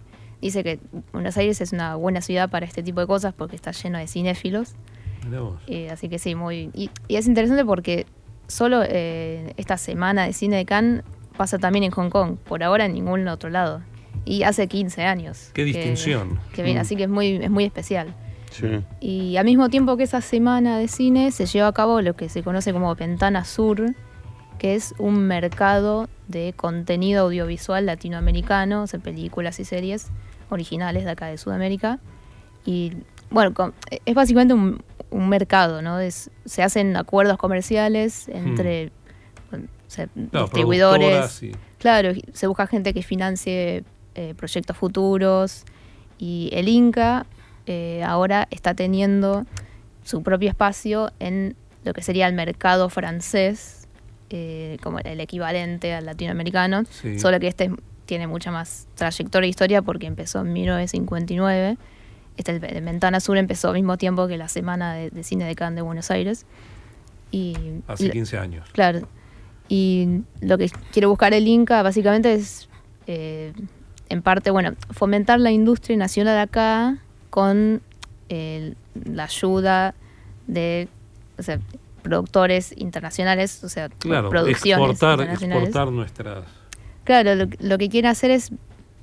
Dice 0.41 0.63
que 0.63 0.79
Buenos 1.13 1.37
Aires 1.37 1.61
es 1.61 1.73
una 1.73 1.97
buena 1.97 2.21
ciudad 2.21 2.51
para 2.51 2.67
este 2.67 2.83
tipo 2.83 3.01
de 3.01 3.07
cosas 3.07 3.33
porque 3.35 3.57
está 3.57 3.71
lleno 3.73 3.99
de 3.99 4.07
cinéfilos. 4.07 4.75
Eh, 5.67 5.91
así 5.91 6.09
que 6.09 6.19
sí, 6.19 6.35
muy. 6.35 6.71
Y, 6.75 6.91
y 7.09 7.17
es 7.17 7.27
interesante 7.27 7.65
porque 7.65 8.07
solo 8.47 8.83
eh, 8.87 9.55
esta 9.57 9.77
semana 9.79 10.27
de 10.27 10.33
cine 10.35 10.57
de 10.57 10.67
Cannes 10.67 11.03
pasa 11.37 11.59
también 11.59 11.85
en 11.85 11.91
Hong 11.93 12.11
Kong, 12.11 12.37
por 12.45 12.63
ahora 12.63 12.85
en 12.85 12.93
ningún 12.93 13.27
otro 13.29 13.49
lado. 13.51 13.81
Y 14.27 14.43
hace 14.43 14.69
15 14.69 15.05
años. 15.05 15.51
Qué 15.55 15.63
que- 15.63 15.67
distinción. 15.67 16.39
Que, 16.55 16.63
viene, 16.63 16.81
Mm. 16.81 16.83
así 16.83 16.97
que 16.97 17.05
es 17.05 17.09
muy, 17.09 17.37
es 17.43 17.51
muy 17.51 17.65
especial. 17.65 18.15
Sí. 18.51 18.67
Y 19.01 19.37
al 19.37 19.45
mismo 19.47 19.69
tiempo 19.69 19.97
que 19.97 20.05
esa 20.05 20.21
semana 20.21 20.79
de 20.79 20.87
cine 20.89 21.33
se 21.33 21.47
lleva 21.47 21.69
a 21.69 21.73
cabo 21.73 22.01
lo 22.03 22.15
que 22.15 22.29
se 22.29 22.43
conoce 22.43 22.73
como 22.73 22.95
Ventana 22.95 23.45
Sur, 23.45 23.83
que 24.59 24.75
es 24.77 24.95
un 24.99 25.27
mercado 25.27 26.09
de 26.29 26.53
contenido 26.57 27.25
audiovisual 27.25 27.87
latinoamericano, 27.87 28.87
sea, 28.87 29.01
películas 29.01 29.61
y 29.61 29.65
series 29.65 30.09
originales 30.51 31.05
de 31.05 31.11
acá 31.11 31.27
de 31.27 31.39
Sudamérica. 31.39 31.99
Y 32.65 32.93
bueno, 33.31 33.53
es 34.07 34.15
básicamente 34.15 34.55
un, 34.55 34.83
un 35.11 35.29
mercado, 35.29 35.83
¿no? 35.83 36.01
Es- 36.01 36.31
se 36.45 36.63
hacen 36.63 36.97
acuerdos 36.97 37.37
comerciales 37.39 38.29
entre 38.29 38.91
bueno, 39.51 39.67
o 39.87 39.91
sea, 39.91 40.07
Claro, 40.31 40.45
distribuidores. 40.47 41.43
y- 41.43 41.53
Claro, 41.79 42.13
se 42.33 42.47
busca 42.47 42.67
gente 42.67 42.95
que 42.95 43.03
financie 43.03 43.85
eh, 44.15 44.35
proyectos 44.37 44.77
futuros 44.77 45.65
y 46.19 46.49
el 46.53 46.69
Inca 46.69 47.27
eh, 47.67 48.03
ahora 48.07 48.47
está 48.51 48.75
teniendo 48.75 49.45
su 50.05 50.23
propio 50.23 50.49
espacio 50.49 51.11
en 51.19 51.57
lo 51.85 51.93
que 51.93 52.01
sería 52.03 52.27
el 52.29 52.35
mercado 52.35 52.89
francés, 52.89 53.84
eh, 54.31 54.79
como 54.83 54.99
el 55.01 55.21
equivalente 55.21 55.95
al 55.95 56.07
latinoamericano, 56.07 56.85
Sí. 56.91 57.19
solo 57.19 57.39
que 57.41 57.49
este 57.49 57.71
tiene 58.07 58.27
mucha 58.27 58.51
más 58.51 58.87
trayectoria 58.97 59.47
e 59.47 59.51
historia 59.51 59.83
porque 59.83 60.07
empezó 60.07 60.41
en 60.41 60.53
1959. 60.53 61.77
Este, 62.37 62.53
el, 62.53 62.85
Ventana 62.85 63.21
Sur 63.21 63.37
empezó 63.39 63.69
al 63.69 63.75
mismo 63.75 63.97
tiempo 63.97 64.27
que 64.27 64.37
la 64.37 64.49
Semana 64.49 64.95
de, 64.95 65.11
de 65.11 65.23
Cine 65.23 65.45
de 65.45 65.55
Cannes 65.55 65.77
de 65.77 65.83
Buenos 65.83 66.11
Aires. 66.11 66.45
Y 67.31 67.55
Hace 67.87 68.07
lo- 68.07 68.13
15 68.13 68.39
años. 68.39 68.69
Claro. 68.73 69.09
Y 69.69 70.21
lo 70.41 70.59
que 70.59 70.71
quiere 70.93 71.07
buscar 71.07 71.33
el 71.33 71.47
Inca 71.49 71.83
básicamente 71.83 72.35
es, 72.35 72.69
eh, 73.07 73.53
en 74.11 74.21
parte, 74.23 74.51
bueno, 74.51 74.75
fomentar 74.91 75.41
la 75.41 75.51
industria 75.51 75.97
nacional 75.97 76.39
acá 76.39 76.99
con 77.31 77.81
eh, 78.29 78.75
la 79.05 79.25
ayuda 79.25 79.95
de 80.47 80.89
o 81.39 81.43
sea, 81.43 81.59
productores 82.05 82.73
internacionales, 82.77 83.65
o 83.65 83.69
sea, 83.69 83.89
Claro, 83.89 84.29
producciones 84.29 84.91
exportar, 84.91 85.19
internacionales. 85.21 85.63
exportar 85.69 85.93
nuestras. 85.93 86.45
Claro, 87.03 87.35
lo, 87.35 87.47
lo 87.59 87.79
que 87.79 87.89
quieren 87.89 88.11
hacer 88.11 88.31
es 88.31 88.53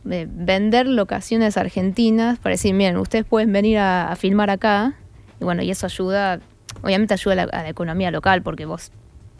eh, 0.10 0.28
vender 0.30 0.88
locaciones 0.88 1.58
argentinas 1.58 2.40
para 2.40 2.54
decir, 2.54 2.74
miren, 2.74 2.96
ustedes 2.98 3.26
pueden 3.26 3.52
venir 3.52 3.80
a, 3.80 4.12
a 4.12 4.16
filmar 4.16 4.50
acá. 4.50 4.94
Y 5.40 5.44
bueno, 5.44 5.62
y 5.64 5.72
eso 5.72 5.88
ayuda, 5.88 6.40
obviamente 6.84 7.14
ayuda 7.14 7.34
a 7.34 7.36
la, 7.36 7.44
a 7.44 7.64
la 7.64 7.70
economía 7.70 8.12
local, 8.12 8.42
porque 8.44 8.66
vos 8.66 8.92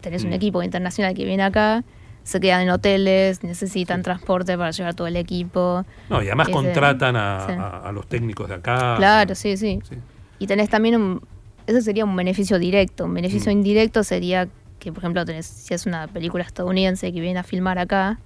tenés 0.02 0.24
un 0.24 0.32
Mm. 0.32 0.34
equipo 0.34 0.64
internacional 0.64 1.14
que 1.14 1.26
viene 1.26 1.44
acá, 1.44 1.84
se 2.24 2.40
quedan 2.40 2.62
en 2.62 2.70
hoteles, 2.72 3.44
necesitan 3.44 4.02
transporte 4.04 4.58
para 4.58 4.72
llevar 4.72 4.94
todo 4.96 5.08
el 5.08 5.16
equipo. 5.16 5.86
No, 6.10 6.22
y 6.22 6.28
además 6.28 6.48
Ese- 6.50 6.54
contratan 6.56 7.16
a, 7.16 7.46
sí. 7.48 7.54
a- 7.58 7.88
a 7.88 7.92
los 7.92 8.08
técnicos 8.08 8.48
de 8.50 8.56
acá. 8.56 8.96
Claro, 8.98 9.34
sí, 9.36 9.58
sí, 9.58 9.80
Sí. 9.88 9.96
Y 10.40 10.48
tenés 10.48 10.70
también 10.70 10.96
un. 10.96 11.22
Eso 11.68 11.82
sería 11.82 12.06
un 12.06 12.16
beneficio 12.16 12.60
directo. 12.60 13.06
Un 13.06 13.14
beneficio 13.14 13.52
Mm. 13.52 13.58
indirecto 13.58 14.04
sería 14.04 14.48
que, 14.80 14.92
por 14.92 15.00
ejemplo, 15.04 15.24
tenés, 15.26 15.46
si 15.46 15.74
es 15.74 15.86
una 15.86 16.08
película 16.08 16.44
estadounidense 16.44 17.12
que 17.14 17.22
viene 17.22 17.40
a 17.40 17.44
filmar 17.44 17.78
acá 17.80 18.20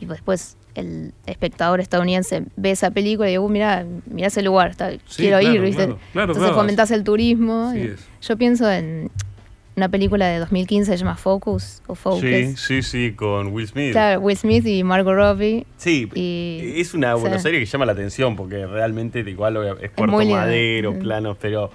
y 0.00 0.06
después 0.06 0.56
el 0.74 1.12
espectador 1.26 1.80
estadounidense 1.80 2.44
ve 2.56 2.70
esa 2.70 2.90
película 2.90 3.28
y 3.28 3.32
digo, 3.32 3.48
mira, 3.48 3.84
mira 4.06 4.28
ese 4.28 4.42
lugar, 4.42 4.70
está, 4.70 4.90
Sí, 4.92 4.98
quiero 5.16 5.38
claro, 5.40 5.54
ir, 5.54 5.60
¿viste? 5.60 5.84
claro, 5.86 5.98
claro, 6.12 6.32
Entonces 6.32 6.54
fomentás 6.54 6.90
el 6.90 7.04
turismo. 7.04 7.72
Sí. 7.72 7.90
Yo 8.22 8.36
pienso 8.36 8.70
en 8.70 9.10
una 9.76 9.88
película 9.88 10.26
de 10.26 10.38
2015 10.40 10.90
se 10.90 10.96
llama 10.98 11.16
Focus 11.16 11.82
o 11.86 11.94
Focus. 11.94 12.20
Sí, 12.20 12.56
sí, 12.56 12.82
sí, 12.82 13.12
con 13.12 13.48
Will 13.52 13.68
Smith. 13.68 13.92
Claro, 13.92 14.20
Will 14.20 14.36
Smith 14.36 14.66
y 14.66 14.82
Margot 14.82 15.14
Robbie. 15.14 15.64
Sí, 15.76 16.08
Y- 16.14 16.80
es 16.80 16.94
una 16.94 17.14
sí. 17.14 17.20
Buenos 17.20 17.44
Aires 17.44 17.60
que 17.60 17.66
llama 17.66 17.86
la 17.86 17.92
atención 17.92 18.34
porque 18.34 18.66
realmente 18.66 19.20
igual 19.20 19.56
es 19.80 19.90
Puerto. 19.90 20.16
Madero, 20.16 20.92
Mm. 20.94 20.98
planos, 20.98 21.36
pero, 21.40 21.70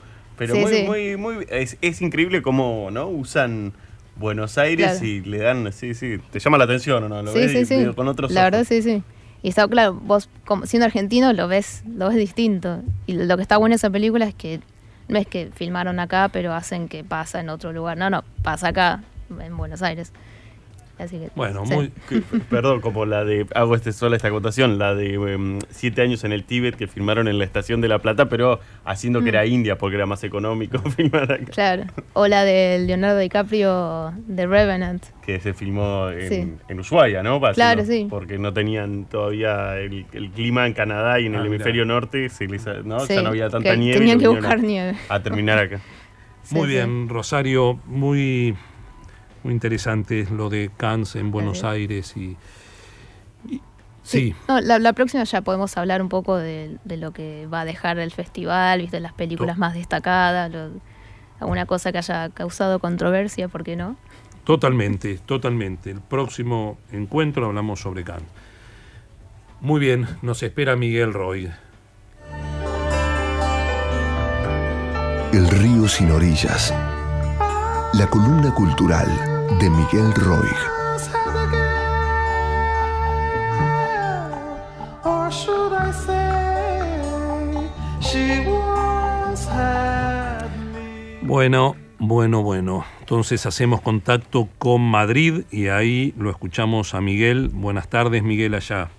pero 0.47 0.55
Sí, 0.55 0.61
muy, 0.61 0.71
sí. 0.73 0.83
muy, 0.85 1.17
muy, 1.17 1.47
es, 1.49 1.77
es 1.81 2.01
increíble 2.01 2.41
cómo 2.41 2.89
¿no? 2.91 3.07
usan 3.07 3.73
Buenos 4.15 4.57
Aires 4.57 4.91
Claro. 4.99 5.05
y 5.05 5.21
le 5.21 5.37
dan, 5.39 5.73
sí, 5.73 5.93
sí, 5.93 6.17
te 6.31 6.39
llama 6.39 6.57
la 6.57 6.65
atención 6.65 7.09
no, 7.09 7.21
lo 7.23 7.31
Sí, 7.33 7.39
ves 7.39 7.51
sí, 7.51 7.65
sí. 7.65 7.75
medio 7.77 7.95
con 7.95 8.07
otros 8.07 8.31
La 8.31 8.43
verdad, 8.43 8.63
sí, 8.67 8.81
sí. 8.81 9.01
Y 9.41 9.49
está 9.49 9.67
claro, 9.67 9.93
vos 9.95 10.29
como 10.45 10.65
siendo 10.65 10.85
argentino 10.85 11.33
lo 11.33 11.47
ves, 11.47 11.83
lo 11.97 12.07
ves 12.07 12.15
distinto. 12.17 12.81
Y 13.07 13.13
lo 13.13 13.35
que 13.35 13.41
está 13.41 13.57
bueno 13.57 13.73
de 13.73 13.77
esa 13.77 13.89
película 13.89 14.25
es 14.25 14.33
que 14.35 14.61
no 15.09 15.19
es 15.19 15.27
que 15.27 15.49
filmaron 15.53 15.99
acá, 15.99 16.29
pero 16.31 16.53
hacen 16.53 16.87
que 16.87 17.03
pasa 17.03 17.41
en 17.41 17.49
otro 17.49 17.73
lugar. 17.73 17.97
No, 17.97 18.09
no, 18.09 18.23
pasa 18.41 18.69
acá, 18.69 19.03
en 19.41 19.57
Buenos 19.57 19.81
Aires. 19.81 20.13
Así 21.03 21.17
que, 21.19 21.29
Bueno, 21.35 21.65
sí. 21.65 21.73
muy. 21.73 21.91
Que- 22.09 22.21
Perdón, 22.49 22.81
como 22.81 23.05
la 23.05 23.23
de, 23.25 23.45
hago 23.55 23.75
este 23.75 23.91
sola 23.91 24.15
esta 24.15 24.27
acotación, 24.29 24.77
la 24.79 24.95
de 24.95 25.13
em, 25.15 25.59
siete 25.69 26.01
años 26.01 26.23
en 26.23 26.31
el 26.31 26.43
Tíbet 26.43 26.75
que 26.75 26.87
filmaron 26.87 27.27
en 27.27 27.37
la 27.37 27.43
estación 27.45 27.81
de 27.81 27.87
La 27.87 27.99
Plata, 27.99 28.29
pero 28.29 28.59
haciendo 28.85 29.19
que 29.19 29.25
Mm. 29.25 29.27
era 29.35 29.45
India 29.45 29.77
porque 29.77 29.95
era 29.97 30.05
más 30.05 30.23
económico 30.23 30.77
filmar 30.97 31.31
acá. 31.31 31.45
Claro. 31.51 31.83
O 32.13 32.27
la 32.27 32.43
de 32.45 32.79
Leonardo 32.85 33.19
DiCaprio 33.19 34.13
de 34.27 34.47
Revenant. 34.47 35.03
Que 35.25 35.39
se 35.39 35.53
filmó 35.53 36.09
en, 36.09 36.29
Sí. 36.29 36.53
en 36.67 36.79
Ushuaia, 36.79 37.23
¿no? 37.23 37.39
Claro, 37.53 37.85
sí. 37.85 38.07
Porque 38.09 38.37
no 38.37 38.53
tenían 38.53 39.05
todavía 39.05 39.77
el, 39.77 40.05
el 40.13 40.29
clima 40.31 40.67
en 40.67 40.73
Canadá 40.73 41.19
y 41.19 41.25
en 41.27 41.35
Ah, 41.35 41.37
el 41.37 41.43
mirá. 41.43 41.55
hemisferio 41.55 41.85
norte, 41.85 42.29
se 42.29 42.47
les, 42.47 42.65
¿no? 42.85 42.99
Sí, 43.01 43.13
ya 43.15 43.21
no 43.21 43.29
había 43.29 43.49
tanta 43.49 43.71
que 43.71 43.77
nieve. 43.77 43.99
Tenían 43.99 44.19
que 44.19 44.27
buscar 44.27 44.53
a- 44.57 44.61
nieve. 44.61 44.95
A 45.09 45.21
terminar 45.21 45.59
acá. 45.59 45.79
Sí, 46.43 46.55
Muy 46.55 46.67
sí. 46.67 46.73
bien, 46.73 47.07
Rosario, 47.09 47.79
muy, 47.85 48.53
muy 49.43 49.53
interesante 49.53 50.27
lo 50.31 50.49
de 50.49 50.71
Cannes 50.77 51.15
en 51.15 51.31
Buenos 51.31 51.59
Gracias. 51.61 51.71
Aires 51.73 52.17
y, 52.17 52.37
y- 53.49 53.61
sí, 54.03 54.35
No, 54.47 54.61
la, 54.61 54.79
la 54.79 54.93
próxima 54.93 55.23
ya 55.23 55.41
podemos 55.41 55.75
hablar 55.77 56.01
un 56.01 56.09
poco 56.09 56.37
de, 56.37 56.77
de 56.85 56.97
lo 56.97 57.11
que 57.11 57.47
va 57.47 57.61
a 57.61 57.65
dejar 57.65 57.99
el 57.99 58.11
festival, 58.11 58.79
viste, 58.81 58.99
las 58.99 59.13
películas 59.13 59.55
To- 59.55 59.59
más 59.61 59.73
destacadas, 59.73 60.51
lo- 60.51 60.71
alguna 61.39 61.65
cosa 61.65 61.91
que 61.91 61.97
haya 61.97 62.29
causado 62.29 62.79
controversia, 62.79 63.47
¿por 63.49 63.63
qué 63.63 63.75
no? 63.75 63.95
totalmente, 64.45 65.19
totalmente. 65.25 65.91
El 65.91 66.01
próximo 66.01 66.77
encuentro 66.91 67.45
hablamos 67.45 67.79
sobre 67.81 68.03
Cannes. 68.03 68.27
Muy 69.61 69.79
bien, 69.79 70.05
nos 70.21 70.43
espera 70.43 70.75
Miguel 70.75 71.13
Roy. 71.13 71.49
El 75.31 75.47
río 75.49 75.87
sin 75.87 76.11
orillas. 76.11 76.73
La 77.93 78.07
columna 78.07 78.53
cultural 78.53 79.07
de 79.59 79.69
Miguel 79.69 80.13
Roig. 80.15 80.57
Or 85.05 85.29
should 85.31 85.73
I 85.73 85.91
say 85.91 87.69
she 88.01 88.47
once 88.47 89.45
had 89.49 90.49
me? 90.73 91.17
Bueno, 91.27 91.75
bueno, 91.99 92.41
bueno. 92.43 92.85
Entonces 92.99 93.45
hacemos 93.45 93.81
contacto 93.81 94.47
con 94.57 94.81
Madrid 94.81 95.43
y 95.51 95.67
ahí 95.67 96.13
lo 96.17 96.29
escuchamos 96.29 96.93
a 96.93 97.01
Miguel. 97.01 97.49
Buenas 97.49 97.87
tardes, 97.89 98.23
Miguel, 98.23 98.53
allá. 98.55 98.89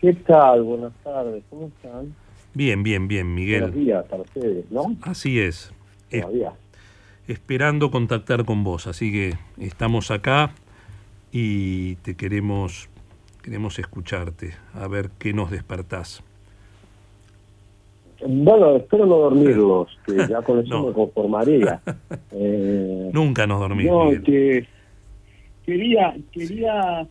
¿Qué 0.00 0.12
tal? 0.14 0.62
Buenas 0.62 0.92
tardes, 1.04 1.42
¿cómo 1.50 1.66
están? 1.68 2.14
Bien, 2.54 2.82
bien, 2.82 3.06
bien, 3.08 3.26
Buenos 3.34 3.72
Miguel. 3.72 3.72
días 3.84 4.04
para 4.06 4.22
ustedes, 4.22 4.64
¿no? 4.70 4.96
Así 5.02 5.38
es. 5.40 5.72
Es- 6.10 6.22
Todavía. 6.22 6.52
Esperando 7.30 7.90
contactar 7.90 8.44
con 8.44 8.64
vos. 8.64 8.86
Así 8.86 9.12
que 9.12 9.34
estamos 9.58 10.10
acá 10.10 10.52
y 11.32 11.94
te 11.96 12.16
queremos, 12.16 12.88
queremos 13.42 13.78
escucharte, 13.78 14.54
a 14.74 14.88
ver 14.88 15.10
qué 15.18 15.32
nos 15.32 15.50
despertás. 15.50 16.22
Bueno, 18.26 18.76
espero 18.76 19.06
no 19.06 19.16
dormirlos, 19.16 19.88
que 20.04 20.14
ya 20.28 20.42
con 20.42 20.58
eso 20.58 20.68
No. 20.80 20.86
me 20.88 20.92
conformaría. 20.92 21.80
Eh, 22.32 23.10
Nunca 23.12 23.46
nos 23.46 23.58
dormís, 23.60 23.86
no, 23.86 24.10
que 24.24 24.64
quería, 25.66 26.14
quería, 26.32 27.06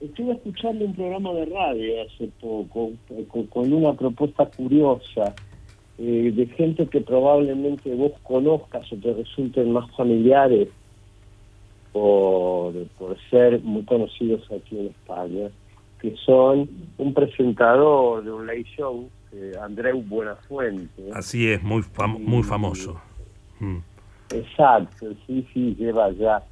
estuve 0.00 0.32
escuchando 0.34 0.84
un 0.84 0.94
programa 0.94 1.32
de 1.32 1.44
radio 1.46 2.02
hace 2.06 2.28
poco 2.40 2.92
con, 3.28 3.46
con 3.46 3.72
una 3.72 3.92
propuesta 3.94 4.46
curiosa 4.46 5.34
eh, 6.00 6.32
de 6.34 6.46
gente 6.56 6.86
que 6.86 7.00
probablemente 7.02 7.94
vos 7.94 8.12
conozcas 8.22 8.90
o 8.92 8.96
te 8.96 9.12
resulten 9.12 9.70
más 9.72 9.90
familiares 9.94 10.68
por, 11.92 12.72
por 12.98 13.16
ser 13.30 13.60
muy 13.62 13.82
conocidos 13.84 14.42
aquí 14.52 14.78
en 14.78 14.86
España, 14.86 15.48
que 16.00 16.14
son 16.24 16.68
un 16.98 17.14
presentador 17.14 18.24
de 18.24 18.32
un 18.32 18.46
late 18.46 18.64
show, 18.76 19.08
eh, 19.32 19.52
Andreu 19.60 20.00
Buenafuente. 20.02 21.02
Así 21.12 21.48
es, 21.48 21.62
muy, 21.62 21.82
fam- 21.82 22.18
muy 22.18 22.42
famoso. 22.42 23.00
Mm. 23.58 23.78
Exacto, 24.32 25.08
sí, 25.26 25.46
sí, 25.52 25.74
lleva 25.78 26.10
ya 26.12 26.42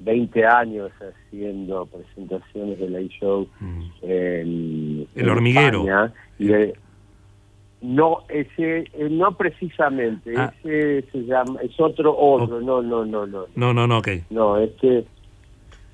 20 0.00 0.44
años 0.44 0.90
haciendo 1.00 1.86
presentaciones 1.86 2.78
de 2.78 2.90
late 2.90 3.08
show 3.20 3.48
Mm. 3.60 3.82
en, 4.02 5.06
El 5.14 5.24
en 5.24 5.28
hormiguero. 5.30 5.80
España. 5.86 6.12
Y, 6.38 6.46
no, 7.80 8.24
ese, 8.28 8.78
eh, 8.92 9.08
no 9.10 9.32
precisamente, 9.36 10.34
Ah. 10.36 10.52
ese 10.64 11.02
se 11.12 11.18
llama, 11.24 11.60
es 11.62 11.78
otro, 11.80 12.16
otro, 12.18 12.60
no, 12.60 12.82
no, 12.82 13.04
no, 13.04 13.26
no. 13.26 13.46
No, 13.54 13.72
no, 13.72 13.86
no, 13.86 13.98
ok. 13.98 14.08
No, 14.30 14.56
este. 14.58 15.04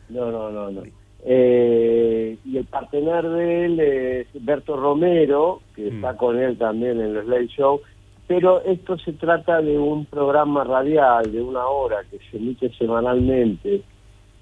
No, 0.08 0.30
no, 0.30 0.50
no, 0.50 0.70
no. 0.70 0.82
Eh, 1.26 2.36
y 2.44 2.58
el 2.58 2.64
partener 2.66 3.26
de 3.28 3.64
él 3.64 3.80
es 3.80 4.26
Berto 4.44 4.76
Romero, 4.76 5.60
que 5.74 5.90
Mm. 5.90 5.94
está 5.96 6.16
con 6.16 6.38
él 6.38 6.56
también 6.58 7.00
en 7.00 7.14
los 7.14 7.26
Late 7.26 7.48
Show. 7.48 7.80
Pero 8.26 8.62
esto 8.62 8.96
se 8.98 9.12
trata 9.14 9.60
de 9.60 9.78
un 9.78 10.06
programa 10.06 10.64
radial 10.64 11.30
de 11.32 11.40
una 11.42 11.66
hora 11.66 11.98
que 12.10 12.18
se 12.30 12.36
emite 12.38 12.70
semanalmente, 12.78 13.82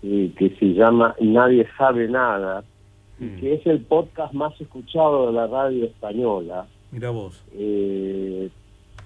eh, 0.03 0.31
que 0.37 0.51
se 0.59 0.67
llama 0.75 1.15
Nadie 1.21 1.67
sabe 1.79 2.09
nada, 2.09 2.63
y 3.21 3.25
Mm. 3.25 3.41
que 3.41 3.55
es 3.55 3.67
el 3.67 3.81
podcast 3.81 4.33
más 4.35 4.61
escuchado 4.61 5.27
de 5.29 5.33
la 5.33 5.47
radio 5.47 5.85
española 5.85 6.67
Mira 6.93 7.11
vos. 7.11 7.43
eh, 7.55 8.49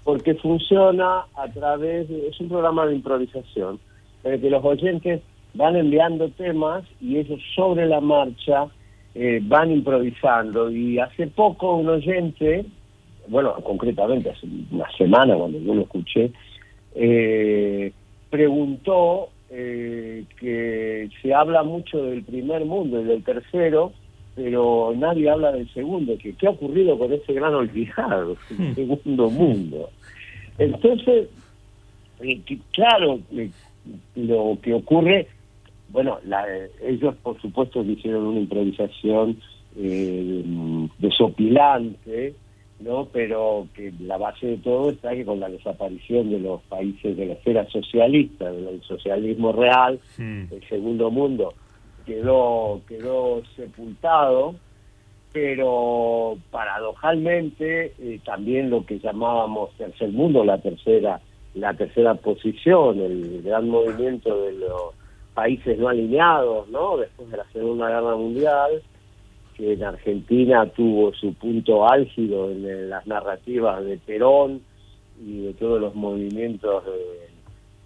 porque 0.05 0.35
funciona 0.35 1.27
a 1.35 1.49
través 1.53 2.09
de, 2.09 2.29
es 2.29 2.39
un 2.41 2.49
programa 2.49 2.87
de 2.87 2.95
improvisación, 2.95 3.81
en 4.23 4.35
el 4.35 4.41
que 4.41 4.51
los 4.51 4.65
oyentes 4.65 5.21
van 5.55 5.75
enviando 5.75 6.29
temas 6.31 6.85
y 7.01 7.17
ellos 7.17 7.41
sobre 7.55 7.87
la 7.87 8.01
marcha 8.01 8.67
eh, 9.15 9.41
van 9.43 9.73
improvisando. 9.73 10.71
Y 10.71 10.99
hace 10.99 11.27
poco 11.27 11.77
un 11.77 11.89
oyente, 11.89 12.67
bueno, 13.29 13.55
concretamente 13.65 14.31
hace 14.31 14.47
una 14.71 14.91
semana 14.97 15.35
cuando 15.35 15.59
yo 15.59 15.75
lo 15.75 15.83
escuché, 15.83 16.31
eh, 16.95 17.93
preguntó 18.31 19.31
eh, 19.51 20.25
que 20.39 21.09
se 21.23 21.35
habla 21.35 21.63
mucho 21.63 22.03
del 22.03 22.23
primer 22.23 22.65
mundo 22.65 23.01
y 23.01 23.05
del 23.05 23.25
tercero, 23.25 23.93
pero 24.37 24.93
nadie 24.97 25.29
habla 25.31 25.51
del 25.53 25.69
segundo, 25.73 26.17
que 26.19 26.35
qué 26.35 26.47
ha 26.47 26.51
ocurrido 26.51 26.97
con 26.99 27.13
ese 27.13 27.33
gran 27.33 27.55
olvidado, 27.55 28.37
el 28.51 28.75
segundo 28.77 29.31
mundo. 29.31 29.91
Entonces, 30.59 31.29
eh, 32.21 32.41
claro, 32.73 33.19
eh, 33.33 33.51
lo 34.15 34.59
que 34.63 34.75
ocurre, 34.75 35.27
bueno, 35.89 36.19
la- 36.25 36.45
eh, 36.49 36.71
ellos 36.87 37.15
por 37.23 37.41
supuesto 37.41 37.83
que 37.83 37.93
hicieron 37.93 38.25
una 38.27 38.41
improvisación 38.41 39.39
eh, 39.79 40.45
desopilante, 40.99 42.35
¿no? 42.81 43.09
Pero 43.13 43.69
que 43.75 43.93
la 44.01 44.17
base 44.19 44.47
de 44.47 44.57
todo 44.59 44.91
está 44.91 45.15
que 45.15 45.25
con 45.25 45.41
la 45.41 45.49
desaparición 45.49 46.31
de 46.31 46.41
los 46.41 46.61
países 46.63 47.17
de 47.17 47.27
la 47.27 47.33
esfera 47.35 47.67
socialista, 47.71 48.51
del 48.53 48.83
socialismo 48.83 49.53
real, 49.53 49.99
Mm. 50.19 50.45
el 50.53 50.63
segundo 50.69 51.11
mundo 51.11 51.55
quedó 52.07 52.81
quedó 52.89 53.43
sepultado 53.57 54.55
pero 55.33 56.39
paradojalmente 56.51 57.93
eh, 57.99 58.21
también 58.25 58.71
lo 58.71 58.87
que 58.87 58.99
llamábamos 58.99 59.71
tercer 59.77 60.11
mundo 60.11 60.45
la 60.45 60.59
tercera 60.59 61.21
la 61.55 61.75
tercera 61.75 62.15
posición 62.15 63.01
el 63.01 63.43
gran 63.43 63.69
movimiento 63.69 64.43
de 64.43 64.53
los 64.53 64.95
países 65.37 65.79
no 65.79 65.89
alineados, 65.89 66.67
¿no? 66.71 66.97
Después 66.97 67.31
de 67.31 67.37
la 67.37 67.45
Segunda 67.53 67.89
Guerra 67.89 68.17
Mundial, 68.17 68.83
que 69.55 69.75
en 69.75 69.85
Argentina 69.85 70.67
tuvo 70.71 71.13
su 71.13 71.35
punto 71.35 71.87
álgido 71.87 72.51
en, 72.51 72.65
en 72.65 72.89
las 72.89 73.07
narrativas 73.07 73.85
de 73.85 73.99
Perón 73.99 74.63
y 75.23 75.43
de 75.43 75.53
todos 75.53 75.79
los 75.79 75.95
movimientos 75.95 76.85
de, 76.87 77.36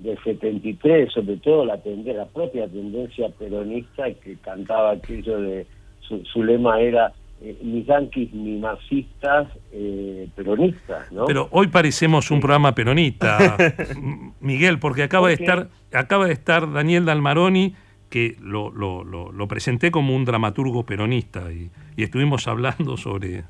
del 0.01 0.19
73, 0.25 1.13
sobre 1.13 1.37
todo 1.37 1.65
la, 1.65 1.77
tende- 1.83 2.15
la 2.15 2.27
propia 2.27 2.67
tendencia 2.69 3.29
peronista 3.39 4.05
que 4.15 4.37
cantaba 4.37 4.93
aquello 4.93 5.41
de, 5.41 5.67
su, 6.01 6.25
su 6.25 6.43
lema 6.43 6.81
era 6.81 7.13
eh, 7.43 7.57
ni 7.63 7.85
yanquis 7.85 8.33
ni 8.33 8.59
marxistas, 8.59 9.49
eh, 9.73 10.29
peronistas, 10.35 11.11
¿no? 11.13 11.25
Pero 11.27 11.49
hoy 11.53 11.69
parecemos 11.69 12.31
un 12.31 12.41
programa 12.41 12.75
peronista, 12.75 13.57
Miguel, 14.41 14.79
porque 14.79 15.03
acaba 15.03 15.29
de 15.29 15.35
estar, 15.35 15.69
acaba 15.93 16.27
de 16.27 16.33
estar 16.33 16.71
Daniel 16.73 17.05
Dalmaroni, 17.05 17.75
que 18.09 18.37
lo, 18.41 18.71
lo- 18.71 19.05
lo- 19.05 19.31
lo 19.33 19.49
presenté 19.49 19.91
como 19.91 20.17
un 20.17 20.25
dramaturgo 20.25 20.85
peronista, 20.85 21.53
y, 21.53 21.71
y 21.97 22.03
estuvimos 22.03 22.49
hablando 22.49 22.97
sobre, 22.97 23.45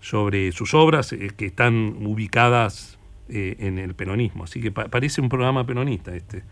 sobre 0.00 0.52
sus 0.52 0.72
obras 0.74 1.12
eh, 1.12 1.30
que 1.36 1.46
están 1.46 1.96
ubicadas 2.06 2.97
eh, 3.28 3.56
en 3.60 3.78
el 3.78 3.94
peronismo. 3.94 4.44
Así 4.44 4.60
que 4.60 4.70
pa- 4.70 4.88
parece 4.88 5.20
un 5.20 5.28
programa 5.28 5.64
peronista 5.64 6.14
este. 6.14 6.42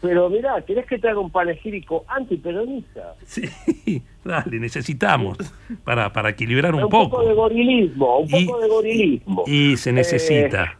Pero 0.00 0.28
mirá, 0.28 0.60
¿querés 0.66 0.84
que 0.86 0.98
te 0.98 1.08
haga 1.08 1.18
un 1.20 1.30
panegírico 1.30 2.04
antiperonista? 2.08 3.14
Sí, 3.24 3.48
dale, 4.24 4.58
necesitamos 4.60 5.38
para, 5.82 6.12
para 6.12 6.28
equilibrar 6.30 6.74
un, 6.74 6.84
un 6.84 6.90
poco. 6.90 7.10
poco. 7.16 7.26
de 7.28 7.34
gorilismo, 7.34 8.18
un 8.18 8.28
poco 8.28 8.60
de 8.60 8.68
gorilismo. 8.68 9.44
Y 9.46 9.76
se 9.78 9.92
necesita. 9.92 10.76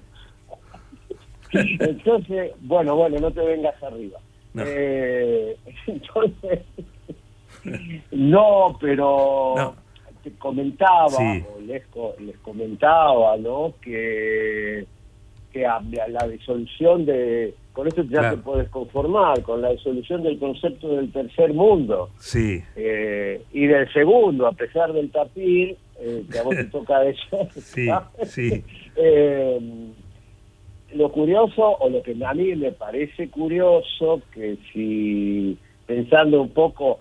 Eh, 1.53 1.76
entonces, 1.80 2.53
bueno, 2.61 2.97
bueno, 2.97 3.18
no 3.20 3.30
te 3.30 3.41
vengas 3.41 3.82
arriba. 3.82 4.18
No. 4.53 4.62
Eh, 4.66 5.57
entonces, 5.87 6.61
no, 8.11 8.76
pero 8.80 9.55
No. 9.57 9.76
Te 10.25 10.33
comentaba, 10.33 11.09
Sí. 11.11 11.45
o 11.57 11.61
les, 11.61 11.83
les 12.20 12.37
comentaba, 12.39 13.37
¿no? 13.37 13.75
Que, 13.83 14.85
que 15.53 15.64
a- 15.66 15.81
la 16.09 16.27
disolución 16.29 17.05
de. 17.07 17.55
Con 17.72 17.89
esto 17.89 18.03
ya 18.05 18.20
Claro. 18.20 18.37
te 18.37 18.43
puedes 18.43 18.68
conformar, 18.70 19.43
con 19.43 19.61
la 19.61 19.70
disolución 19.72 20.22
del 20.22 20.39
concepto 20.39 20.89
del 20.97 21.11
tercer 21.11 21.53
mundo 21.53 22.09
Sí, 22.18 22.62
eh, 22.77 23.43
y 23.53 23.66
del 23.66 23.93
segundo, 23.93 24.47
a 24.47 24.53
pesar 24.53 24.93
del 24.93 25.11
tapir, 25.11 25.77
eh, 26.01 26.22
que 26.31 26.39
a 26.39 26.43
vos 26.45 26.55
te 26.55 26.64
toca 26.79 27.05
eso. 27.05 27.49
sí, 27.55 27.89
sí. 28.25 28.64
Eh, 28.97 29.59
lo 30.95 31.11
curioso, 31.11 31.77
o 31.81 31.89
lo 31.91 32.01
que 32.05 32.14
a 32.25 32.33
mí 32.35 32.55
me 32.55 32.70
parece 32.70 33.29
curioso, 33.29 34.22
que 34.33 34.57
si 34.72 35.59
pensando 35.87 36.41
un 36.43 36.51
poco 36.51 37.01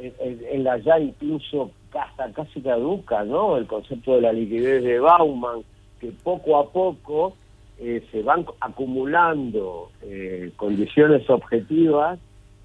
en, 0.00 0.12
en- 0.20 0.40
en 0.50 0.64
la 0.64 0.78
ya 0.78 0.98
incluso 0.98 1.70
hasta 2.02 2.32
casi 2.32 2.60
caduca, 2.60 3.24
¿no? 3.24 3.56
El 3.56 3.66
concepto 3.66 4.14
de 4.16 4.22
la 4.22 4.32
liquidez 4.32 4.82
de 4.82 4.98
Bauman, 4.98 5.60
que 6.00 6.10
poco 6.22 6.58
a 6.58 6.70
poco 6.70 7.34
eh, 7.78 8.04
se 8.10 8.22
van 8.22 8.46
acumulando 8.60 9.90
eh, 10.02 10.50
condiciones 10.56 11.28
objetivas 11.30 12.18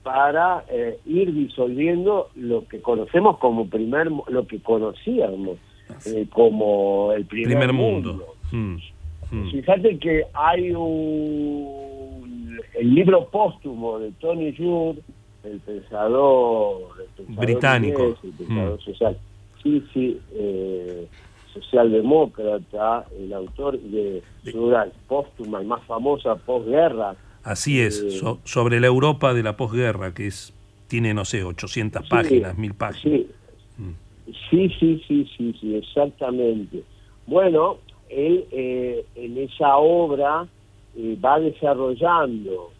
para 0.03 0.63
eh, 0.69 0.99
ir 1.05 1.33
disolviendo 1.33 2.29
lo 2.35 2.67
que 2.67 2.81
conocemos 2.81 3.37
como 3.37 3.67
primer, 3.69 4.09
lo 4.27 4.47
que 4.47 4.59
conocíamos 4.59 5.57
eh, 6.05 6.25
como 6.31 7.11
el 7.13 7.25
primer, 7.25 7.49
Primer 7.57 7.73
mundo. 7.73 8.13
mundo. 8.13 8.35
Mm, 8.51 8.77
mm. 9.31 9.51
Fíjate 9.51 9.99
que 9.99 10.25
hay 10.33 10.71
un 10.71 12.19
el 12.79 12.93
libro 12.93 13.27
póstumo 13.29 13.99
de 13.99 14.11
Tony 14.13 14.55
Judd, 14.55 14.97
el 15.43 15.59
pensador, 15.61 16.91
el 17.01 17.07
pensador 17.25 17.45
Británico. 17.45 18.01
inglés, 18.03 18.19
el 18.23 18.31
pensador 18.33 18.79
Mm. 18.79 18.81
social, 18.81 19.17
sí, 19.63 19.89
sí, 19.93 20.21
eh, 20.33 21.07
socialdemócrata, 21.53 23.07
el 23.17 23.33
autor 23.33 23.79
de 23.79 24.23
su 24.51 24.63
obra 24.65 24.91
póstuma 25.07 25.61
y 25.61 25.65
más 25.65 25.83
famosa 25.85 26.35
posguerra. 26.35 27.15
Así 27.43 27.79
es, 27.81 28.03
Eh, 28.03 28.09
so- 28.11 28.39
sobre 28.45 28.79
la 28.79 28.87
Europa 28.87 29.33
de 29.33 29.43
la 29.43 29.55
posguerra, 29.57 30.13
que 30.13 30.27
es 30.27 30.53
tiene, 30.87 31.13
no 31.13 31.23
sé, 31.25 31.43
800 31.43 32.03
Sí, 32.03 32.09
páginas, 32.09 32.57
1000 32.57 32.73
páginas. 32.73 33.21
Sí, 33.21 33.27
sí, 34.49 34.69
sí, 34.79 35.03
sí, 35.07 35.29
sí, 35.37 35.53
sí, 35.59 35.75
exactamente. 35.75 36.83
Bueno, 37.25 37.79
él 38.09 38.45
eh, 38.51 39.05
en 39.15 39.37
esa 39.37 39.77
obra 39.77 40.47
eh, 40.95 41.17
va 41.23 41.39
desarrollando 41.39 42.71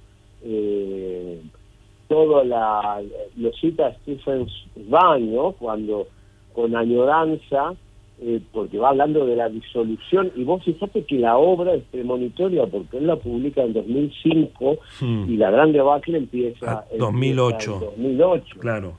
eh, 2.10 2.14
todo 2.14 2.44
la 2.44 3.02
lo 3.38 3.52
cita 3.54 3.94
Stephen 4.02 4.48
Zweig, 4.74 5.22
¿no? 5.32 5.52
Cuando 5.54 6.08
con 6.54 6.76
añoranza 6.76 7.74
eh, 8.22 8.42
porque 8.52 8.78
va 8.78 8.90
hablando 8.90 9.26
de 9.26 9.36
la 9.38 9.48
disolución 9.48 10.32
y 10.36 10.44
vos 10.44 10.62
fíjate 10.66 11.06
que 11.06 11.20
la 11.20 11.38
obra 11.38 11.74
es 11.76 11.84
premonitoria 11.90 12.66
porque 12.68 12.98
él 12.98 13.08
la 13.08 13.16
publica 13.16 13.62
en 13.64 13.72
2005 13.74 14.78
Mm. 15.02 15.30
y 15.30 15.38
la 15.38 15.52
gran 15.52 15.72
debacle 15.72 16.18
empieza 16.18 16.80
Ah, 16.80 16.84
empieza 16.92 17.06
2008. 17.06 17.74
en 17.74 17.80
2008 17.80 18.60
Claro. 18.60 18.94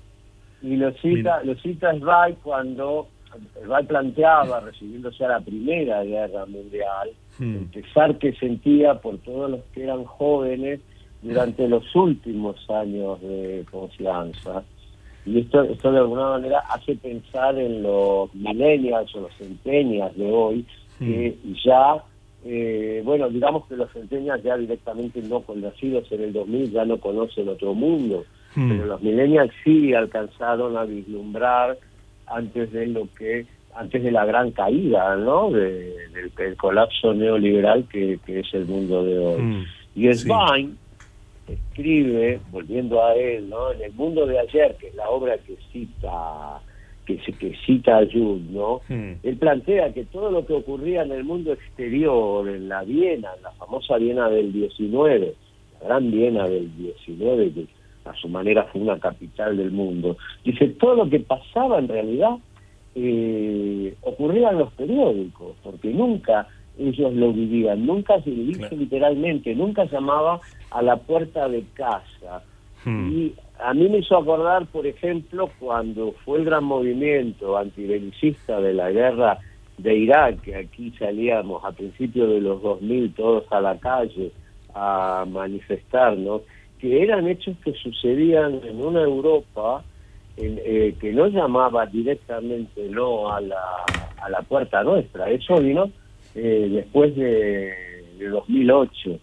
y 0.63 0.77
lo 0.77 0.91
cita, 0.95 1.43
lo 1.45 1.55
cita 1.57 1.93
Zweig 1.99 2.37
cuando 2.43 3.09
Zweig 3.65 3.87
planteaba, 3.87 4.61
refiriéndose 4.61 5.25
a 5.25 5.29
la 5.29 5.41
Primera 5.41 6.03
Guerra 6.03 6.47
Mundial, 6.47 7.11
Mm. 7.39 7.57
el 7.57 7.65
pesar 7.67 8.19
que 8.19 8.33
sentía 8.35 8.95
por 9.01 9.19
todos 9.19 9.51
los 9.51 9.61
que 9.75 9.83
eran 9.85 10.05
jóvenes 10.05 10.81
durante 11.23 11.69
los 11.69 11.85
últimos 11.95 12.57
años 12.71 13.21
de 13.21 13.65
confianza. 13.71 14.63
Y 15.27 15.41
esto, 15.41 15.63
esto 15.65 15.93
de 15.93 15.99
alguna 15.99 16.31
manera 16.31 16.61
hace 16.71 16.97
pensar 16.97 17.59
en 17.59 17.83
los 17.83 18.35
millennials 18.35 19.15
o 19.15 19.21
los 19.21 19.35
centenias 19.37 20.17
de 20.17 20.31
hoy, 20.33 20.65
que 20.99 21.37
ya, 21.65 22.03
eh, 22.45 23.03
bueno, 23.05 23.29
digamos 23.29 23.67
que 23.67 23.77
los 23.77 23.91
centenias 23.93 24.43
ya 24.43 24.57
directamente 24.57 25.21
no 25.23 25.43
nacidos 25.57 26.11
en 26.13 26.23
el 26.23 26.33
2000 26.33 26.71
ya 26.73 26.85
no 26.87 26.99
conocen 26.99 27.49
otro 27.49 27.75
mundo, 27.75 28.25
pero 28.55 28.87
los 28.87 29.03
millennials 29.03 29.53
sí 29.63 29.93
alcanzaron 29.95 30.77
a 30.77 30.85
vislumbrar 30.85 31.79
antes 32.27 32.73
de 32.73 32.87
lo 32.87 33.07
que 33.19 33.47
antes 33.75 34.03
de 34.03 34.11
la 34.11 34.25
gran 34.25 34.51
caída 34.51 35.15
no 35.17 35.51
De- 35.51 36.09
del, 36.13 36.31
del 36.37 36.57
colapso 36.57 37.15
neoliberal 37.15 37.85
que, 37.89 38.19
que 38.27 38.41
es 38.41 38.53
el 38.55 38.65
mundo 38.67 39.05
de 39.05 39.19
hoy 39.19 39.41
Mm. 39.43 39.65
y 39.95 40.09
Sí. 40.15 40.29
Escribe 41.53 42.41
volviendo 42.51 43.03
a 43.05 43.15
él 43.15 43.49
no 43.49 43.73
en 43.73 43.83
el 43.83 43.93
mundo 43.93 44.27
de 44.27 44.39
ayer 44.39 44.77
que 44.79 44.89
es 44.89 44.95
la 44.95 45.09
obra 45.11 45.37
que 45.39 45.57
cita 45.73 46.61
que, 47.07 47.19
se- 47.25 47.33
que 47.33 47.57
cita 47.67 47.99
a 47.99 48.07
Jude 48.07 48.43
no 48.51 48.81
Mm. 48.89 49.13
él 49.23 49.37
plantea 49.37 49.93
que 49.93 50.05
todo 50.05 50.31
lo 50.31 50.47
que 50.47 50.53
ocurría 50.53 51.03
en 51.03 51.13
el 51.13 51.25
mundo 51.25 51.53
exterior, 51.53 52.49
en 52.49 52.69
la 52.69 52.83
Viena, 52.85 53.31
en 53.37 53.43
la 53.43 53.51
famosa 53.53 53.97
Viena 53.99 54.29
del 54.29 54.53
19, 54.53 55.35
la 55.81 55.87
gran 55.89 56.11
Viena 56.11 56.47
del 56.49 56.71
19, 56.77 57.53
que 57.53 57.67
a 58.05 58.15
su 58.15 58.29
manera 58.29 58.65
fue 58.65 58.81
una 58.81 58.99
capital 58.99 59.57
del 59.57 59.71
mundo, 59.73 60.17
dice, 60.45 60.69
todo 60.69 60.95
lo 60.95 61.11
que 61.11 61.21
pasaba 61.21 61.79
en 61.79 61.89
realidad 61.89 62.37
eh, 62.95 63.95
ocurría 64.03 64.51
en 64.51 64.59
los 64.59 64.73
periódicos, 64.73 65.57
porque 65.63 65.89
nunca 65.93 66.49
ellos 66.81 67.13
lo 67.15 67.33
vivían, 67.33 67.87
nunca 67.87 68.21
se 68.23 68.31
dice 68.31 68.61
Claro. 68.61 68.77
literalmente, 68.77 69.55
nunca 69.55 69.85
llamaba 69.85 70.41
a 70.71 70.83
la 70.83 70.97
puerta 70.97 71.49
de 71.49 71.65
casa. 71.75 72.43
Mm. 72.85 73.13
Y 73.13 73.35
a 73.59 73.75
mí 73.75 73.89
me 73.89 73.99
hizo 73.99 74.17
acordar, 74.17 74.67
por 74.67 74.87
ejemplo, 74.87 75.51
cuando 75.59 76.13
fue 76.25 76.39
el 76.39 76.45
gran 76.47 76.65
movimiento 76.65 77.57
antibelicista 77.59 78.61
de 78.61 78.73
la 78.73 78.91
guerra 78.91 79.39
de 79.79 79.97
Irak, 79.97 80.41
que 80.43 80.57
aquí 80.57 80.93
salíamos 80.99 81.65
a 81.65 81.73
principios 81.73 82.29
de 82.31 82.41
los 82.41 82.63
2000 82.63 83.15
todos 83.15 83.45
a 83.51 83.61
la 83.61 83.79
calle 83.79 84.33
a 84.75 85.27
manifestarnos, 85.29 86.43
que 86.79 87.03
eran 87.03 87.29
hechos 87.29 87.57
que 87.63 87.73
sucedían 87.75 88.61
en 88.65 88.83
una 88.83 89.03
Europa 89.03 89.85
en, 90.37 90.59
eh, 90.65 90.95
que 90.99 91.13
no 91.13 91.27
llamaba 91.27 91.85
directamente 91.87 92.89
no 92.89 93.31
a 93.31 93.41
la, 93.41 93.63
a 94.23 94.29
la 94.31 94.41
puerta 94.43 94.83
nuestra. 94.83 95.29
Eso 95.31 95.57
vino 95.61 95.91
eh, 96.35 96.69
después 96.71 97.15
de, 97.17 97.75
de 98.19 98.29
2008. 98.29 99.19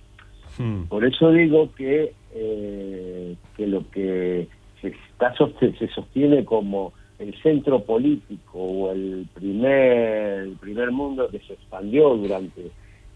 Mm. 0.60 0.84
Por 0.84 1.05
eso 1.05 1.32
digo 1.32 1.72
que, 1.76 2.14
eh, 2.34 3.36
que 3.55 3.68
lo 3.68 3.89
que 3.91 4.47
se, 4.82 4.88
está 4.89 5.34
se 5.36 5.88
sostiene 5.89 6.43
como 6.45 6.93
el 7.20 7.34
centro 7.41 7.84
político 7.84 8.60
o 8.60 8.91
el 8.91 9.28
primer, 9.34 10.39
el 10.43 10.55
primer 10.60 10.91
mundo 10.91 11.30
que 11.30 11.39
se 11.39 11.53
expandió 11.53 12.16
durante 12.16 12.62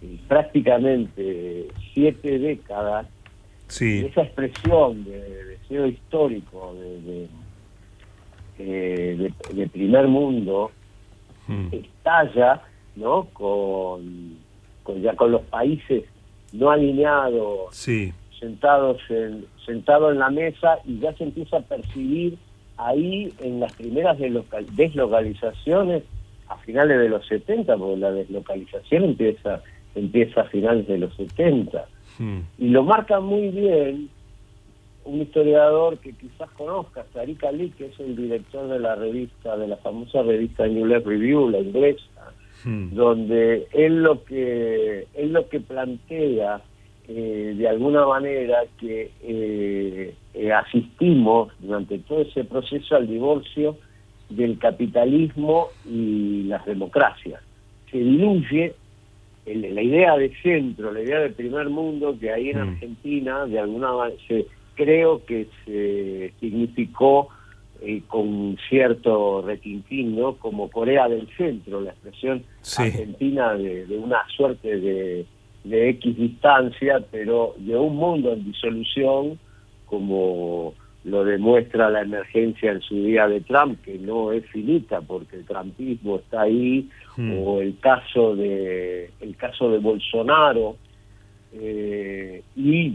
eh, 0.02 0.18
prácticamente 0.28 1.68
siete 1.94 2.40
décadas, 2.40 3.08
Sí. 3.68 4.06
esa 4.06 4.24
expresión 4.24 5.06
de, 5.06 5.18
de 5.22 5.46
deseo 5.46 5.88
histórico 5.88 6.74
de, 6.76 7.02
de, 7.02 7.28
eh, 8.60 9.32
de- 9.54 9.68
primer 9.70 10.08
mundo 10.08 10.72
Mm. 11.48 11.68
estalla 11.74 12.62
no 13.02 13.28
con, 13.34 14.38
con 14.84 15.02
ya 15.02 15.16
con 15.16 15.32
los 15.32 15.42
países 15.42 16.04
no 16.54 16.70
alineados 16.72 17.76
Sí. 17.76 18.14
sentados 18.40 18.98
en, 19.10 19.46
sentado 19.66 20.12
en 20.12 20.20
la 20.20 20.30
mesa 20.30 20.78
y 20.86 21.00
ya 21.00 21.14
se 21.14 21.24
empieza 21.26 21.58
a 21.58 21.62
percibir 21.62 22.38
ahí 22.78 23.32
en 23.40 23.60
las 23.60 23.74
primeras 23.74 24.18
deslocal- 24.18 24.66
deslocalizaciones 24.76 26.04
a 26.48 26.58
finales 26.58 27.00
de 27.00 27.10
los 27.10 27.26
70, 27.28 27.78
porque 27.78 27.98
la 27.98 28.12
deslocalización 28.12 29.04
empieza, 29.06 29.62
empieza 29.96 30.42
a 30.42 30.46
finales 30.46 30.88
de 30.88 30.98
los 30.98 31.14
70. 31.16 31.86
Mm. 32.20 32.40
Y 32.58 32.70
lo 32.70 32.84
marca 32.84 33.20
muy 33.22 33.50
bien 33.50 34.10
un 35.06 35.22
historiador 35.22 35.98
que 36.00 36.12
quizás 36.14 36.50
conozcas, 36.52 37.06
Tariq 37.14 37.44
Ali, 37.46 37.70
que 37.72 37.86
es 37.86 38.00
el 38.00 38.16
director 38.16 38.68
de 38.68 38.80
la 38.80 38.96
revista, 38.96 39.56
de 39.58 39.68
la 39.68 39.78
famosa 39.78 40.22
revista 40.24 40.68
New 40.68 40.86
Left 40.86 41.08
Review, 41.08 41.50
la 41.50 41.60
inglesa, 41.60 42.04
Mm. 42.64 42.94
donde 42.96 43.68
él 43.74 44.04
lo 44.04 44.24
que 44.24 45.08
él 45.16 45.34
lo 45.34 45.48
que 45.50 45.60
plantea 45.60 46.62
eh, 47.08 47.56
de 47.58 47.68
alguna 47.68 48.06
manera 48.06 48.60
que 48.80 49.12
eh, 49.24 50.14
eh, 50.34 50.52
asistimos 50.54 51.52
durante 51.60 51.98
todo 52.00 52.22
ese 52.22 52.44
proceso 52.44 52.96
al 52.96 53.08
divorcio 53.08 53.78
del 54.30 54.58
capitalismo 54.60 55.70
y 55.86 56.44
las 56.44 56.66
democracias. 56.66 57.42
Se 57.92 57.98
diluye 57.98 58.74
el- 59.46 59.76
la 59.76 59.82
idea 59.82 60.16
de 60.18 60.32
centro, 60.42 60.92
la 60.94 61.02
idea 61.02 61.20
de 61.20 61.32
primer 61.32 61.70
mundo 61.70 62.16
que 62.20 62.32
ahí 62.32 62.52
en 62.52 62.60
Mm. 62.60 62.70
Argentina 62.70 63.46
de 63.48 63.60
alguna 63.60 63.92
manera 63.92 64.18
se, 64.28 64.46
creo 64.76 65.26
que 65.26 65.48
se 65.66 66.32
significó 66.40 67.28
eh, 67.82 68.02
con 68.08 68.58
cierto 68.70 69.42
retintín, 69.42 70.16
¿no? 70.16 70.36
Como 70.36 70.70
Corea 70.70 71.08
del 71.10 71.28
Centro, 71.36 71.82
la 71.82 71.92
expresión 71.92 72.44
Sí. 72.62 72.84
argentina 72.84 73.54
de, 73.56 73.86
de 73.88 73.98
una 73.98 74.20
suerte 74.36 74.80
de, 74.80 75.26
de 75.64 75.90
X 75.90 76.16
distancia, 76.18 77.04
pero 77.12 77.56
de 77.58 77.76
un 77.76 77.96
mundo 77.96 78.34
en 78.34 78.46
disolución, 78.46 79.40
como 79.88 80.74
lo 81.04 81.24
demuestra 81.24 81.90
la 81.90 82.02
emergencia 82.04 82.72
en 82.72 82.82
su 82.82 82.96
día 83.04 83.28
de 83.28 83.42
Trump, 83.42 83.82
que 83.84 83.98
no 83.98 84.32
es 84.32 84.46
finita 84.52 85.02
porque 85.02 85.38
el 85.38 85.46
trumpismo 85.46 86.18
está 86.18 86.42
ahí, 86.42 86.88
Mm. 87.18 87.40
o 87.46 87.60
el 87.60 87.78
caso 87.80 88.38
de 88.38 89.10
el 89.20 89.36
caso 89.36 89.70
de 89.70 89.80
Bolsonaro 89.80 90.78
eh, 91.54 92.42
y 92.56 92.94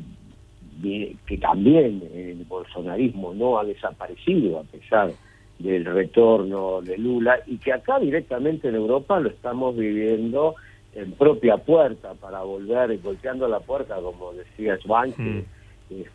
que 0.82 1.38
también 1.38 2.02
el 2.14 2.44
bolsonarismo 2.44 3.32
no 3.34 3.58
ha 3.58 3.64
desaparecido 3.64 4.60
a 4.60 4.64
pesar 4.64 5.12
del 5.58 5.84
retorno 5.86 6.82
de 6.82 6.98
Lula 6.98 7.40
y 7.46 7.56
que 7.58 7.72
acá 7.72 7.98
directamente 7.98 8.68
en 8.68 8.74
Europa 8.74 9.18
lo 9.20 9.30
estamos 9.30 9.74
viviendo 9.76 10.54
en 10.94 11.12
propia 11.12 11.56
puerta 11.56 12.14
para 12.14 12.42
volver 12.42 12.98
golpeando 13.00 13.48
la 13.48 13.60
puerta 13.60 13.96
como 13.96 14.32
decía 14.32 14.76
Schwanz 14.78 15.14
Mm. 15.18 15.40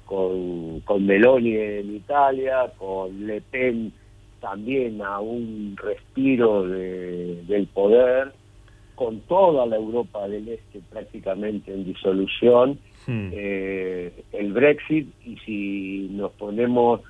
con, 0.06 0.82
con 0.82 1.06
Meloni 1.06 1.56
en 1.56 1.96
Italia, 1.96 2.72
con 2.78 3.26
Le 3.26 3.40
Pen 3.42 3.94
también 4.42 5.02
a 5.02 5.20
un 5.22 5.76
respiro 5.78 6.64
de- 6.68 7.42
del 7.48 7.68
poder, 7.68 8.34
con 8.96 9.22
toda 9.22 9.66
la 9.66 9.78
Europa 9.78 10.28
del 10.28 10.50
Este 10.50 10.82
prácticamente 10.90 11.74
en 11.74 11.86
disolución, 11.86 12.80
Mm. 13.08 13.30
eh, 13.34 14.24
el 14.34 14.54
Brexit 14.54 15.08
y 15.26 15.38
si 15.38 16.08
nos 16.12 16.32
ponemos 16.34 17.02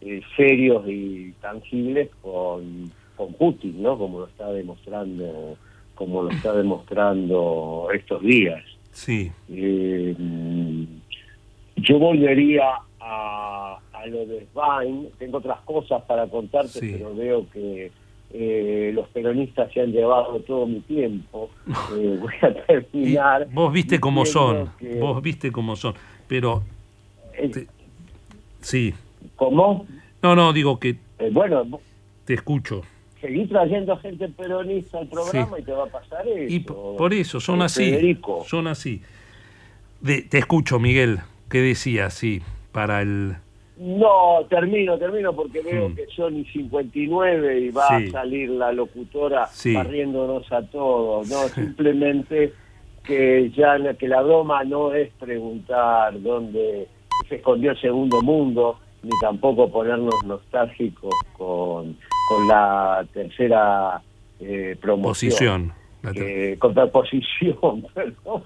eh, 0.00 0.20
serios 0.36 0.84
y 0.88 1.32
tangibles 1.40 2.10
con, 2.22 2.90
con 3.16 3.32
Putin, 3.34 3.82
¿no? 3.82 3.96
Como 3.98 4.20
lo 4.20 4.26
está 4.26 4.52
demostrando, 4.52 5.56
como 5.94 6.22
lo 6.22 6.30
está 6.30 6.52
demostrando 6.54 7.88
estos 7.94 8.22
días. 8.22 8.62
Sí. 8.92 9.30
Eh, 9.50 10.14
yo 11.76 11.98
volvería 11.98 12.64
a, 13.00 13.78
a 13.92 14.06
lo 14.06 14.26
de 14.26 14.46
Svein. 14.52 15.08
Tengo 15.18 15.38
otras 15.38 15.60
cosas 15.60 16.02
para 16.02 16.26
contarte, 16.26 16.80
Sí. 16.80 16.92
pero 16.96 17.14
veo 17.14 17.46
que 17.50 17.90
eh, 18.32 18.90
los 18.94 19.08
peronistas 19.08 19.72
se 19.72 19.80
han 19.80 19.92
llevado 19.92 20.40
todo 20.40 20.66
mi 20.66 20.80
tiempo. 20.80 21.50
Eh, 21.96 22.18
voy 22.20 22.32
a 22.42 22.48
Y 22.50 22.54
terminar. 22.66 23.48
vos 23.52 23.72
viste 23.72 23.98
cómo 24.00 24.24
son, 24.26 24.70
que- 24.78 24.98
vos 25.00 25.22
viste 25.22 25.50
cómo 25.50 25.74
son, 25.76 25.94
pero 26.26 26.62
eh, 27.34 27.48
te- 27.48 27.66
sí. 28.60 28.94
¿Cómo? 29.36 29.86
No, 30.22 30.34
no, 30.36 30.52
digo 30.52 30.78
que 30.78 30.96
Eh, 31.18 31.30
bueno, 31.32 31.64
te 32.24 32.34
escucho. 32.34 32.82
seguí 33.20 33.46
trayendo 33.46 33.96
gente 33.98 34.28
peronista 34.28 34.98
al 34.98 35.08
programa 35.08 35.56
Sí. 35.56 35.62
y 35.62 35.64
te 35.64 35.72
va 35.72 35.84
a 35.84 35.88
pasar 35.88 36.26
eso. 36.28 36.54
Y 36.54 36.60
por 36.60 37.12
eso, 37.14 37.40
son 37.40 37.62
así. 37.62 37.84
Federico. 37.90 38.44
Son 38.46 38.66
así. 38.66 39.02
De- 40.00 40.22
te 40.22 40.38
escucho, 40.38 40.78
Miguel. 40.78 41.20
¿Qué 41.48 41.60
decías? 41.62 42.12
Sí, 42.14 42.42
para 42.72 43.00
el... 43.02 43.36
No, 43.80 44.44
termino, 44.48 44.98
termino 44.98 45.32
porque 45.32 45.62
veo 45.62 45.88
Mm. 45.88 45.94
que 45.94 46.06
son 46.08 46.36
y 46.36 46.44
59 46.46 47.60
y 47.60 47.70
va 47.70 47.86
Sí. 47.98 48.08
a 48.08 48.10
salir 48.10 48.50
la 48.50 48.72
locutora 48.72 49.46
Sí. 49.46 49.72
barriéndonos 49.74 50.50
a 50.52 50.62
todos, 50.62 51.28
¿no? 51.28 51.36
Simplemente 51.76 52.52
que 53.04 53.50
ya 53.56 53.78
la- 53.78 53.94
que 53.94 54.08
la 54.08 54.20
broma 54.22 54.64
no 54.64 54.92
es 54.94 55.10
preguntar 55.14 56.20
dónde 56.20 56.88
se 57.28 57.36
escondió 57.36 57.70
el 57.70 57.80
segundo 57.80 58.20
mundo, 58.20 58.78
ni 59.02 59.10
tampoco 59.20 59.70
ponernos 59.70 60.14
nostálgicos 60.26 61.14
con, 61.36 61.96
con 62.28 62.48
la 62.48 63.06
tercera 63.14 64.02
eh, 64.40 64.76
promoción. 64.80 65.30
Posición. 65.30 65.72
Eh, 66.16 66.56
contraposición, 66.58 67.86
perdón. 67.94 68.42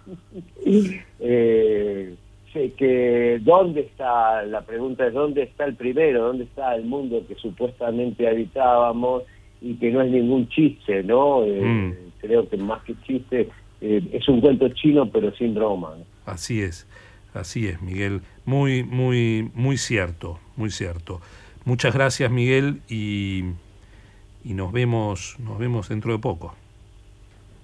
Eh, 1.21 2.15
que 2.53 3.41
dónde 3.43 3.81
está, 3.81 4.43
la 4.45 4.61
pregunta 4.63 5.07
es 5.07 5.15
dónde 5.15 5.43
está 5.43 5.65
el 5.65 5.75
primero, 5.75 6.25
dónde 6.25 6.45
está 6.45 6.75
el 6.75 6.85
mundo 6.85 7.23
que 7.27 7.35
supuestamente 7.37 8.29
habitábamos 8.29 9.23
y 9.61 9.75
que 9.75 9.91
no 9.91 10.03
es 10.03 10.11
ningún 10.11 10.49
chiste, 10.49 11.03
¿no? 11.03 11.45
Eh, 11.45 11.61
Mm. 11.63 11.93
Creo 12.21 12.49
que 12.49 12.57
más 12.57 12.83
que 12.85 12.95
chiste 13.05 13.49
eh, 13.81 14.01
es 14.13 14.29
un 14.29 14.41
cuento 14.41 14.69
chino 14.69 15.11
pero 15.11 15.35
sin 15.35 15.55
broma. 15.55 15.95
¿no? 15.99 16.05
Así 16.25 16.63
es, 16.63 16.87
así 17.35 17.67
es, 17.67 17.81
Miguel. 17.83 18.21
Muy, 18.45 18.85
muy, 18.85 19.51
muy 19.55 19.77
cierto, 19.77 20.39
muy 20.57 20.71
cierto. 20.71 21.21
Muchas 21.65 21.93
gracias, 21.95 22.31
Miguel, 22.31 22.81
y, 22.89 23.45
y 24.45 24.55
nos 24.55 24.73
vemos, 24.73 25.37
nos 25.41 25.59
vemos 25.59 25.89
dentro 25.89 26.13
de 26.13 26.19
poco. 26.19 26.55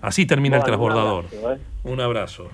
Así 0.01 0.27
termina 0.27 0.57
el 0.57 0.61
un 0.63 0.67
transbordador. 0.67 1.25
abrazo, 1.27 1.53
¿eh? 1.53 1.59
Un 1.85 2.01
abrazo. 2.01 2.49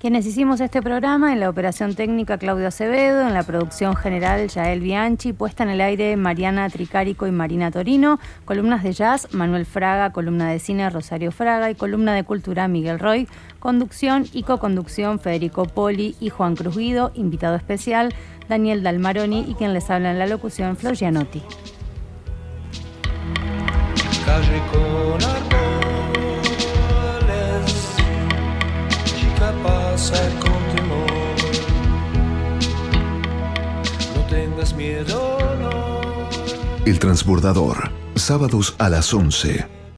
Quienes 0.00 0.26
hicimos 0.26 0.60
este 0.60 0.80
programa, 0.80 1.32
en 1.32 1.40
la 1.40 1.50
operación 1.50 1.96
técnica 1.96 2.38
Claudio 2.38 2.68
Acevedo, 2.68 3.26
en 3.26 3.34
la 3.34 3.42
producción 3.42 3.96
general 3.96 4.46
Yael 4.46 4.78
Bianchi, 4.78 5.32
puesta 5.32 5.64
en 5.64 5.70
el 5.70 5.80
aire 5.80 6.16
Mariana 6.16 6.70
Tricarico 6.70 7.26
y 7.26 7.32
Marina 7.32 7.72
Torino, 7.72 8.20
columnas 8.44 8.84
de 8.84 8.92
jazz 8.92 9.26
Manuel 9.34 9.66
Fraga, 9.66 10.12
columna 10.12 10.52
de 10.52 10.60
cine 10.60 10.88
Rosario 10.88 11.32
Fraga 11.32 11.68
y 11.68 11.74
columna 11.74 12.14
de 12.14 12.22
cultura 12.22 12.68
Miguel 12.68 13.00
Roy, 13.00 13.26
conducción 13.58 14.26
y 14.32 14.44
co-conducción 14.44 15.18
Federico 15.18 15.64
Poli 15.64 16.14
y 16.20 16.28
Juan 16.28 16.54
Cruz 16.54 16.76
Guido, 16.76 17.10
invitado 17.14 17.56
especial 17.56 18.14
Daniel 18.48 18.84
Dalmaroni 18.84 19.46
y 19.48 19.54
quien 19.54 19.74
les 19.74 19.90
habla 19.90 20.12
en 20.12 20.20
la 20.20 20.28
locución 20.28 20.76
Flor 20.76 20.94
Gianotti. 20.94 21.42
Con 30.40 30.76
temor. 30.76 31.10
No 34.14 34.22
tengas 34.28 34.74
miedo, 34.74 35.38
no. 35.60 36.84
El 36.86 36.98
Transbordador, 36.98 37.90
sábados 38.14 38.74
a 38.78 38.88
las 38.88 39.12
11 39.12 39.77